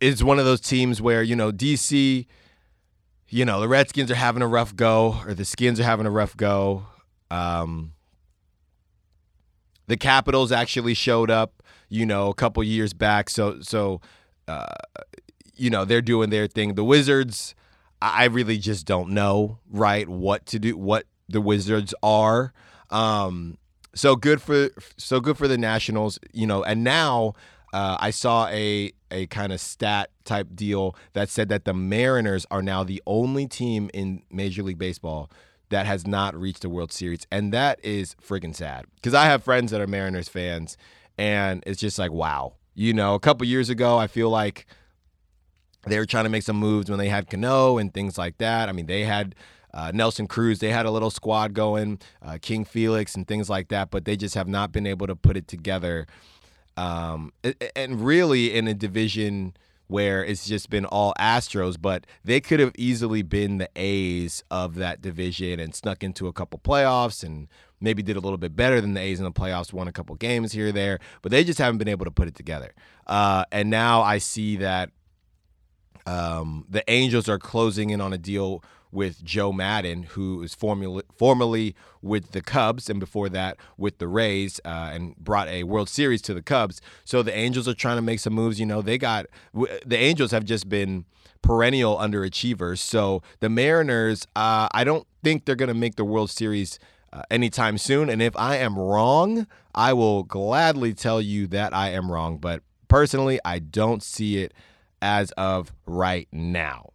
It's 0.00 0.22
one 0.22 0.38
of 0.38 0.44
those 0.46 0.60
teams 0.60 1.00
where, 1.02 1.22
you 1.22 1.36
know, 1.36 1.52
DC, 1.52 2.26
you 3.28 3.44
know, 3.44 3.60
the 3.60 3.68
Redskins 3.68 4.10
are 4.10 4.14
having 4.16 4.42
a 4.42 4.48
rough 4.48 4.74
go 4.74 5.20
or 5.26 5.34
the 5.34 5.44
Skins 5.44 5.78
are 5.78 5.84
having 5.84 6.06
a 6.06 6.10
rough 6.10 6.36
go. 6.36 6.84
Um, 7.30 7.92
the 9.86 9.96
Capitals 9.96 10.52
actually 10.52 10.94
showed 10.94 11.30
up, 11.30 11.62
you 11.88 12.06
know, 12.06 12.28
a 12.28 12.34
couple 12.34 12.62
years 12.62 12.92
back. 12.92 13.30
So, 13.30 13.60
so, 13.60 14.00
uh, 14.46 14.66
you 15.56 15.70
know, 15.70 15.84
they're 15.84 16.02
doing 16.02 16.30
their 16.30 16.46
thing. 16.46 16.74
The 16.74 16.84
Wizards, 16.84 17.54
I 18.00 18.26
really 18.26 18.58
just 18.58 18.86
don't 18.86 19.10
know, 19.10 19.58
right, 19.70 20.08
what 20.08 20.46
to 20.46 20.58
do, 20.58 20.76
what 20.76 21.06
the 21.28 21.40
Wizards 21.40 21.94
are. 22.02 22.52
Um, 22.90 23.58
so 23.94 24.14
good 24.14 24.40
for 24.40 24.70
so 24.96 25.20
good 25.20 25.36
for 25.36 25.48
the 25.48 25.58
Nationals, 25.58 26.18
you 26.32 26.46
know, 26.46 26.62
and 26.62 26.84
now 26.84 27.34
uh, 27.72 27.96
I 27.98 28.10
saw 28.10 28.46
a 28.48 28.92
a 29.10 29.26
kind 29.26 29.52
of 29.52 29.60
stat 29.60 30.10
type 30.24 30.48
deal 30.54 30.94
that 31.14 31.30
said 31.30 31.48
that 31.48 31.64
the 31.64 31.74
Mariners 31.74 32.46
are 32.50 32.62
now 32.62 32.84
the 32.84 33.02
only 33.06 33.46
team 33.46 33.90
in 33.94 34.22
Major 34.30 34.62
League 34.62 34.78
Baseball 34.78 35.30
that 35.70 35.86
has 35.86 36.06
not 36.06 36.34
reached 36.34 36.64
a 36.64 36.68
World 36.68 36.92
Series, 36.92 37.26
and 37.30 37.52
that 37.52 37.78
is 37.82 38.16
friggin' 38.24 38.54
sad 38.54 38.86
because 38.96 39.14
I 39.14 39.26
have 39.26 39.42
friends 39.42 39.70
that 39.70 39.80
are 39.80 39.86
Mariners 39.86 40.28
fans, 40.28 40.76
and 41.16 41.62
it's 41.66 41.80
just 41.80 41.98
like 41.98 42.10
wow, 42.10 42.54
you 42.74 42.92
know, 42.92 43.14
a 43.14 43.20
couple 43.20 43.46
years 43.46 43.70
ago, 43.70 43.98
I 43.98 44.06
feel 44.06 44.30
like 44.30 44.66
they 45.86 45.98
were 45.98 46.06
trying 46.06 46.24
to 46.24 46.30
make 46.30 46.42
some 46.42 46.56
moves 46.56 46.90
when 46.90 46.98
they 46.98 47.08
had 47.08 47.30
Cano 47.30 47.78
and 47.78 47.92
things 47.92 48.18
like 48.18 48.38
that. 48.38 48.68
I 48.68 48.72
mean, 48.72 48.86
they 48.86 49.04
had. 49.04 49.34
Uh, 49.74 49.92
Nelson 49.92 50.26
Cruz, 50.26 50.60
they 50.60 50.70
had 50.70 50.86
a 50.86 50.90
little 50.90 51.10
squad 51.10 51.52
going, 51.52 52.00
uh, 52.22 52.38
King 52.40 52.64
Felix, 52.64 53.14
and 53.14 53.28
things 53.28 53.50
like 53.50 53.68
that, 53.68 53.90
but 53.90 54.06
they 54.06 54.16
just 54.16 54.34
have 54.34 54.48
not 54.48 54.72
been 54.72 54.86
able 54.86 55.06
to 55.06 55.14
put 55.14 55.36
it 55.36 55.46
together 55.46 56.06
um, 56.78 57.32
and 57.74 58.00
really 58.00 58.54
in 58.54 58.68
a 58.68 58.74
division 58.74 59.52
where 59.88 60.24
it's 60.24 60.46
just 60.46 60.70
been 60.70 60.84
all 60.84 61.12
Astros, 61.18 61.76
but 61.80 62.06
they 62.22 62.40
could 62.40 62.60
have 62.60 62.72
easily 62.78 63.22
been 63.22 63.58
the 63.58 63.68
A's 63.74 64.44
of 64.50 64.76
that 64.76 65.02
division 65.02 65.58
and 65.58 65.74
snuck 65.74 66.04
into 66.04 66.28
a 66.28 66.32
couple 66.32 66.58
playoffs 66.58 67.24
and 67.24 67.48
maybe 67.80 68.02
did 68.02 68.16
a 68.16 68.20
little 68.20 68.38
bit 68.38 68.54
better 68.54 68.80
than 68.80 68.94
the 68.94 69.00
A's 69.00 69.18
in 69.18 69.24
the 69.24 69.32
playoffs, 69.32 69.72
won 69.72 69.88
a 69.88 69.92
couple 69.92 70.14
games 70.14 70.52
here 70.52 70.68
or 70.68 70.72
there, 70.72 70.98
but 71.22 71.32
they 71.32 71.42
just 71.42 71.58
haven't 71.58 71.78
been 71.78 71.88
able 71.88 72.04
to 72.04 72.10
put 72.10 72.28
it 72.28 72.34
together. 72.34 72.74
Uh, 73.06 73.44
and 73.50 73.70
now 73.70 74.02
I 74.02 74.18
see 74.18 74.56
that 74.56 74.90
um, 76.06 76.66
the 76.68 76.88
Angels 76.90 77.28
are 77.28 77.38
closing 77.38 77.90
in 77.90 78.00
on 78.00 78.12
a 78.12 78.18
deal 78.18 78.62
with 78.90 79.24
Joe 79.24 79.52
Maddon, 79.52 80.04
who 80.04 80.42
is 80.42 80.54
formerly, 80.54 81.02
formerly 81.16 81.74
with 82.02 82.32
the 82.32 82.40
Cubs 82.40 82.88
and 82.88 82.98
before 83.00 83.28
that 83.28 83.56
with 83.76 83.98
the 83.98 84.08
Rays, 84.08 84.60
uh, 84.64 84.90
and 84.92 85.16
brought 85.16 85.48
a 85.48 85.64
World 85.64 85.88
Series 85.88 86.22
to 86.22 86.34
the 86.34 86.42
Cubs. 86.42 86.80
So 87.04 87.22
the 87.22 87.36
Angels 87.36 87.68
are 87.68 87.74
trying 87.74 87.96
to 87.96 88.02
make 88.02 88.20
some 88.20 88.32
moves. 88.32 88.58
You 88.58 88.66
know, 88.66 88.82
they 88.82 88.98
got 88.98 89.26
the 89.54 89.96
Angels 89.96 90.30
have 90.30 90.44
just 90.44 90.68
been 90.68 91.04
perennial 91.42 91.96
underachievers. 91.96 92.78
So 92.78 93.22
the 93.40 93.48
Mariners, 93.48 94.26
uh, 94.34 94.68
I 94.72 94.84
don't 94.84 95.06
think 95.22 95.44
they're 95.44 95.54
going 95.54 95.68
to 95.68 95.74
make 95.74 95.96
the 95.96 96.04
World 96.04 96.30
Series. 96.30 96.78
Uh, 97.10 97.22
anytime 97.30 97.78
soon. 97.78 98.10
And 98.10 98.20
if 98.20 98.36
I 98.36 98.56
am 98.56 98.78
wrong, 98.78 99.46
I 99.74 99.94
will 99.94 100.24
gladly 100.24 100.92
tell 100.92 101.22
you 101.22 101.46
that 101.46 101.72
I 101.72 101.88
am 101.88 102.12
wrong. 102.12 102.36
But 102.36 102.62
personally, 102.88 103.40
I 103.46 103.60
don't 103.60 104.02
see 104.02 104.42
it 104.42 104.52
as 105.00 105.30
of 105.32 105.72
right 105.86 106.28
now. 106.32 106.90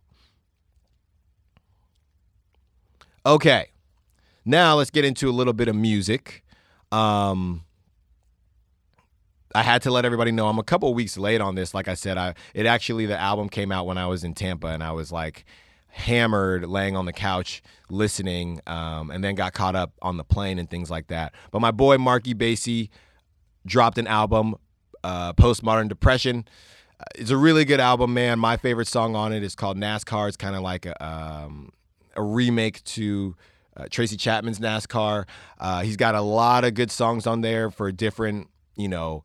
Okay. 3.26 3.68
Now 4.46 4.76
let's 4.76 4.90
get 4.90 5.06
into 5.06 5.30
a 5.30 5.32
little 5.32 5.54
bit 5.54 5.68
of 5.68 5.76
music. 5.76 6.44
Um, 6.92 7.64
I 9.56 9.64
had 9.64 9.82
to 9.84 9.92
let 9.92 10.04
everybody 10.04 10.32
know 10.32 10.48
I'm 10.48 10.60
a 10.60 10.64
couple 10.64 10.94
weeks 10.94 11.18
late 11.18 11.40
on 11.40 11.56
this. 11.56 11.74
Like 11.74 11.88
I 11.88 11.94
said, 11.94 12.18
I 12.18 12.34
it 12.54 12.66
actually 12.66 13.06
the 13.06 13.18
album 13.18 13.50
came 13.50 13.72
out 13.72 13.86
when 13.86 13.98
I 13.98 14.08
was 14.08 14.24
in 14.24 14.34
Tampa, 14.34 14.68
and 14.68 14.84
I 14.84 14.92
was 14.92 15.12
like 15.12 15.46
hammered, 15.88 16.66
laying 16.68 16.96
on 16.98 17.06
the 17.06 17.14
couch 17.14 17.62
listening, 17.90 18.60
um, 18.68 19.12
and 19.12 19.24
then 19.24 19.36
got 19.36 19.54
caught 19.54 19.76
up 19.76 19.94
on 20.02 20.18
the 20.18 20.24
plane 20.24 20.60
and 20.60 20.70
things 20.70 20.90
like 20.90 21.08
that. 21.08 21.34
But 21.52 21.60
my 21.60 21.72
boy 21.72 21.98
Marky 22.00 22.34
Basie 22.34 22.90
dropped 23.66 23.98
an 23.98 24.08
album, 24.08 24.56
uh, 25.04 25.34
Postmodern 25.34 25.88
Depression. 25.88 26.46
It's 27.16 27.30
a 27.30 27.38
really 27.38 27.64
good 27.64 27.80
album, 27.80 28.14
man. 28.14 28.40
My 28.40 28.58
favorite 28.58 28.88
song 28.88 29.16
on 29.16 29.34
it 29.34 29.44
is 29.44 29.56
called 29.56 29.80
Fast 29.80 30.06
Car. 30.06 30.28
It's 30.28 30.38
kind 30.38 30.56
of 30.56 30.62
like 30.62 30.86
a 30.86 31.06
um, 31.06 31.72
a 32.16 32.24
remake 32.24 32.84
to 32.84 33.36
uh, 33.76 33.86
Tracy 33.90 34.18
Chapman's 34.18 34.60
Fast 34.60 34.90
Car. 34.90 35.26
Uh, 35.60 35.82
he's 35.82 35.98
got 35.98 36.16
a 36.16 36.22
lot 36.22 36.64
of 36.64 36.74
good 36.74 36.92
songs 36.92 37.26
on 37.26 37.42
there 37.42 37.72
for 37.72 37.92
different, 37.92 38.50
you 38.76 38.88
know, 38.88 39.24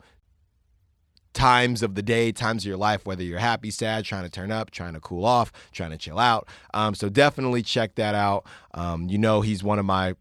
times 1.34 1.82
of 1.82 1.94
the 1.94 2.02
day, 2.02 2.32
times 2.32 2.64
of 2.64 2.68
your 2.68 2.76
life, 2.76 3.06
whether 3.06 3.22
you're 3.22 3.38
happy, 3.38 3.70
sad, 3.70 4.04
trying 4.04 4.24
to 4.24 4.30
turn 4.30 4.50
up, 4.50 4.70
trying 4.70 4.94
to 4.94 5.00
cool 5.00 5.24
off, 5.24 5.52
trying 5.72 5.90
to 5.90 5.96
chill 5.96 6.18
out. 6.18 6.48
Um, 6.74 6.94
so 6.94 7.08
definitely 7.08 7.62
check 7.62 7.94
that 7.96 8.14
out. 8.14 8.46
Um, 8.74 9.08
you 9.08 9.18
know, 9.18 9.40
he's 9.40 9.62
one 9.62 9.78
of 9.78 9.84
my 9.84 10.14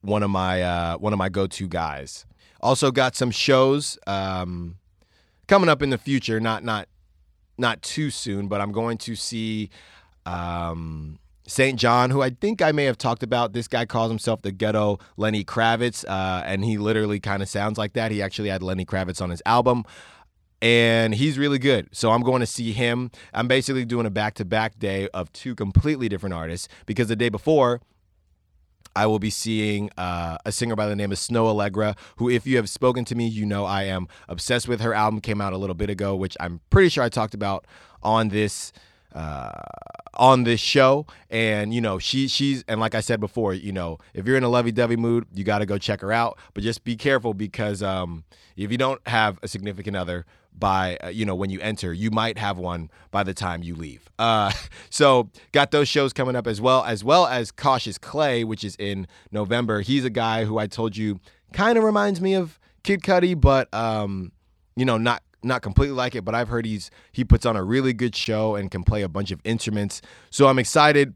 one 0.00 0.22
of 0.22 0.30
my 0.30 0.62
uh, 0.62 0.98
one 0.98 1.12
of 1.12 1.18
my 1.18 1.28
go-to 1.28 1.68
guys. 1.68 2.24
Also 2.60 2.90
got 2.90 3.14
some 3.14 3.30
shows 3.30 3.98
um, 4.06 4.76
coming 5.46 5.68
up 5.68 5.82
in 5.82 5.90
the 5.90 5.98
future. 5.98 6.40
Not 6.40 6.64
not 6.64 6.88
not 7.58 7.82
too 7.82 8.10
soon, 8.10 8.48
but 8.48 8.60
I'm 8.60 8.72
going 8.72 8.98
to 8.98 9.14
see 9.14 9.70
um, 10.26 11.18
SAINt 11.46 11.78
JHN, 11.78 12.10
who 12.10 12.22
I 12.22 12.30
think 12.30 12.60
I 12.60 12.72
may 12.72 12.84
have 12.84 12.98
talked 12.98 13.22
about. 13.22 13.52
This 13.52 13.68
guy 13.68 13.86
calls 13.86 14.10
himself 14.10 14.42
the 14.42 14.52
ghetto 14.52 14.98
Lenny 15.16 15.44
Kravitz, 15.44 16.04
uh, 16.08 16.42
and 16.44 16.64
he 16.64 16.76
literally 16.76 17.20
kind 17.20 17.42
of 17.42 17.48
sounds 17.48 17.78
like 17.78 17.92
that. 17.94 18.10
He 18.10 18.20
actually 18.20 18.48
had 18.48 18.62
Lenny 18.62 18.84
Kravitz 18.84 19.22
on 19.22 19.30
his 19.30 19.42
album, 19.46 19.84
and 20.60 21.14
he's 21.14 21.38
really 21.38 21.58
good. 21.58 21.88
So 21.92 22.10
I'm 22.10 22.22
going 22.22 22.40
to 22.40 22.46
see 22.46 22.72
him. 22.72 23.10
I'm 23.32 23.46
basically 23.46 23.84
doing 23.84 24.06
a 24.06 24.10
back 24.10 24.34
to 24.34 24.44
back 24.44 24.78
day 24.78 25.08
of 25.14 25.32
two 25.32 25.54
completely 25.54 26.08
different 26.08 26.34
artists 26.34 26.68
because 26.84 27.08
the 27.08 27.16
day 27.16 27.28
before, 27.28 27.80
I 28.96 29.06
will 29.06 29.18
be 29.18 29.30
seeing 29.30 29.90
uh, 29.98 30.38
a 30.46 30.50
singer 30.50 30.74
by 30.74 30.86
the 30.86 30.96
name 30.96 31.12
of 31.12 31.18
Snoh 31.18 31.54
Aalegra, 31.54 31.96
who, 32.16 32.30
if 32.30 32.46
you 32.46 32.56
have 32.56 32.68
spoken 32.68 33.04
to 33.04 33.14
me, 33.14 33.28
you 33.28 33.44
know 33.44 33.66
I 33.66 33.84
am 33.84 34.08
obsessed 34.26 34.66
with. 34.66 34.80
Her 34.80 34.94
album 34.94 35.20
came 35.20 35.40
out 35.40 35.52
a 35.52 35.58
little 35.58 35.74
bit 35.74 35.90
ago, 35.90 36.16
which 36.16 36.34
I'm 36.40 36.60
pretty 36.70 36.88
sure 36.88 37.04
I 37.04 37.10
talked 37.10 37.34
about 37.34 37.66
on 38.02 38.30
this 38.30 38.72
uh, 39.16 39.50
on 40.14 40.44
this 40.44 40.60
show. 40.60 41.06
And 41.30 41.74
you 41.74 41.80
know, 41.80 41.98
she 41.98 42.28
she's 42.28 42.62
and 42.68 42.78
like 42.78 42.94
I 42.94 43.00
said 43.00 43.18
before, 43.18 43.54
you 43.54 43.72
know, 43.72 43.98
if 44.14 44.26
you're 44.26 44.36
in 44.36 44.44
a 44.44 44.48
lovey-dovey 44.48 44.96
mood, 44.96 45.26
you 45.34 45.42
got 45.42 45.58
to 45.58 45.66
go 45.66 45.78
check 45.78 46.02
her 46.02 46.12
out. 46.12 46.38
But 46.54 46.62
just 46.62 46.84
be 46.84 46.96
careful 46.96 47.34
because 47.34 47.82
um, 47.82 48.24
if 48.56 48.70
you 48.70 48.78
don't 48.78 49.06
have 49.08 49.38
a 49.42 49.48
significant 49.48 49.96
other 49.96 50.26
by 50.58 50.96
uh, 51.02 51.08
you 51.08 51.24
know 51.24 51.34
when 51.34 51.50
you 51.50 51.60
enter, 51.60 51.92
you 51.92 52.10
might 52.10 52.38
have 52.38 52.58
one 52.58 52.90
by 53.10 53.22
the 53.22 53.34
time 53.34 53.62
you 53.62 53.74
leave. 53.74 54.08
Uh, 54.18 54.52
so 54.90 55.30
got 55.52 55.70
those 55.70 55.88
shows 55.88 56.12
coming 56.12 56.36
up 56.36 56.46
as 56.46 56.60
well, 56.60 56.84
as 56.84 57.02
well 57.02 57.26
as 57.26 57.50
Cautious 57.50 57.98
Clay, 57.98 58.44
which 58.44 58.64
is 58.64 58.76
in 58.76 59.06
November. 59.32 59.80
He's 59.80 60.04
a 60.04 60.10
guy 60.10 60.44
who 60.44 60.58
I 60.58 60.66
told 60.66 60.96
you 60.96 61.20
kind 61.52 61.78
of 61.78 61.84
reminds 61.84 62.20
me 62.20 62.34
of 62.34 62.58
Kid 62.82 63.02
Cudi, 63.02 63.38
but 63.38 63.72
um, 63.74 64.32
you 64.76 64.84
know, 64.84 64.98
not 64.98 65.22
not 65.46 65.62
completely 65.62 65.94
like 65.94 66.14
it, 66.14 66.24
but 66.24 66.34
I've 66.34 66.48
heard 66.48 66.66
he's 66.66 66.90
he 67.12 67.24
puts 67.24 67.46
on 67.46 67.56
a 67.56 67.62
really 67.62 67.92
good 67.92 68.14
show 68.14 68.54
and 68.56 68.70
can 68.70 68.82
play 68.82 69.02
a 69.02 69.08
bunch 69.08 69.30
of 69.30 69.40
instruments. 69.44 70.02
So 70.30 70.48
I'm 70.48 70.58
excited 70.58 71.14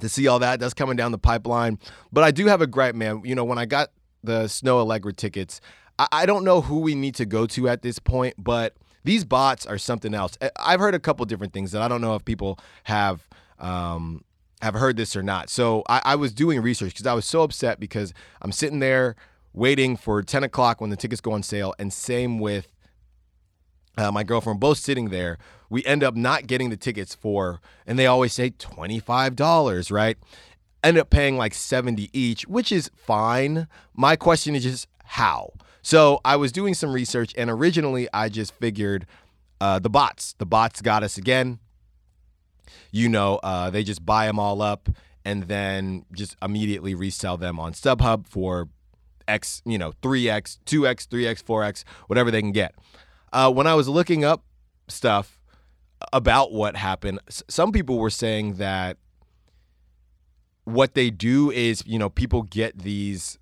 to 0.00 0.08
see 0.08 0.26
all 0.26 0.38
that. 0.38 0.60
That's 0.60 0.74
coming 0.74 0.96
down 0.96 1.12
the 1.12 1.18
pipeline. 1.18 1.78
But 2.12 2.24
I 2.24 2.30
do 2.30 2.46
have 2.46 2.62
a 2.62 2.66
gripe, 2.66 2.94
man. 2.94 3.22
You 3.24 3.34
know, 3.34 3.44
when 3.44 3.58
I 3.58 3.66
got 3.66 3.90
the 4.22 4.44
Snoh 4.44 4.84
Aalegra 4.84 5.14
tickets, 5.14 5.60
I, 5.98 6.08
I 6.12 6.26
don't 6.26 6.44
know 6.44 6.60
who 6.60 6.78
we 6.80 6.94
need 6.94 7.14
to 7.16 7.26
go 7.26 7.46
to 7.46 7.68
at 7.68 7.82
this 7.82 7.98
point, 7.98 8.34
but 8.38 8.76
these 9.04 9.24
bots 9.24 9.66
are 9.66 9.78
something 9.78 10.14
else. 10.14 10.38
I've 10.56 10.80
heard 10.80 10.94
a 10.94 11.00
couple 11.00 11.24
different 11.26 11.52
things 11.52 11.72
that 11.72 11.82
I 11.82 11.88
don't 11.88 12.00
know 12.00 12.14
if 12.14 12.24
people 12.24 12.58
have 12.84 13.28
um, 13.58 14.24
have 14.60 14.74
heard 14.74 14.96
this 14.96 15.16
or 15.16 15.22
not. 15.22 15.50
So 15.50 15.82
I, 15.88 16.02
I 16.04 16.14
was 16.16 16.32
doing 16.32 16.60
research 16.60 16.92
because 16.92 17.06
I 17.06 17.14
was 17.14 17.26
so 17.26 17.42
upset 17.42 17.80
because 17.80 18.14
I'm 18.40 18.52
sitting 18.52 18.78
there 18.78 19.16
waiting 19.52 19.96
for 19.96 20.22
10 20.22 20.44
o'clock 20.44 20.80
when 20.80 20.90
the 20.90 20.96
tickets 20.96 21.20
go 21.20 21.32
on 21.32 21.42
sale, 21.42 21.74
and 21.78 21.92
same 21.92 22.38
with 22.38 22.71
uh, 23.96 24.10
my 24.10 24.22
girlfriend, 24.22 24.60
both 24.60 24.78
sitting 24.78 25.10
there. 25.10 25.38
We 25.68 25.84
end 25.84 26.04
up 26.04 26.14
not 26.14 26.46
getting 26.46 26.70
the 26.70 26.76
tickets 26.76 27.14
for, 27.14 27.60
and 27.86 27.98
they 27.98 28.06
always 28.06 28.32
say 28.32 28.50
$25, 28.50 29.90
right? 29.90 30.16
End 30.84 30.98
up 30.98 31.10
paying 31.10 31.36
like 31.36 31.54
70 31.54 32.10
each, 32.12 32.46
which 32.46 32.72
is 32.72 32.90
fine. 32.94 33.68
My 33.94 34.16
question 34.16 34.54
is 34.54 34.64
just 34.64 34.88
how? 35.04 35.52
So 35.82 36.20
I 36.24 36.36
was 36.36 36.52
doing 36.52 36.74
some 36.74 36.92
research, 36.92 37.32
and 37.36 37.50
originally 37.50 38.08
I 38.12 38.28
just 38.28 38.52
figured 38.54 39.06
uh, 39.60 39.78
the 39.78 39.90
bots. 39.90 40.34
The 40.38 40.46
bots 40.46 40.82
got 40.82 41.02
us 41.02 41.16
again. 41.16 41.58
You 42.90 43.08
know, 43.08 43.36
uh, 43.42 43.70
they 43.70 43.82
just 43.82 44.04
buy 44.04 44.26
them 44.26 44.38
all 44.38 44.62
up 44.62 44.88
and 45.24 45.44
then 45.44 46.04
just 46.12 46.36
immediately 46.42 46.94
resell 46.94 47.36
them 47.36 47.60
on 47.60 47.72
StubHub 47.72 48.26
for 48.26 48.68
X, 49.28 49.62
you 49.64 49.78
know, 49.78 49.92
3X, 50.02 50.58
2X, 50.66 51.06
3X, 51.08 51.42
4X, 51.44 51.84
whatever 52.06 52.30
they 52.30 52.40
can 52.40 52.52
get. 52.52 52.74
Uh, 53.32 53.50
when 53.50 53.66
I 53.66 53.74
was 53.74 53.88
looking 53.88 54.24
up 54.24 54.44
stuff 54.88 55.40
about 56.12 56.52
what 56.52 56.76
happened, 56.76 57.20
some 57.48 57.72
people 57.72 57.98
were 57.98 58.10
saying 58.10 58.54
that 58.54 58.98
what 60.64 60.94
they 60.94 61.10
do 61.10 61.50
is, 61.50 61.82
you 61.86 61.98
know, 61.98 62.08
people 62.08 62.42
get 62.42 62.78
these 62.78 63.38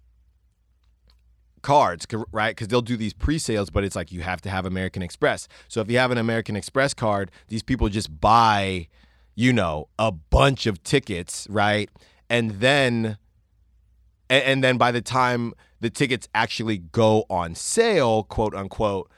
cards, 1.63 2.07
right? 2.33 2.51
Because 2.51 2.69
they'll 2.69 2.83
do 2.83 2.97
these 2.97 3.13
pre-sales, 3.13 3.71
but 3.71 3.85
it's 3.85 3.97
like 3.97 4.13
you 4.13 4.23
have 4.23 4.41
to 4.43 4.51
have 4.51 4.65
American 4.65 5.03
Express. 5.03 5.49
So 5.69 5.81
if 5.81 5.91
you 5.91 5.99
have 5.99 6.11
an 6.11 6.19
American 6.19 6.57
Express 6.57 6.95
card, 6.95 7.31
these 7.49 7.63
people 7.63 7.89
just 7.89 8.21
buy, 8.21 8.89
you 9.35 9.53
know, 9.53 9.89
a 9.99 10.11
bunch 10.13 10.67
of 10.67 10.83
tickets, 10.83 11.47
right? 11.51 11.91
And 12.29 12.53
then, 12.53 13.19
and, 14.29 14.63
then 14.63 14.79
by 14.79 14.93
the 14.93 15.03
time 15.03 15.53
the 15.81 15.91
tickets 15.91 16.29
actually 16.35 16.79
go 16.79 17.25
on 17.29 17.55
sale, 17.55 18.23
quote 18.23 18.55
unquote, 18.55 19.11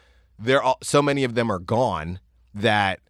there 0.42 0.59
are 0.59 0.62
all, 0.62 0.78
so 0.83 1.00
many 1.00 1.24
of 1.24 1.35
them 1.35 1.50
are 1.50 1.59
gone 1.59 2.20
that 2.55 3.00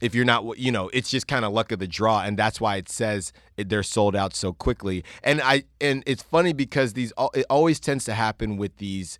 if 0.00 0.14
you're 0.14 0.24
not 0.24 0.58
you 0.58 0.70
know 0.70 0.88
it's 0.92 1.10
just 1.10 1.26
kind 1.26 1.44
of 1.44 1.52
luck 1.52 1.72
of 1.72 1.78
the 1.78 1.88
draw 1.88 2.22
and 2.22 2.36
that's 2.36 2.60
why 2.60 2.76
it 2.76 2.88
says 2.88 3.32
they're 3.56 3.82
sold 3.82 4.14
out 4.14 4.34
so 4.34 4.52
quickly. 4.52 5.04
And 5.24 5.40
i 5.42 5.64
and 5.80 6.02
it's 6.06 6.22
funny 6.22 6.52
because 6.52 6.92
these 6.92 7.12
it 7.34 7.46
always 7.50 7.80
tends 7.80 8.04
to 8.04 8.14
happen 8.14 8.56
with 8.56 8.76
these 8.76 9.18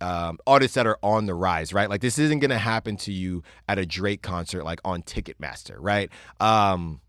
um, 0.00 0.38
artists 0.46 0.74
that 0.74 0.86
are 0.86 0.98
on 1.02 1.26
the 1.26 1.34
rise 1.34 1.72
right? 1.72 1.88
Like 1.88 2.00
this 2.00 2.18
isn't 2.18 2.40
going 2.40 2.50
to 2.50 2.58
happen 2.58 2.96
to 2.98 3.12
you 3.12 3.42
at 3.68 3.78
a 3.78 3.86
drake 3.86 4.22
concert 4.22 4.64
like 4.64 4.80
on 4.84 5.02
ticketmaster 5.02 5.76
right? 5.78 6.10
Um 6.38 7.00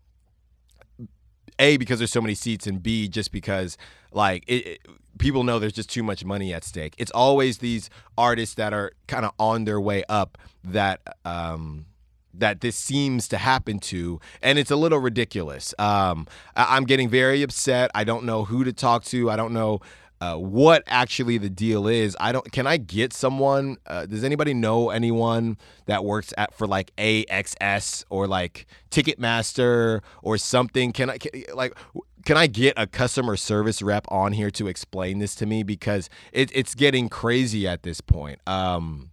a 1.58 1.76
because 1.76 1.98
there's 1.98 2.12
so 2.12 2.20
many 2.20 2.34
seats 2.34 2.66
and 2.66 2.82
b 2.82 3.08
just 3.08 3.32
because 3.32 3.76
like 4.12 4.44
it, 4.46 4.66
it 4.66 4.80
people 5.18 5.44
know 5.44 5.58
there's 5.58 5.72
just 5.72 5.90
too 5.90 6.02
much 6.02 6.24
money 6.24 6.52
at 6.52 6.64
stake. 6.64 6.94
It's 6.98 7.10
always 7.10 7.58
these 7.58 7.90
artists 8.18 8.54
that 8.56 8.72
are 8.72 8.92
kind 9.06 9.24
of 9.24 9.32
on 9.38 9.64
their 9.64 9.80
way 9.80 10.04
up 10.08 10.38
that 10.64 11.00
um, 11.24 11.86
that 12.34 12.60
this 12.60 12.76
seems 12.76 13.28
to 13.28 13.38
happen 13.38 13.78
to, 13.78 14.20
and 14.42 14.58
it's 14.58 14.70
a 14.70 14.76
little 14.76 14.98
ridiculous. 14.98 15.74
Um, 15.78 16.26
I- 16.54 16.76
am 16.76 16.84
getting 16.84 17.08
very 17.08 17.42
upset. 17.42 17.90
I 17.94 18.04
don't 18.04 18.24
know 18.24 18.44
who 18.44 18.64
to 18.64 18.72
talk 18.72 19.04
to. 19.04 19.30
I 19.30 19.36
don't 19.36 19.52
know 19.52 19.80
uh, 20.20 20.36
what 20.36 20.82
actually 20.86 21.38
the 21.38 21.50
deal 21.50 21.86
is. 21.86 22.16
I 22.18 22.32
don't. 22.32 22.50
Can 22.50 22.66
I 22.66 22.78
get 22.78 23.12
someone? 23.12 23.76
Uh, 23.86 24.06
does 24.06 24.24
anybody 24.24 24.54
know 24.54 24.90
anyone 24.90 25.58
that 25.86 26.04
works 26.04 26.32
at 26.38 26.54
for 26.54 26.66
like 26.66 26.94
AXS 26.96 28.04
or 28.08 28.26
like 28.26 28.66
Ticketmaster 28.90 30.00
or 30.22 30.38
something? 30.38 30.92
Can 30.92 31.10
I 31.10 31.18
can, 31.18 31.44
like? 31.54 31.76
Can 32.24 32.36
I 32.36 32.48
get 32.48 32.74
a 32.76 32.86
customer 32.86 33.36
service 33.36 33.82
rep 33.82 34.04
on 34.08 34.32
here 34.32 34.50
to 34.52 34.66
explain 34.66 35.20
this 35.20 35.36
to 35.36 35.46
me 35.46 35.62
because 35.62 36.10
it, 36.32 36.50
it's 36.52 36.74
getting 36.74 37.08
crazy 37.08 37.68
at 37.68 37.84
this 37.84 38.00
point. 38.00 38.40
Um, 38.48 39.10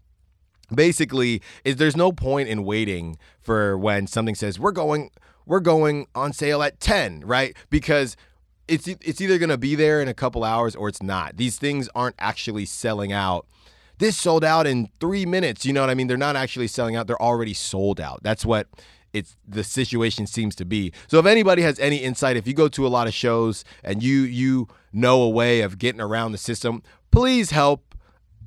basically, 0.73 1.41
is 1.63 1.75
there's 1.75 1.95
no 1.95 2.11
point 2.11 2.49
in 2.49 2.63
waiting 2.63 3.17
for 3.39 3.77
when 3.77 4.07
something 4.07 4.35
says 4.35 4.59
we're 4.59 4.71
going 4.71 5.11
we're 5.45 5.59
going 5.59 6.07
on 6.15 6.33
sale 6.33 6.63
at 6.63 6.79
10, 6.79 7.21
right? 7.25 7.55
Because 7.69 8.15
it's 8.67 8.87
it's 8.87 9.21
either 9.21 9.37
going 9.37 9.49
to 9.49 9.57
be 9.57 9.75
there 9.75 10.01
in 10.01 10.07
a 10.07 10.13
couple 10.13 10.43
hours 10.43 10.75
or 10.75 10.87
it's 10.87 11.03
not. 11.03 11.37
These 11.37 11.57
things 11.57 11.89
aren't 11.95 12.15
actually 12.19 12.65
selling 12.65 13.11
out. 13.11 13.45
This 13.99 14.17
sold 14.17 14.43
out 14.43 14.65
in 14.65 14.89
3 14.99 15.25
minutes, 15.25 15.65
you 15.65 15.71
know 15.71 15.81
what 15.81 15.89
I 15.89 15.93
mean? 15.93 16.07
They're 16.07 16.17
not 16.17 16.35
actually 16.35 16.67
selling 16.67 16.95
out. 16.95 17.07
They're 17.07 17.21
already 17.21 17.53
sold 17.53 18.01
out. 18.01 18.21
That's 18.23 18.45
what 18.45 18.67
it's 19.13 19.37
the 19.47 19.63
situation 19.63 20.25
seems 20.25 20.55
to 20.55 20.65
be. 20.65 20.91
So 21.07 21.19
if 21.19 21.25
anybody 21.25 21.61
has 21.61 21.79
any 21.79 21.97
insight, 21.97 22.35
if 22.35 22.47
you 22.47 22.53
go 22.53 22.67
to 22.69 22.87
a 22.87 22.89
lot 22.89 23.07
of 23.07 23.13
shows 23.13 23.63
and 23.83 24.01
you 24.01 24.21
you 24.21 24.67
know 24.91 25.21
a 25.21 25.29
way 25.29 25.61
of 25.61 25.77
getting 25.77 26.01
around 26.01 26.31
the 26.31 26.37
system, 26.37 26.81
please 27.11 27.51
help 27.51 27.95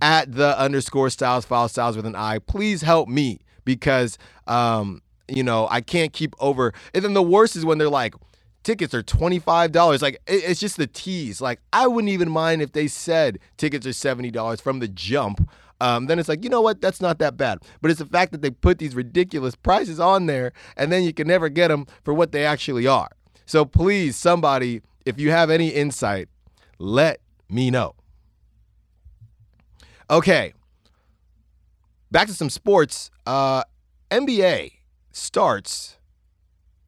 at 0.02 0.32
the 0.32 0.58
underscore 0.58 1.10
styles 1.10 1.44
file 1.44 1.68
styles 1.68 1.96
with 1.96 2.06
an 2.06 2.16
I. 2.16 2.38
Please 2.40 2.82
help 2.82 3.08
me 3.08 3.40
because 3.64 4.18
um, 4.46 5.02
you 5.28 5.42
know, 5.42 5.66
I 5.70 5.80
can't 5.80 6.12
keep 6.12 6.34
over. 6.38 6.72
And 6.94 7.04
then 7.04 7.14
the 7.14 7.22
worst 7.22 7.56
is 7.56 7.64
when 7.64 7.78
they're 7.78 7.88
like, 7.88 8.14
tickets 8.66 8.92
are 8.92 9.02
$25. 9.02 10.02
Like, 10.02 10.20
it's 10.26 10.58
just 10.58 10.76
the 10.76 10.88
tease. 10.88 11.40
Like, 11.40 11.60
I 11.72 11.86
wouldn't 11.86 12.12
even 12.12 12.28
mind 12.28 12.62
if 12.62 12.72
they 12.72 12.88
said 12.88 13.38
tickets 13.56 13.86
are 13.86 13.90
$70 13.90 14.60
from 14.60 14.80
the 14.80 14.88
jump. 14.88 15.48
Um, 15.80 16.06
then 16.06 16.18
it's 16.18 16.28
like, 16.28 16.42
you 16.42 16.50
know 16.50 16.60
what? 16.60 16.80
That's 16.80 17.00
not 17.00 17.18
that 17.20 17.36
bad. 17.36 17.58
But 17.80 17.92
it's 17.92 18.00
the 18.00 18.06
fact 18.06 18.32
that 18.32 18.42
they 18.42 18.50
put 18.50 18.78
these 18.78 18.96
ridiculous 18.96 19.54
prices 19.54 20.00
on 20.00 20.26
there 20.26 20.52
and 20.76 20.90
then 20.90 21.04
you 21.04 21.12
can 21.12 21.28
never 21.28 21.48
get 21.48 21.68
them 21.68 21.86
for 22.02 22.12
what 22.12 22.32
they 22.32 22.44
actually 22.44 22.88
are. 22.88 23.10
So 23.46 23.64
please, 23.64 24.16
somebody, 24.16 24.82
if 25.04 25.20
you 25.20 25.30
have 25.30 25.48
any 25.48 25.68
insight, 25.68 26.28
let 26.80 27.20
me 27.48 27.70
know. 27.70 27.94
Okay. 30.10 30.54
Back 32.10 32.26
to 32.26 32.34
some 32.34 32.50
sports. 32.50 33.12
Uh, 33.24 33.62
NBA 34.10 34.72
starts 35.12 35.95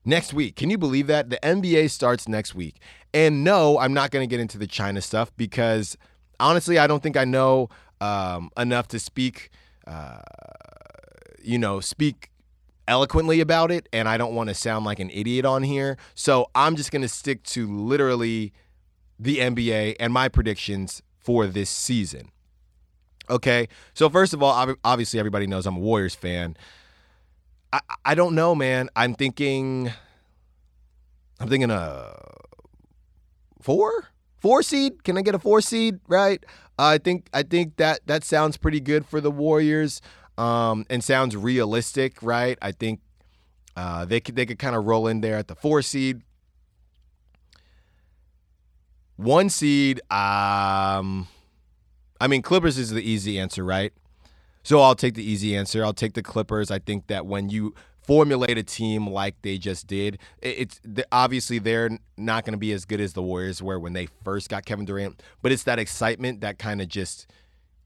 next 0.09 0.33
week. 0.33 0.57
Can 0.57 0.71
you 0.71 0.79
believe 0.79 1.07
that? 1.07 1.31
The 1.31 1.39
NBA 1.43 1.91
starts 1.91 2.27
next 2.27 2.55
week. 2.55 2.81
And 3.13 3.45
no, 3.45 3.79
I'm 3.79 3.93
not 3.93 4.11
going 4.11 4.27
to 4.27 4.31
get 4.31 4.41
into 4.41 4.59
the 4.59 4.67
China 4.67 5.01
stuff 5.01 5.31
because 5.37 5.97
honestly, 6.41 6.79
I 6.79 6.87
don't 6.87 7.03
think 7.03 7.17
I 7.17 7.25
know 7.25 7.69
um, 8.01 8.51
enough 8.57 8.89
to 8.89 8.99
speak, 8.99 9.51
uh, 9.87 10.21
you 11.43 11.59
know, 11.59 11.81
speak 11.81 12.31
eloquently 12.89 13.41
about 13.41 13.71
it. 13.71 13.89
And 13.93 14.09
I 14.09 14.17
don't 14.17 14.35
want 14.35 14.49
to 14.49 14.55
sound 14.55 14.85
like 14.85 14.99
an 14.99 15.11
idiot 15.11 15.45
on 15.45 15.63
here. 15.63 15.99
So 16.15 16.51
I'm 16.55 16.75
just 16.75 16.91
going 16.91 17.03
to 17.03 17.09
stick 17.09 17.43
to 17.45 17.67
literally 17.67 18.53
the 19.19 19.39
NBA 19.39 19.97
and 20.01 20.13
my 20.13 20.29
predictions 20.29 21.03
for 21.19 21.47
this 21.47 21.69
season. 21.69 22.31
Okay. 23.31 23.69
So, 23.93 24.09
first 24.09 24.33
of 24.33 24.43
all, 24.43 24.75
obviously, 24.85 25.19
everybody 25.19 25.47
knows 25.47 25.67
I'm 25.67 25.77
a 25.77 25.81
Warriors 25.81 26.15
fan. 26.15 26.57
I, 27.73 27.81
I 28.05 28.15
don't 28.15 28.35
know, 28.35 28.55
man. 28.55 28.89
I'm 28.97 29.15
thinking 29.15 29.93
I'm 31.41 31.49
thinking 31.49 31.71
a 31.71 32.15
four? 33.61 34.09
Four 34.39 34.63
seed? 34.63 35.05
Can 35.05 35.19
I 35.19 35.23
get 35.23 35.35
a 35.35 35.39
four 35.39 35.61
seed? 35.61 36.01
Right? 36.09 36.43
Uh, 36.79 36.85
I 36.85 36.99
think 36.99 37.29
I 37.33 37.43
think 37.43 37.77
that 37.77 38.01
that 38.07 38.25
sounds 38.25 38.57
pretty 38.57 38.81
good 38.81 39.05
for 39.07 39.21
the 39.21 39.31
Warriors. 39.31 40.01
Um, 40.37 40.87
and 40.89 41.03
sounds 41.03 41.37
realistic, 41.37 42.23
right? 42.23 42.57
I 42.63 42.71
think 42.71 43.01
uh, 43.77 44.05
they 44.05 44.21
could 44.21 44.37
they 44.37 44.47
could 44.47 44.61
kind 44.61 44.77
of 44.77 44.85
roll 44.85 45.09
in 45.09 45.21
there 45.21 45.37
at 45.37 45.49
the 45.49 45.57
four 45.57 45.83
seed. 45.83 46.23
One 49.17 49.49
seed, 49.49 49.99
um, 50.13 51.27
I 52.21 52.29
mean 52.29 52.41
Clippers 52.41 52.79
is 52.79 52.91
the 52.91 53.03
easy 53.03 53.37
answer, 53.37 53.65
right? 53.65 53.93
So 54.69 54.83
I'll 54.83 54.95
take 54.95 55.15
the 55.15 55.25
easy 55.25 55.57
answer. 55.57 55.83
I'll 55.83 55.95
take 55.95 56.13
the 56.13 56.23
Clippers. 56.23 56.71
I 56.71 56.79
think 56.79 57.07
that 57.07 57.25
when 57.25 57.49
you 57.49 57.75
formulate 58.03 58.59
a 58.59 58.63
team 58.63 59.07
like 59.07 59.41
they 59.41 59.57
just 59.57 59.87
did, 59.87 60.19
it's 60.43 60.79
obviously 61.11 61.59
they're 61.59 61.89
not 62.19 62.45
going 62.45 62.53
to 62.53 62.59
be 62.59 62.73
as 62.73 62.85
good 62.85 63.01
as 63.01 63.15
the 63.15 63.23
Warriors 63.23 63.63
were 63.63 63.81
when 63.81 63.95
they 63.95 64.09
first 64.25 64.51
got 64.51 64.67
Kevin 64.67 64.85
Durant, 64.85 65.23
but 65.41 65.53
it's 65.53 65.63
that 65.63 65.79
excitement 65.79 66.43
that 66.43 66.59
kind 66.59 66.83
of 66.83 66.89
just 66.89 67.27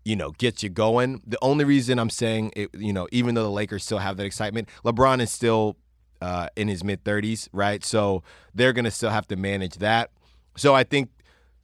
you 0.04 0.16
know 0.16 0.32
gets 0.32 0.64
you 0.64 0.70
going. 0.70 1.22
The 1.24 1.38
only 1.40 1.64
reason 1.64 2.00
I'm 2.00 2.10
saying 2.10 2.52
it, 2.56 2.70
you 2.74 2.92
know, 2.92 3.06
even 3.12 3.36
though 3.36 3.44
the 3.44 3.50
Lakers 3.50 3.84
still 3.84 3.98
have 3.98 4.16
that 4.16 4.26
excitement, 4.26 4.68
LeBron 4.84 5.20
is 5.20 5.30
still 5.30 5.76
uh, 6.20 6.48
in 6.56 6.66
his 6.66 6.82
mid 6.82 7.04
30s, 7.04 7.48
right? 7.52 7.84
So 7.84 8.24
they're 8.56 8.72
going 8.72 8.86
to 8.86 8.90
still 8.90 9.10
have 9.10 9.28
to 9.28 9.36
manage 9.36 9.76
that. 9.76 10.10
So 10.56 10.74
I 10.74 10.82
think 10.82 11.10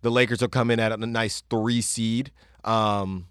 the 0.03 0.13
Lakers 0.13 0.43
will 0.43 0.49
come 0.49 0.71
in 0.71 0.79
at 0.79 0.93
a 0.93 0.97
nice 0.97 1.43
three 1.51 1.81
seed. 1.81 2.31
Um, 2.65 3.27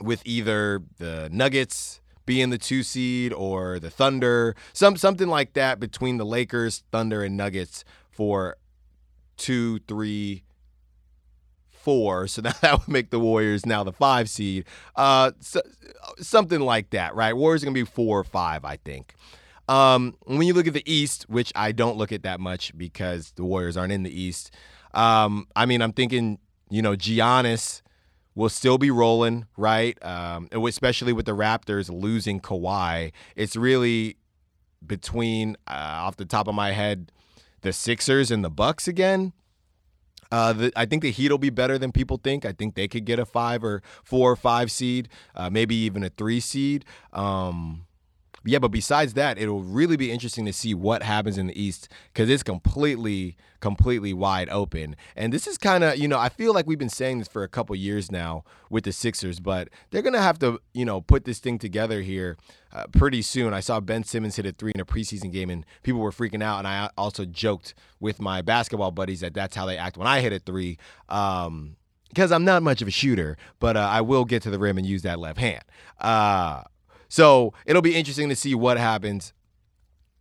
with 0.00 0.22
either 0.24 0.82
the 0.98 1.28
Nuggets 1.32 2.00
being 2.26 2.50
the 2.50 2.58
two 2.58 2.82
seed 2.82 3.32
or 3.32 3.78
the 3.78 3.90
Thunder, 3.90 4.54
some 4.72 4.96
something 4.96 5.28
like 5.28 5.52
that 5.54 5.78
between 5.78 6.16
the 6.16 6.24
Lakers, 6.24 6.84
Thunder, 6.90 7.22
and 7.22 7.36
Nuggets 7.36 7.84
for 8.10 8.56
two, 9.36 9.78
three, 9.80 10.44
four. 11.68 12.26
So 12.26 12.42
that, 12.42 12.60
that 12.62 12.78
would 12.78 12.88
make 12.88 13.10
the 13.10 13.20
Warriors 13.20 13.66
now 13.66 13.84
the 13.84 13.92
five 13.92 14.28
seed. 14.28 14.64
Uh, 14.96 15.32
so, 15.40 15.60
something 16.18 16.60
like 16.60 16.90
that, 16.90 17.14
right? 17.14 17.36
Warriors 17.36 17.62
are 17.62 17.66
gonna 17.66 17.74
be 17.74 17.84
four 17.84 18.18
or 18.20 18.24
five, 18.24 18.64
I 18.64 18.76
think. 18.76 19.14
Um, 19.68 20.14
when 20.24 20.42
you 20.46 20.52
look 20.52 20.66
at 20.66 20.74
the 20.74 20.90
East, 20.90 21.24
which 21.28 21.50
I 21.54 21.72
don't 21.72 21.96
look 21.96 22.12
at 22.12 22.22
that 22.24 22.38
much 22.38 22.76
because 22.76 23.32
the 23.32 23.44
Warriors 23.44 23.76
aren't 23.76 23.92
in 23.92 24.02
the 24.02 24.20
East. 24.20 24.50
Um, 24.92 25.48
I 25.56 25.64
mean, 25.66 25.80
I'm 25.80 25.92
thinking, 25.92 26.38
you 26.68 26.82
know, 26.82 26.94
Giannis 26.94 27.80
will 28.34 28.48
still 28.48 28.78
be 28.78 28.90
rolling, 28.90 29.46
right? 29.56 29.96
Um, 30.04 30.48
especially 30.52 31.12
with 31.12 31.26
the 31.26 31.32
Raptors 31.32 31.90
losing 31.90 32.40
Kawhi. 32.40 33.12
It's 33.36 33.56
really 33.56 34.16
between, 34.84 35.56
uh, 35.66 36.04
off 36.04 36.16
the 36.16 36.24
top 36.24 36.48
of 36.48 36.54
my 36.54 36.72
head, 36.72 37.12
the 37.62 37.72
Sixers 37.72 38.30
and 38.30 38.44
the 38.44 38.50
Bucks 38.50 38.88
again. 38.88 39.32
Uh, 40.32 40.52
the, 40.52 40.72
I 40.74 40.84
think 40.84 41.02
the 41.02 41.12
Heat 41.12 41.30
will 41.30 41.38
be 41.38 41.50
better 41.50 41.78
than 41.78 41.92
people 41.92 42.18
think. 42.22 42.44
I 42.44 42.52
think 42.52 42.74
they 42.74 42.88
could 42.88 43.04
get 43.04 43.18
a 43.18 43.24
five 43.24 43.62
or 43.62 43.82
four 44.02 44.32
or 44.32 44.36
five 44.36 44.70
seed, 44.70 45.08
uh, 45.34 45.48
maybe 45.48 45.76
even 45.76 46.02
a 46.02 46.08
three 46.08 46.40
seed. 46.40 46.84
Um, 47.12 47.86
yeah, 48.44 48.58
but 48.58 48.68
besides 48.68 49.14
that, 49.14 49.38
it'll 49.38 49.62
really 49.62 49.96
be 49.96 50.10
interesting 50.10 50.44
to 50.44 50.52
see 50.52 50.74
what 50.74 51.02
happens 51.02 51.38
in 51.38 51.46
the 51.46 51.60
East 51.60 51.88
because 52.12 52.28
it's 52.28 52.42
completely, 52.42 53.36
completely 53.60 54.12
wide 54.12 54.50
open. 54.50 54.96
And 55.16 55.32
this 55.32 55.46
is 55.46 55.56
kind 55.56 55.82
of, 55.82 55.96
you 55.96 56.08
know, 56.08 56.18
I 56.18 56.28
feel 56.28 56.52
like 56.52 56.66
we've 56.66 56.78
been 56.78 56.90
saying 56.90 57.20
this 57.20 57.28
for 57.28 57.42
a 57.42 57.48
couple 57.48 57.74
years 57.74 58.12
now 58.12 58.44
with 58.68 58.84
the 58.84 58.92
Sixers, 58.92 59.40
but 59.40 59.68
they're 59.90 60.02
going 60.02 60.14
to 60.14 60.20
have 60.20 60.38
to, 60.40 60.60
you 60.74 60.84
know, 60.84 61.00
put 61.00 61.24
this 61.24 61.38
thing 61.38 61.58
together 61.58 62.02
here 62.02 62.36
uh, 62.72 62.84
pretty 62.92 63.22
soon. 63.22 63.54
I 63.54 63.60
saw 63.60 63.80
Ben 63.80 64.04
Simmons 64.04 64.36
hit 64.36 64.44
a 64.44 64.52
three 64.52 64.72
in 64.74 64.80
a 64.80 64.84
preseason 64.84 65.32
game 65.32 65.48
and 65.48 65.64
people 65.82 66.00
were 66.00 66.12
freaking 66.12 66.42
out. 66.42 66.58
And 66.58 66.68
I 66.68 66.90
also 66.98 67.24
joked 67.24 67.74
with 67.98 68.20
my 68.20 68.42
basketball 68.42 68.90
buddies 68.90 69.20
that 69.20 69.32
that's 69.32 69.56
how 69.56 69.64
they 69.64 69.78
act 69.78 69.96
when 69.96 70.06
I 70.06 70.20
hit 70.20 70.34
a 70.34 70.38
three. 70.38 70.76
Um, 71.08 71.76
because 72.10 72.30
I'm 72.30 72.44
not 72.44 72.62
much 72.62 72.80
of 72.80 72.86
a 72.86 72.92
shooter, 72.92 73.36
but 73.58 73.76
uh, 73.76 73.80
I 73.80 74.00
will 74.00 74.24
get 74.24 74.42
to 74.44 74.50
the 74.50 74.58
rim 74.58 74.78
and 74.78 74.86
use 74.86 75.02
that 75.02 75.18
left 75.18 75.40
hand. 75.40 75.64
Uh, 75.98 76.62
so 77.14 77.54
it'll 77.64 77.80
be 77.80 77.94
interesting 77.94 78.28
to 78.28 78.34
see 78.34 78.56
what 78.56 78.76
happens 78.76 79.32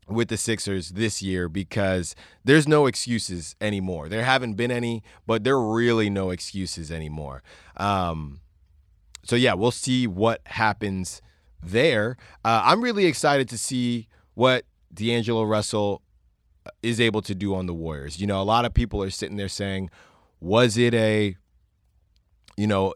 with 0.08 0.28
the 0.28 0.38
Sixers 0.38 0.90
this 0.90 1.24
year 1.24 1.50
because 1.50 2.14
there's 2.46 2.68
no 2.68 2.86
excuses 2.86 3.56
anymore. 3.60 4.10
There 4.10 4.24
haven't 4.24 4.54
been 4.54 4.70
any, 4.70 5.02
but 5.26 5.44
there 5.44 5.56
are 5.56 5.74
really 5.74 6.12
no 6.12 6.30
excuses 6.30 6.92
anymore. 6.92 7.42
Um, 7.78 8.42
so 9.24 9.36
yeah, 9.36 9.56
we'll 9.56 9.72
see 9.72 10.06
what 10.06 10.42
happens 10.46 11.24
there. 11.64 12.16
Uh, 12.46 12.62
I'm 12.64 12.84
really 12.84 13.08
excited 13.08 13.50
to 13.50 13.58
see 13.58 14.08
what 14.36 14.64
D'Angelo 14.94 15.46
Russell 15.46 16.04
is 16.84 17.02
able 17.02 17.24
to 17.24 17.34
do 17.34 17.56
on 17.56 17.66
the 17.66 17.74
Warriors. 17.74 18.22
You 18.22 18.28
know, 18.28 18.40
a 18.40 18.44
lot 18.44 18.66
of 18.66 18.74
people 18.76 19.02
are 19.02 19.10
sitting 19.10 19.38
there 19.38 19.48
saying, 19.48 19.90
was 20.40 20.78
it 20.78 20.94
a 20.94 21.38
you 22.56 22.68
know, 22.68 22.94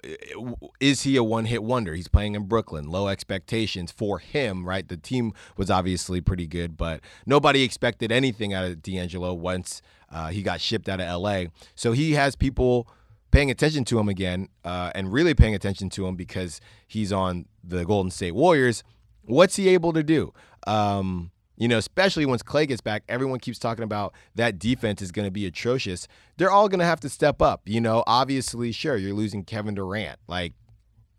is 0.80 1.02
he 1.02 1.16
a 1.16 1.24
one 1.24 1.46
hit 1.46 1.64
wonder? 1.64 1.96
He's 1.96 2.08
playing 2.08 2.36
in 2.36 2.44
Brooklyn, 2.44 2.90
low 2.90 3.08
expectations 3.08 3.92
for 3.92 4.20
him, 4.20 4.68
right? 4.68 4.88
The 4.88 4.98
team 4.98 5.34
was 5.56 5.72
obviously 5.72 6.22
pretty 6.22 6.48
good, 6.48 6.78
but 6.78 7.02
nobody 7.26 7.64
expected 7.64 8.12
anything 8.12 8.54
out 8.54 8.66
of 8.66 8.82
D'Angelo 8.84 9.34
once 9.34 9.82
uh, 10.12 10.28
he 10.28 10.42
got 10.42 10.62
shipped 10.62 10.88
out 10.88 11.02
of 11.02 11.22
LA. 11.22 11.46
So 11.76 11.92
he 11.92 12.14
has 12.14 12.36
people 12.36 12.88
paying 13.32 13.52
attention 13.52 13.84
to 13.86 14.00
him 14.00 14.10
again 14.10 14.50
uh, 14.64 14.92
and 14.96 15.12
really 15.12 15.34
paying 15.34 15.56
attention 15.56 15.90
to 15.92 16.08
him 16.08 16.16
because 16.16 16.62
he's 16.88 17.12
on 17.12 17.46
the 17.64 17.84
Golden 17.84 18.12
State 18.12 18.36
Warriors. 18.36 18.84
What's 19.24 19.56
he 19.56 19.70
able 19.70 19.92
to 19.94 20.04
do? 20.04 20.34
Um, 20.66 21.32
You 21.58 21.68
know, 21.68 21.80
especially 21.80 22.26
once 22.26 22.44
Clay 22.44 22.68
gets 22.68 22.82
back, 22.82 23.04
everyone 23.10 23.40
keeps 23.40 23.58
talking 23.58 23.84
about 23.84 24.14
that 24.36 24.60
defense 24.60 25.02
is 25.02 25.12
going 25.12 25.28
to 25.28 25.32
be 25.32 25.46
atrocious. 25.46 26.08
They're 26.38 26.52
all 26.52 26.70
going 26.70 26.80
to 26.80 26.86
have 26.86 27.00
to 27.02 27.10
step 27.10 27.42
up. 27.42 27.62
You 27.66 27.82
know, 27.82 28.04
obviously, 28.06 28.72
sure, 28.72 28.96
you're 28.96 29.16
losing 29.16 29.44
Kevin 29.44 29.76
Durant. 29.76 30.20
Like, 30.28 30.54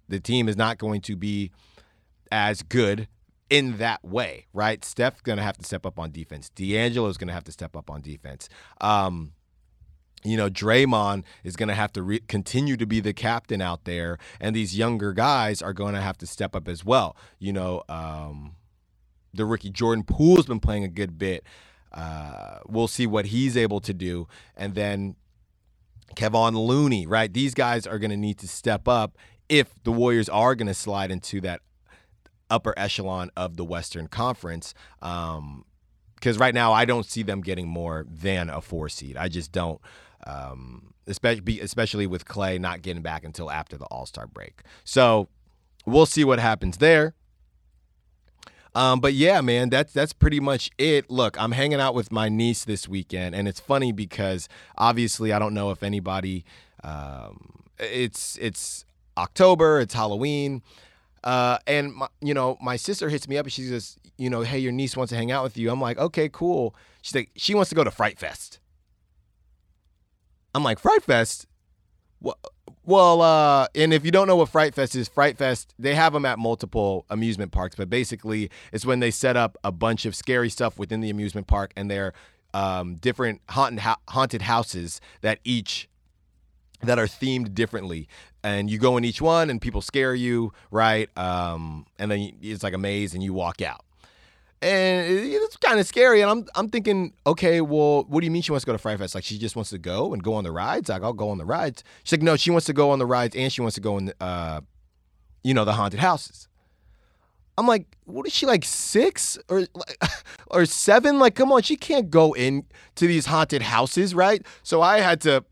the 0.09 0.21
team 0.21 0.49
is 0.49 0.57
not 0.57 0.79
going 0.79 1.01
to 1.03 1.17
be 1.17 1.51
as 2.31 2.63
good 2.63 3.09
in 3.51 3.79
that 3.79 4.05
way, 4.05 4.47
right? 4.53 4.85
Steph's 4.85 5.21
going 5.23 5.39
to 5.39 5.43
have 5.43 5.57
to 5.59 5.65
step 5.65 5.85
up 5.85 5.99
on 5.99 6.11
defense. 6.11 6.51
D'Angelo's 6.51 7.17
going 7.17 7.29
to 7.29 7.35
have 7.35 7.45
to 7.45 7.53
step 7.53 7.75
up 7.75 7.91
on 7.91 8.01
defense. 8.01 8.49
Um, 8.81 9.33
you 10.25 10.37
know, 10.37 10.51
Draymond 10.51 11.25
is 11.45 11.57
going 11.57 11.69
to 11.69 11.75
have 11.75 11.93
to 11.93 12.03
re- 12.03 12.21
continue 12.21 12.77
to 12.77 12.87
be 12.87 13.01
the 13.01 13.13
captain 13.13 13.61
out 13.61 13.85
there, 13.85 14.19
and 14.41 14.55
these 14.55 14.77
younger 14.77 15.13
guys 15.13 15.63
are 15.63 15.73
going 15.73 15.95
to 15.95 16.01
have 16.01 16.19
to 16.19 16.27
step 16.27 16.55
up 16.57 16.69
as 16.69 16.85
well. 16.85 17.17
You 17.39 17.53
know, 17.53 17.83
um, 17.89 18.57
the 19.35 19.45
rookie 19.45 19.71
Jordan 19.71 20.05
Poole's 20.05 20.47
been 20.47 20.61
playing 20.61 20.85
a 20.85 20.89
good 20.89 21.19
bit. 21.19 21.45
Uh, 21.93 22.59
we'll 22.67 22.89
see 22.89 23.07
what 23.07 23.27
he's 23.27 23.57
able 23.57 23.81
to 23.81 23.95
do, 23.95 24.29
and 24.57 24.75
then 24.75 25.17
Kevon 26.17 26.55
Looney, 26.55 27.07
right? 27.07 27.33
These 27.33 27.55
guys 27.55 27.87
are 27.87 27.99
going 27.99 28.11
to 28.11 28.17
need 28.17 28.39
to 28.39 28.49
step 28.49 28.87
up 28.89 29.17
if 29.49 29.73
the 29.85 29.93
Warriors 29.93 30.29
are 30.29 30.55
going 30.55 30.67
to 30.67 30.75
slide 30.75 31.11
into 31.11 31.41
that 31.43 31.61
upper 32.51 32.75
echelon 32.77 33.31
of 33.37 33.57
the 33.57 33.65
Western 33.65 34.07
Conference. 34.07 34.75
Um, 35.01 35.65
because 36.15 36.37
right 36.37 36.55
now 36.55 36.73
I 36.73 36.85
don't 36.85 37.07
see 37.07 37.23
them 37.23 37.43
getting 37.43 37.69
more 37.69 38.05
than 38.11 38.51
a 38.51 38.61
four 38.61 38.89
seed. 38.89 39.17
I 39.17 39.29
just 39.29 39.53
don't 39.53 39.81
um, 40.27 40.95
especially 41.07 41.61
especially 41.61 42.07
with 42.07 42.25
Clay 42.25 42.59
not 42.59 42.83
getting 42.83 43.03
back 43.03 43.25
until 43.25 43.51
after 43.51 43.77
the 43.77 43.87
All 43.87 44.07
Star 44.07 44.27
break. 44.27 44.63
So 44.85 45.29
we'll 45.87 46.07
see 46.07 46.25
what 46.25 46.39
happens 46.39 46.79
there. 46.79 47.15
Um, 48.75 49.01
but 49.01 49.15
yeah, 49.15 49.41
man, 49.41 49.71
that's 49.71 49.93
that's 49.93 50.13
pretty 50.13 50.41
much 50.41 50.71
it. 50.79 51.11
Look, 51.11 51.41
I'm 51.41 51.53
hanging 51.53 51.81
out 51.81 51.95
with 51.95 52.13
my 52.13 52.29
niece 52.29 52.65
this 52.65 52.89
weekend, 52.89 53.35
and 53.35 53.49
it's 53.49 53.61
funny 53.61 53.93
because 53.93 54.49
obviously 54.77 55.33
I 55.33 55.39
don't 55.39 55.55
know 55.55 55.71
if 55.71 55.83
anybody. 55.83 56.45
Um, 56.85 57.65
it's 57.79 58.37
it's 58.41 58.85
October, 59.17 59.81
it's 59.81 59.95
Halloween. 59.95 60.63
Uh, 61.25 61.59
and 61.67 61.95
my, 61.95 62.07
you 62.21 62.33
know, 62.33 62.57
my 62.61 62.77
sister 62.77 63.09
hits 63.09 63.29
me 63.29 63.37
up 63.37 63.45
and 63.45 63.53
she 63.53 63.63
says, 63.65 63.99
you 64.17 64.31
know, 64.31 64.43
hey, 64.43 64.59
your 64.59 64.73
niece 64.73 64.97
wants 64.97 65.11
to 65.11 65.17
hang 65.17 65.33
out 65.33 65.43
with 65.43 65.57
you. 65.57 65.71
I'm 65.71 65.81
like, 65.81 65.99
okay, 65.99 66.29
cool. 66.29 66.75
She's 67.03 67.15
like, 67.15 67.31
she 67.37 67.55
wants 67.55 67.69
to 67.71 67.75
go 67.75 67.85
to 67.85 67.91
Fright 67.91 68.19
Fest. 68.19 68.61
I'm 70.55 70.63
like, 70.63 70.79
Fright 70.79 71.03
Fest? 71.03 71.47
Well, 72.89 73.21
uh, 73.21 73.67
and 73.75 73.93
if 73.93 74.07
you 74.07 74.11
don't 74.11 74.27
know 74.27 74.37
what 74.37 74.49
Fright 74.49 74.75
Fest 74.75 74.97
is, 74.97 75.09
Fright 75.09 75.37
Fest, 75.37 75.75
they 75.79 75.95
have 75.95 76.15
them 76.15 76.25
at 76.25 76.39
multiple 76.39 77.05
amusement 77.11 77.53
parks, 77.53 77.77
but 77.77 77.91
basically 77.91 78.51
it's 78.73 78.87
when 78.87 79.01
they 79.01 79.11
set 79.11 79.37
up 79.37 79.59
a 79.63 79.71
bunch 79.71 80.07
of 80.07 80.17
scary 80.17 80.49
stuff 80.49 80.79
within 80.79 81.03
the 81.03 81.11
amusement 81.11 81.47
park 81.47 81.71
and 81.77 81.91
they're 81.91 82.15
um, 82.55 82.95
different 82.95 83.43
haunted, 83.51 83.81
haunted 84.09 84.41
houses 84.41 85.03
that 85.21 85.39
each 85.45 85.87
that 86.83 86.99
are 86.99 87.05
themed 87.05 87.53
differently. 87.53 88.09
And 88.43 88.71
you 88.71 88.79
go 88.79 88.97
in 88.97 89.05
each 89.05 89.21
one 89.21 89.51
and 89.51 89.61
people 89.61 89.83
scare 89.83 90.15
you 90.15 90.55
right? 90.71 91.11
Um, 91.15 91.85
and 91.99 92.11
then 92.11 92.39
it's 92.41 92.63
like 92.63 92.73
a 92.73 92.79
maze 92.79 93.13
and 93.13 93.23
you 93.23 93.35
walk 93.35 93.61
out 93.61 93.85
and 94.61 95.07
it's 95.09 95.57
kind 95.57 95.79
of 95.79 95.87
scary. 95.87 96.21
And 96.21 96.31
I'm 96.31 96.47
I'm 96.55 96.69
thinking, 96.69 97.13
okay, 97.27 97.61
well, 97.61 98.05
what 98.05 98.21
do 98.21 98.25
you 98.27 98.31
mean 98.31 98.43
she 98.43 98.51
wants 98.53 98.65
to 98.65 98.67
go 98.67 98.73
to 98.73 98.79
Fright 98.79 98.99
Fest? 98.99 99.15
Like 99.15 99.25
she 99.25 99.39
just 99.39 99.57
wants 99.57 99.71
to 99.71 99.79
go 99.79 100.13
and 100.13 100.23
go 100.23 100.35
on 100.35 100.45
the 100.45 100.53
rides. 100.53 100.89
Like 100.89 101.03
I'll 101.03 101.13
go 101.13 101.31
on 101.31 101.39
the 101.39 101.45
rides. 101.45 101.85
She's 102.05 102.19
like, 102.19 102.23
no, 102.23 102.37
she 102.37 102.51
wants 102.51 102.67
to 102.67 102.73
go 102.73 102.91
on 102.91 102.99
the 102.99 103.07
rides 103.07 103.37
and 103.37 103.53
she 103.53 103.61
wants 103.61 103.75
to 103.77 103.81
go 103.81 103.99
in, 103.99 104.13
uh, 104.21 104.61
you 105.43 105.55
know, 105.55 105.65
the 105.65 105.73
haunted 105.73 106.01
houses. 106.01 106.49
I'm 107.59 107.67
like, 107.67 107.87
what 108.05 108.25
is 108.25 108.33
she 108.33 108.47
like 108.47 108.65
six 108.65 109.37
or 109.49 109.67
or 110.47 110.65
seven? 110.65 111.19
Like, 111.19 111.35
come 111.35 111.51
on, 111.51 111.63
she 111.63 111.75
can't 111.75 112.09
go 112.09 112.33
in 112.33 112.65
to 112.95 113.07
these 113.09 113.27
haunted 113.27 113.63
houses, 113.63 114.15
right? 114.15 114.47
So 114.63 114.81
I 114.81 115.01
had 115.01 115.21
to, 115.23 115.45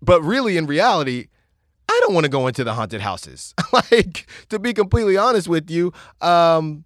but 0.00 0.22
really, 0.22 0.56
in 0.56 0.66
reality, 0.66 1.28
I 1.90 2.00
don't 2.02 2.14
want 2.14 2.24
to 2.24 2.30
go 2.30 2.46
into 2.46 2.64
the 2.64 2.72
haunted 2.72 3.02
houses. 3.02 3.54
like, 3.72 4.26
to 4.48 4.58
be 4.58 4.72
completely 4.72 5.18
honest 5.18 5.46
with 5.46 5.70
you, 5.70 5.92
um, 6.22 6.85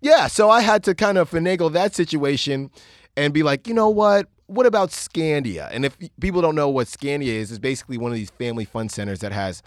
yeah, 0.00 0.26
so 0.26 0.50
I 0.50 0.60
had 0.62 0.82
to 0.84 0.94
kind 0.94 1.18
of 1.18 1.30
finagle 1.30 1.72
that 1.72 1.94
situation 1.94 2.70
and 3.16 3.34
be 3.34 3.42
like, 3.42 3.66
you 3.66 3.74
know 3.74 3.88
what? 3.88 4.28
What 4.46 4.66
about 4.66 4.90
Scandia? 4.90 5.68
And 5.70 5.84
if 5.84 5.96
people 6.20 6.42
don't 6.42 6.54
know 6.54 6.68
what 6.68 6.86
Scandia 6.88 7.28
is, 7.28 7.50
it's 7.50 7.58
basically 7.58 7.98
one 7.98 8.10
of 8.10 8.16
these 8.16 8.30
family 8.30 8.64
fun 8.64 8.88
centers 8.88 9.20
that 9.20 9.32
has 9.32 9.62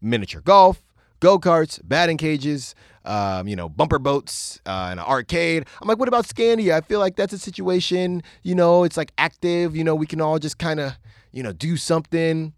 miniature 0.00 0.40
golf, 0.40 0.82
go 1.20 1.38
karts, 1.38 1.80
batting 1.84 2.16
cages, 2.16 2.74
um, 3.04 3.48
you 3.48 3.56
know, 3.56 3.68
bumper 3.68 3.98
boats, 3.98 4.60
uh, 4.66 4.88
an 4.90 4.98
arcade. 4.98 5.66
I'm 5.80 5.88
like, 5.88 5.98
what 5.98 6.08
about 6.08 6.26
Scandia? 6.26 6.74
I 6.74 6.80
feel 6.80 7.00
like 7.00 7.16
that's 7.16 7.32
a 7.32 7.38
situation, 7.38 8.22
you 8.42 8.54
know, 8.54 8.84
it's 8.84 8.96
like 8.96 9.12
active, 9.18 9.76
you 9.76 9.84
know, 9.84 9.94
we 9.94 10.06
can 10.06 10.20
all 10.20 10.38
just 10.38 10.58
kind 10.58 10.80
of, 10.80 10.92
you 11.32 11.42
know, 11.42 11.52
do 11.52 11.76
something. 11.76 12.52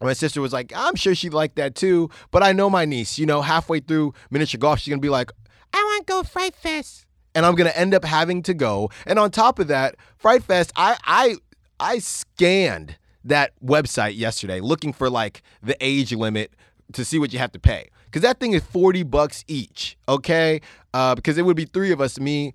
My 0.00 0.14
sister 0.14 0.40
was 0.40 0.52
like, 0.52 0.72
I'm 0.74 0.96
sure 0.96 1.14
she'd 1.14 1.32
like 1.32 1.54
that 1.56 1.74
too, 1.76 2.10
but 2.32 2.42
I 2.42 2.52
know 2.52 2.68
my 2.68 2.84
niece, 2.84 3.18
you 3.18 3.26
know, 3.26 3.40
halfway 3.40 3.78
through 3.78 4.14
miniature 4.30 4.58
golf, 4.58 4.80
she's 4.80 4.90
gonna 4.90 5.00
be 5.00 5.08
like, 5.08 5.30
I 5.72 5.82
want 5.82 6.06
to 6.06 6.12
go 6.12 6.22
Fright 6.22 6.54
Fest. 6.54 7.06
And 7.34 7.46
I'm 7.46 7.54
gonna 7.54 7.70
end 7.70 7.94
up 7.94 8.04
having 8.04 8.42
to 8.42 8.54
go. 8.54 8.90
And 9.06 9.18
on 9.18 9.30
top 9.30 9.58
of 9.58 9.68
that, 9.68 9.96
Fright 10.18 10.42
Fest, 10.42 10.70
I 10.76 10.96
I 11.04 11.36
I 11.80 11.98
scanned 11.98 12.96
that 13.24 13.52
website 13.64 14.16
yesterday 14.16 14.60
looking 14.60 14.92
for 14.92 15.08
like 15.08 15.42
the 15.62 15.76
age 15.80 16.12
limit 16.12 16.52
to 16.92 17.04
see 17.04 17.18
what 17.18 17.32
you 17.32 17.38
have 17.38 17.52
to 17.52 17.58
pay. 17.58 17.88
Cause 18.10 18.22
that 18.22 18.38
thing 18.38 18.52
is 18.52 18.62
40 18.62 19.04
bucks 19.04 19.42
each, 19.48 19.96
okay? 20.06 20.60
Uh, 20.92 21.14
because 21.14 21.38
it 21.38 21.46
would 21.46 21.56
be 21.56 21.64
three 21.64 21.92
of 21.92 22.00
us, 22.02 22.20
me, 22.20 22.52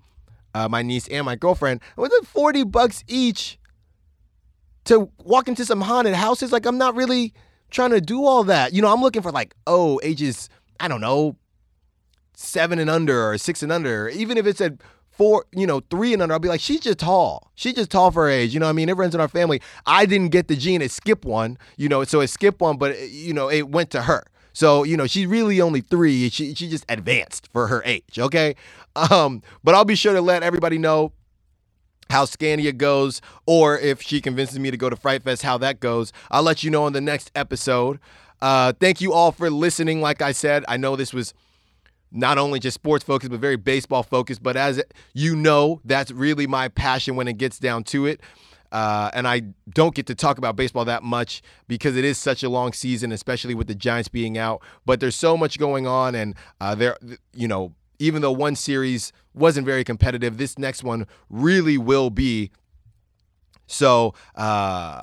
uh, 0.54 0.68
my 0.68 0.82
niece, 0.82 1.08
and 1.08 1.24
my 1.26 1.34
girlfriend. 1.34 1.80
Was 1.96 2.12
it 2.12 2.26
40 2.26 2.62
bucks 2.64 3.02
each 3.08 3.58
to 4.84 5.10
walk 5.24 5.48
into 5.48 5.64
some 5.64 5.80
haunted 5.80 6.14
houses? 6.14 6.52
Like, 6.52 6.64
I'm 6.64 6.78
not 6.78 6.94
really 6.94 7.34
trying 7.70 7.90
to 7.90 8.00
do 8.00 8.24
all 8.24 8.44
that. 8.44 8.72
You 8.72 8.82
know, 8.82 8.92
I'm 8.92 9.02
looking 9.02 9.22
for 9.22 9.32
like, 9.32 9.54
oh, 9.66 9.98
ages, 10.04 10.48
I 10.78 10.86
don't 10.86 11.00
know, 11.00 11.36
seven 12.38 12.78
and 12.78 12.88
under 12.88 13.30
or 13.30 13.36
six 13.36 13.64
and 13.64 13.72
under, 13.72 14.08
even 14.08 14.38
if 14.38 14.46
it's 14.46 14.60
at 14.60 14.74
four, 15.10 15.44
you 15.52 15.66
know, 15.66 15.80
three 15.90 16.12
and 16.12 16.22
under, 16.22 16.32
I'll 16.32 16.38
be 16.38 16.48
like, 16.48 16.60
she's 16.60 16.78
just 16.78 17.00
tall. 17.00 17.50
She's 17.56 17.74
just 17.74 17.90
tall 17.90 18.12
for 18.12 18.24
her 18.24 18.30
age. 18.30 18.54
You 18.54 18.60
know 18.60 18.68
I 18.68 18.72
mean? 18.72 18.88
Everyone's 18.88 19.14
in 19.14 19.20
our 19.20 19.26
family. 19.26 19.60
I 19.86 20.06
didn't 20.06 20.28
get 20.28 20.46
the 20.46 20.54
gene 20.54 20.80
It 20.80 20.92
skipped 20.92 21.24
one, 21.24 21.58
you 21.76 21.88
know, 21.88 22.04
so 22.04 22.20
it 22.20 22.28
skipped 22.28 22.60
one, 22.60 22.76
but, 22.76 22.96
you 23.10 23.34
know, 23.34 23.50
it 23.50 23.68
went 23.68 23.90
to 23.90 24.02
her. 24.02 24.22
So, 24.52 24.84
you 24.84 24.96
know, 24.96 25.08
she's 25.08 25.26
really 25.26 25.60
only 25.60 25.80
three. 25.80 26.28
She, 26.30 26.54
she 26.54 26.68
just 26.68 26.84
advanced 26.88 27.48
for 27.52 27.66
her 27.66 27.82
age, 27.84 28.18
okay? 28.18 28.54
Um, 28.94 29.42
but 29.64 29.74
I'll 29.74 29.84
be 29.84 29.96
sure 29.96 30.14
to 30.14 30.20
let 30.20 30.44
everybody 30.44 30.78
know 30.78 31.12
how 32.10 32.24
Scandia 32.24 32.76
goes, 32.76 33.20
or 33.46 33.78
if 33.78 34.00
she 34.00 34.20
convinces 34.20 34.58
me 34.60 34.70
to 34.70 34.76
go 34.76 34.88
to 34.88 34.96
Fright 34.96 35.24
Fest, 35.24 35.42
how 35.42 35.58
that 35.58 35.80
goes. 35.80 36.12
I'll 36.30 36.44
let 36.44 36.62
you 36.62 36.70
know 36.70 36.86
in 36.86 36.92
the 36.92 37.00
next 37.00 37.32
episode. 37.34 37.98
Uh, 38.40 38.72
thank 38.78 39.00
you 39.00 39.12
all 39.12 39.32
for 39.32 39.50
listening. 39.50 40.00
Like 40.00 40.22
I 40.22 40.30
said, 40.30 40.64
I 40.68 40.76
know 40.76 40.94
this 40.94 41.12
was 41.12 41.34
not 42.10 42.38
only 42.38 42.58
just 42.58 42.74
sports 42.74 43.04
focused, 43.04 43.30
but 43.30 43.40
very 43.40 43.56
baseball 43.56 44.02
focused. 44.02 44.42
But 44.42 44.56
as 44.56 44.82
you 45.14 45.36
know, 45.36 45.80
that's 45.84 46.10
really 46.10 46.46
my 46.46 46.68
passion 46.68 47.16
when 47.16 47.28
it 47.28 47.38
gets 47.38 47.58
down 47.58 47.84
to 47.84 48.06
it. 48.06 48.20
Uh, 48.70 49.10
and 49.14 49.26
I 49.26 49.42
don't 49.70 49.94
get 49.94 50.06
to 50.06 50.14
talk 50.14 50.36
about 50.36 50.56
baseball 50.56 50.84
that 50.84 51.02
much 51.02 51.42
because 51.68 51.96
it 51.96 52.04
is 52.04 52.18
such 52.18 52.42
a 52.42 52.48
long 52.48 52.72
season, 52.72 53.12
especially 53.12 53.54
with 53.54 53.66
the 53.66 53.74
Giants 53.74 54.08
being 54.08 54.36
out. 54.36 54.62
But 54.84 55.00
there's 55.00 55.16
so 55.16 55.36
much 55.36 55.58
going 55.58 55.86
on, 55.86 56.14
and 56.14 56.34
uh, 56.60 56.74
there, 56.74 56.96
you 57.32 57.48
know, 57.48 57.72
even 57.98 58.22
though 58.22 58.32
one 58.32 58.54
series 58.56 59.12
wasn't 59.34 59.66
very 59.66 59.84
competitive, 59.84 60.36
this 60.36 60.58
next 60.58 60.84
one 60.84 61.06
really 61.30 61.78
will 61.78 62.10
be. 62.10 62.50
So 63.66 64.14
uh, 64.34 65.02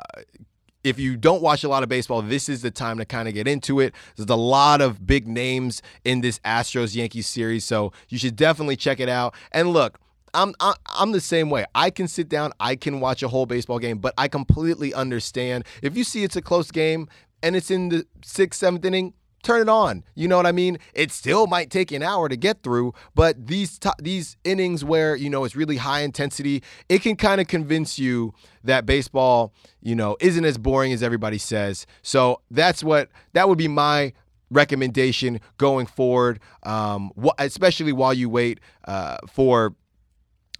if 0.85 0.99
you 0.99 1.17
don't 1.17 1.41
watch 1.41 1.63
a 1.63 1.67
lot 1.67 1.81
of 1.81 1.89
baseball, 1.89 2.21
this 2.21 2.47
is 2.47 2.61
the 2.61 2.69
time 2.69 2.99
to 2.99 3.05
kind 3.05 3.27
of 3.27 3.33
get 3.33 3.47
into 3.47 3.79
it. 3.79 3.95
There's 4.15 4.29
a 4.29 4.35
lot 4.35 4.81
of 4.81 5.05
big 5.05 5.27
names 5.27 5.81
in 6.03 6.21
this 6.21 6.37
Astros 6.39 6.95
Yankees 6.95 7.25
series, 7.25 7.65
so 7.65 7.91
you 8.07 8.19
should 8.19 8.35
definitely 8.35 8.75
check 8.75 8.99
it 8.99 9.09
out. 9.09 9.33
And 9.51 9.69
look, 9.69 9.99
I'm 10.35 10.53
I'm 10.61 11.11
the 11.11 11.21
same 11.21 11.49
way. 11.49 11.65
I 11.73 11.89
can 11.89 12.07
sit 12.07 12.29
down, 12.29 12.51
I 12.59 12.75
can 12.75 12.99
watch 12.99 13.23
a 13.23 13.27
whole 13.27 13.47
baseball 13.47 13.79
game, 13.79 13.97
but 13.97 14.13
I 14.17 14.27
completely 14.27 14.93
understand 14.93 15.65
if 15.81 15.97
you 15.97 16.03
see 16.03 16.23
it's 16.23 16.35
a 16.35 16.41
close 16.41 16.69
game 16.69 17.07
and 17.41 17.55
it's 17.55 17.71
in 17.71 17.89
the 17.89 18.05
sixth, 18.23 18.59
seventh 18.59 18.85
inning 18.85 19.13
turn 19.45 19.61
it 19.61 19.69
on. 19.69 20.03
You 20.15 20.27
know 20.27 20.37
what 20.37 20.45
I 20.45 20.51
mean? 20.51 20.77
It 20.93 21.11
still 21.11 21.47
might 21.47 21.69
take 21.69 21.91
an 21.91 22.03
hour 22.03 22.27
to 22.27 22.35
get 22.35 22.63
through, 22.63 22.93
but 23.13 23.47
these 23.47 23.79
t- 23.79 23.89
these 23.99 24.35
innings 24.43 24.83
where 24.83 25.15
you 25.15 25.29
know 25.29 25.45
it's 25.45 25.55
really 25.55 25.77
high 25.77 26.01
intensity, 26.01 26.63
it 26.89 27.01
can 27.01 27.15
kind 27.15 27.39
of 27.39 27.47
convince 27.47 27.97
you 27.97 28.33
that 28.63 28.85
baseball, 28.85 29.53
you 29.81 29.95
know, 29.95 30.17
isn't 30.19 30.43
as 30.43 30.57
boring 30.57 30.91
as 30.91 31.03
everybody 31.03 31.37
says. 31.37 31.85
So 32.01 32.41
that's 32.51 32.83
what 32.83 33.09
that 33.33 33.47
would 33.47 33.57
be 33.57 33.67
my 33.67 34.13
recommendation 34.49 35.39
going 35.57 35.85
forward, 35.85 36.39
um, 36.63 37.11
wh- 37.21 37.35
especially 37.39 37.93
while 37.93 38.13
you 38.13 38.29
wait 38.29 38.59
uh, 38.87 39.17
for 39.27 39.75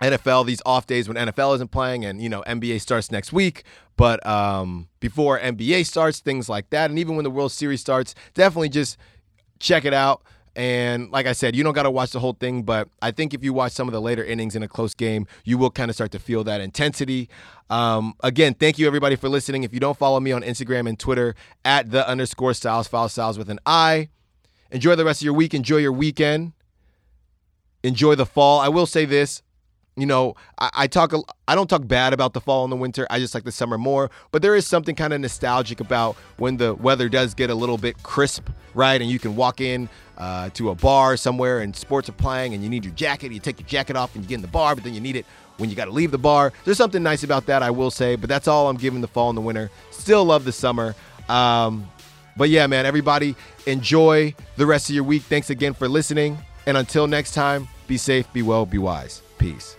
NFL 0.01 0.45
these 0.45 0.61
off 0.65 0.87
days 0.87 1.07
when 1.07 1.17
NFL 1.17 1.55
isn't 1.55 1.71
playing 1.71 2.05
and 2.05 2.21
you 2.21 2.29
know 2.29 2.43
NBA 2.47 2.81
starts 2.81 3.11
next 3.11 3.31
week. 3.31 3.63
But 3.97 4.25
um, 4.25 4.89
before 4.99 5.39
NBA 5.39 5.85
starts, 5.85 6.19
things 6.19 6.49
like 6.49 6.69
that, 6.71 6.89
and 6.89 6.99
even 6.99 7.15
when 7.15 7.23
the 7.23 7.31
World 7.31 7.51
Series 7.51 7.81
starts, 7.81 8.13
definitely 8.33 8.69
just 8.69 8.97
check 9.59 9.85
it 9.85 9.93
out. 9.93 10.23
And 10.55 11.11
like 11.11 11.25
I 11.25 11.33
said, 11.33 11.55
you 11.55 11.63
don't 11.63 11.73
got 11.73 11.83
to 11.83 11.91
watch 11.91 12.11
the 12.11 12.19
whole 12.19 12.33
thing, 12.33 12.63
but 12.63 12.87
I 13.01 13.11
think 13.11 13.33
if 13.33 13.43
you 13.43 13.51
watch 13.51 13.73
some 13.73 13.89
of 13.89 13.93
the 13.93 13.99
later 13.99 14.23
innings 14.23 14.55
in 14.55 14.63
a 14.63 14.69
close 14.69 14.93
game, 14.93 15.27
you 15.43 15.57
will 15.57 15.69
kind 15.69 15.89
of 15.89 15.95
start 15.95 16.11
to 16.11 16.19
feel 16.19 16.45
that 16.45 16.61
intensity. 16.61 17.29
Um, 17.69 18.13
again, 18.21 18.53
thank 18.53 18.79
you 18.79 18.87
everybody 18.87 19.17
for 19.17 19.27
listening. 19.27 19.63
If 19.63 19.73
you 19.73 19.81
don't 19.81 19.97
follow 19.97 20.19
me 20.21 20.31
on 20.31 20.43
Instagram 20.43 20.87
and 20.87 20.97
Twitter 20.97 21.35
at 21.65 21.91
the 21.91 22.07
underscore 22.07 22.53
styles 22.53 22.87
file 22.87 23.09
styles 23.09 23.37
with 23.37 23.49
an 23.49 23.59
I, 23.65 24.09
enjoy 24.71 24.95
the 24.95 25.03
rest 25.03 25.21
of 25.21 25.25
your 25.25 25.33
week. 25.33 25.53
Enjoy 25.53 25.77
your 25.77 25.91
weekend. 25.91 26.53
Enjoy 27.83 28.15
the 28.15 28.25
fall. 28.25 28.61
I 28.61 28.69
will 28.69 28.85
say 28.85 29.03
this 29.03 29.43
you 29.95 30.05
know, 30.05 30.35
I, 30.59 30.69
I, 30.73 30.87
talk. 30.87 31.13
I 31.47 31.55
don't 31.55 31.69
talk 31.69 31.87
bad 31.87 32.13
about 32.13 32.33
the 32.33 32.41
fall 32.41 32.63
and 32.63 32.71
the 32.71 32.77
winter. 32.77 33.07
I 33.09 33.19
just 33.19 33.33
like 33.33 33.43
the 33.43 33.51
summer 33.51 33.77
more. 33.77 34.11
But 34.31 34.41
there 34.41 34.55
is 34.55 34.67
something 34.67 34.95
kind 34.95 35.13
of 35.13 35.21
nostalgic 35.21 35.79
about 35.79 36.15
when 36.37 36.57
the 36.57 36.73
weather 36.75 37.07
does 37.07 37.33
get 37.33 37.49
a 37.49 37.55
little 37.55 37.77
bit 37.77 38.01
crisp, 38.03 38.49
right? 38.73 38.99
And 39.01 39.09
you 39.09 39.19
can 39.19 39.35
walk 39.35 39.61
in 39.61 39.87
uh, 40.17 40.49
to 40.51 40.69
a 40.69 40.75
bar 40.75 41.17
somewhere 41.17 41.59
and 41.59 41.75
sports 41.75 42.09
are 42.09 42.13
playing, 42.13 42.53
and 42.53 42.63
you 42.63 42.69
need 42.69 42.83
your 42.83 42.93
jacket. 42.93 43.31
You 43.31 43.39
take 43.39 43.59
your 43.59 43.67
jacket 43.67 43.95
off 43.95 44.15
and 44.15 44.23
you 44.23 44.27
get 44.27 44.35
in 44.35 44.41
the 44.41 44.47
bar, 44.47 44.75
but 44.75 44.83
then 44.83 44.93
you 44.93 45.01
need 45.01 45.15
it 45.15 45.25
when 45.57 45.69
you 45.69 45.75
got 45.75 45.85
to 45.85 45.91
leave 45.91 46.11
the 46.11 46.17
bar. 46.17 46.51
There's 46.65 46.77
something 46.77 47.01
nice 47.01 47.23
about 47.23 47.45
that, 47.45 47.63
I 47.63 47.71
will 47.71 47.91
say. 47.91 48.15
But 48.15 48.29
that's 48.29 48.47
all 48.47 48.69
I'm 48.69 48.77
giving 48.77 49.01
the 49.01 49.07
fall 49.07 49.29
and 49.29 49.37
the 49.37 49.41
winter. 49.41 49.71
Still 49.91 50.25
love 50.25 50.43
the 50.43 50.51
summer. 50.51 50.95
Um, 51.29 51.89
but 52.37 52.49
yeah, 52.49 52.67
man, 52.67 52.85
everybody 52.85 53.35
enjoy 53.65 54.35
the 54.57 54.65
rest 54.65 54.89
of 54.89 54.95
your 54.95 55.05
week. 55.05 55.23
Thanks 55.23 55.49
again 55.49 55.73
for 55.73 55.87
listening. 55.87 56.37
And 56.65 56.75
until 56.75 57.07
next 57.07 57.33
time, 57.33 57.67
be 57.87 57.97
safe, 57.97 58.31
be 58.33 58.41
well, 58.41 58.65
be 58.65 58.77
wise. 58.77 59.21
Peace. 59.37 59.77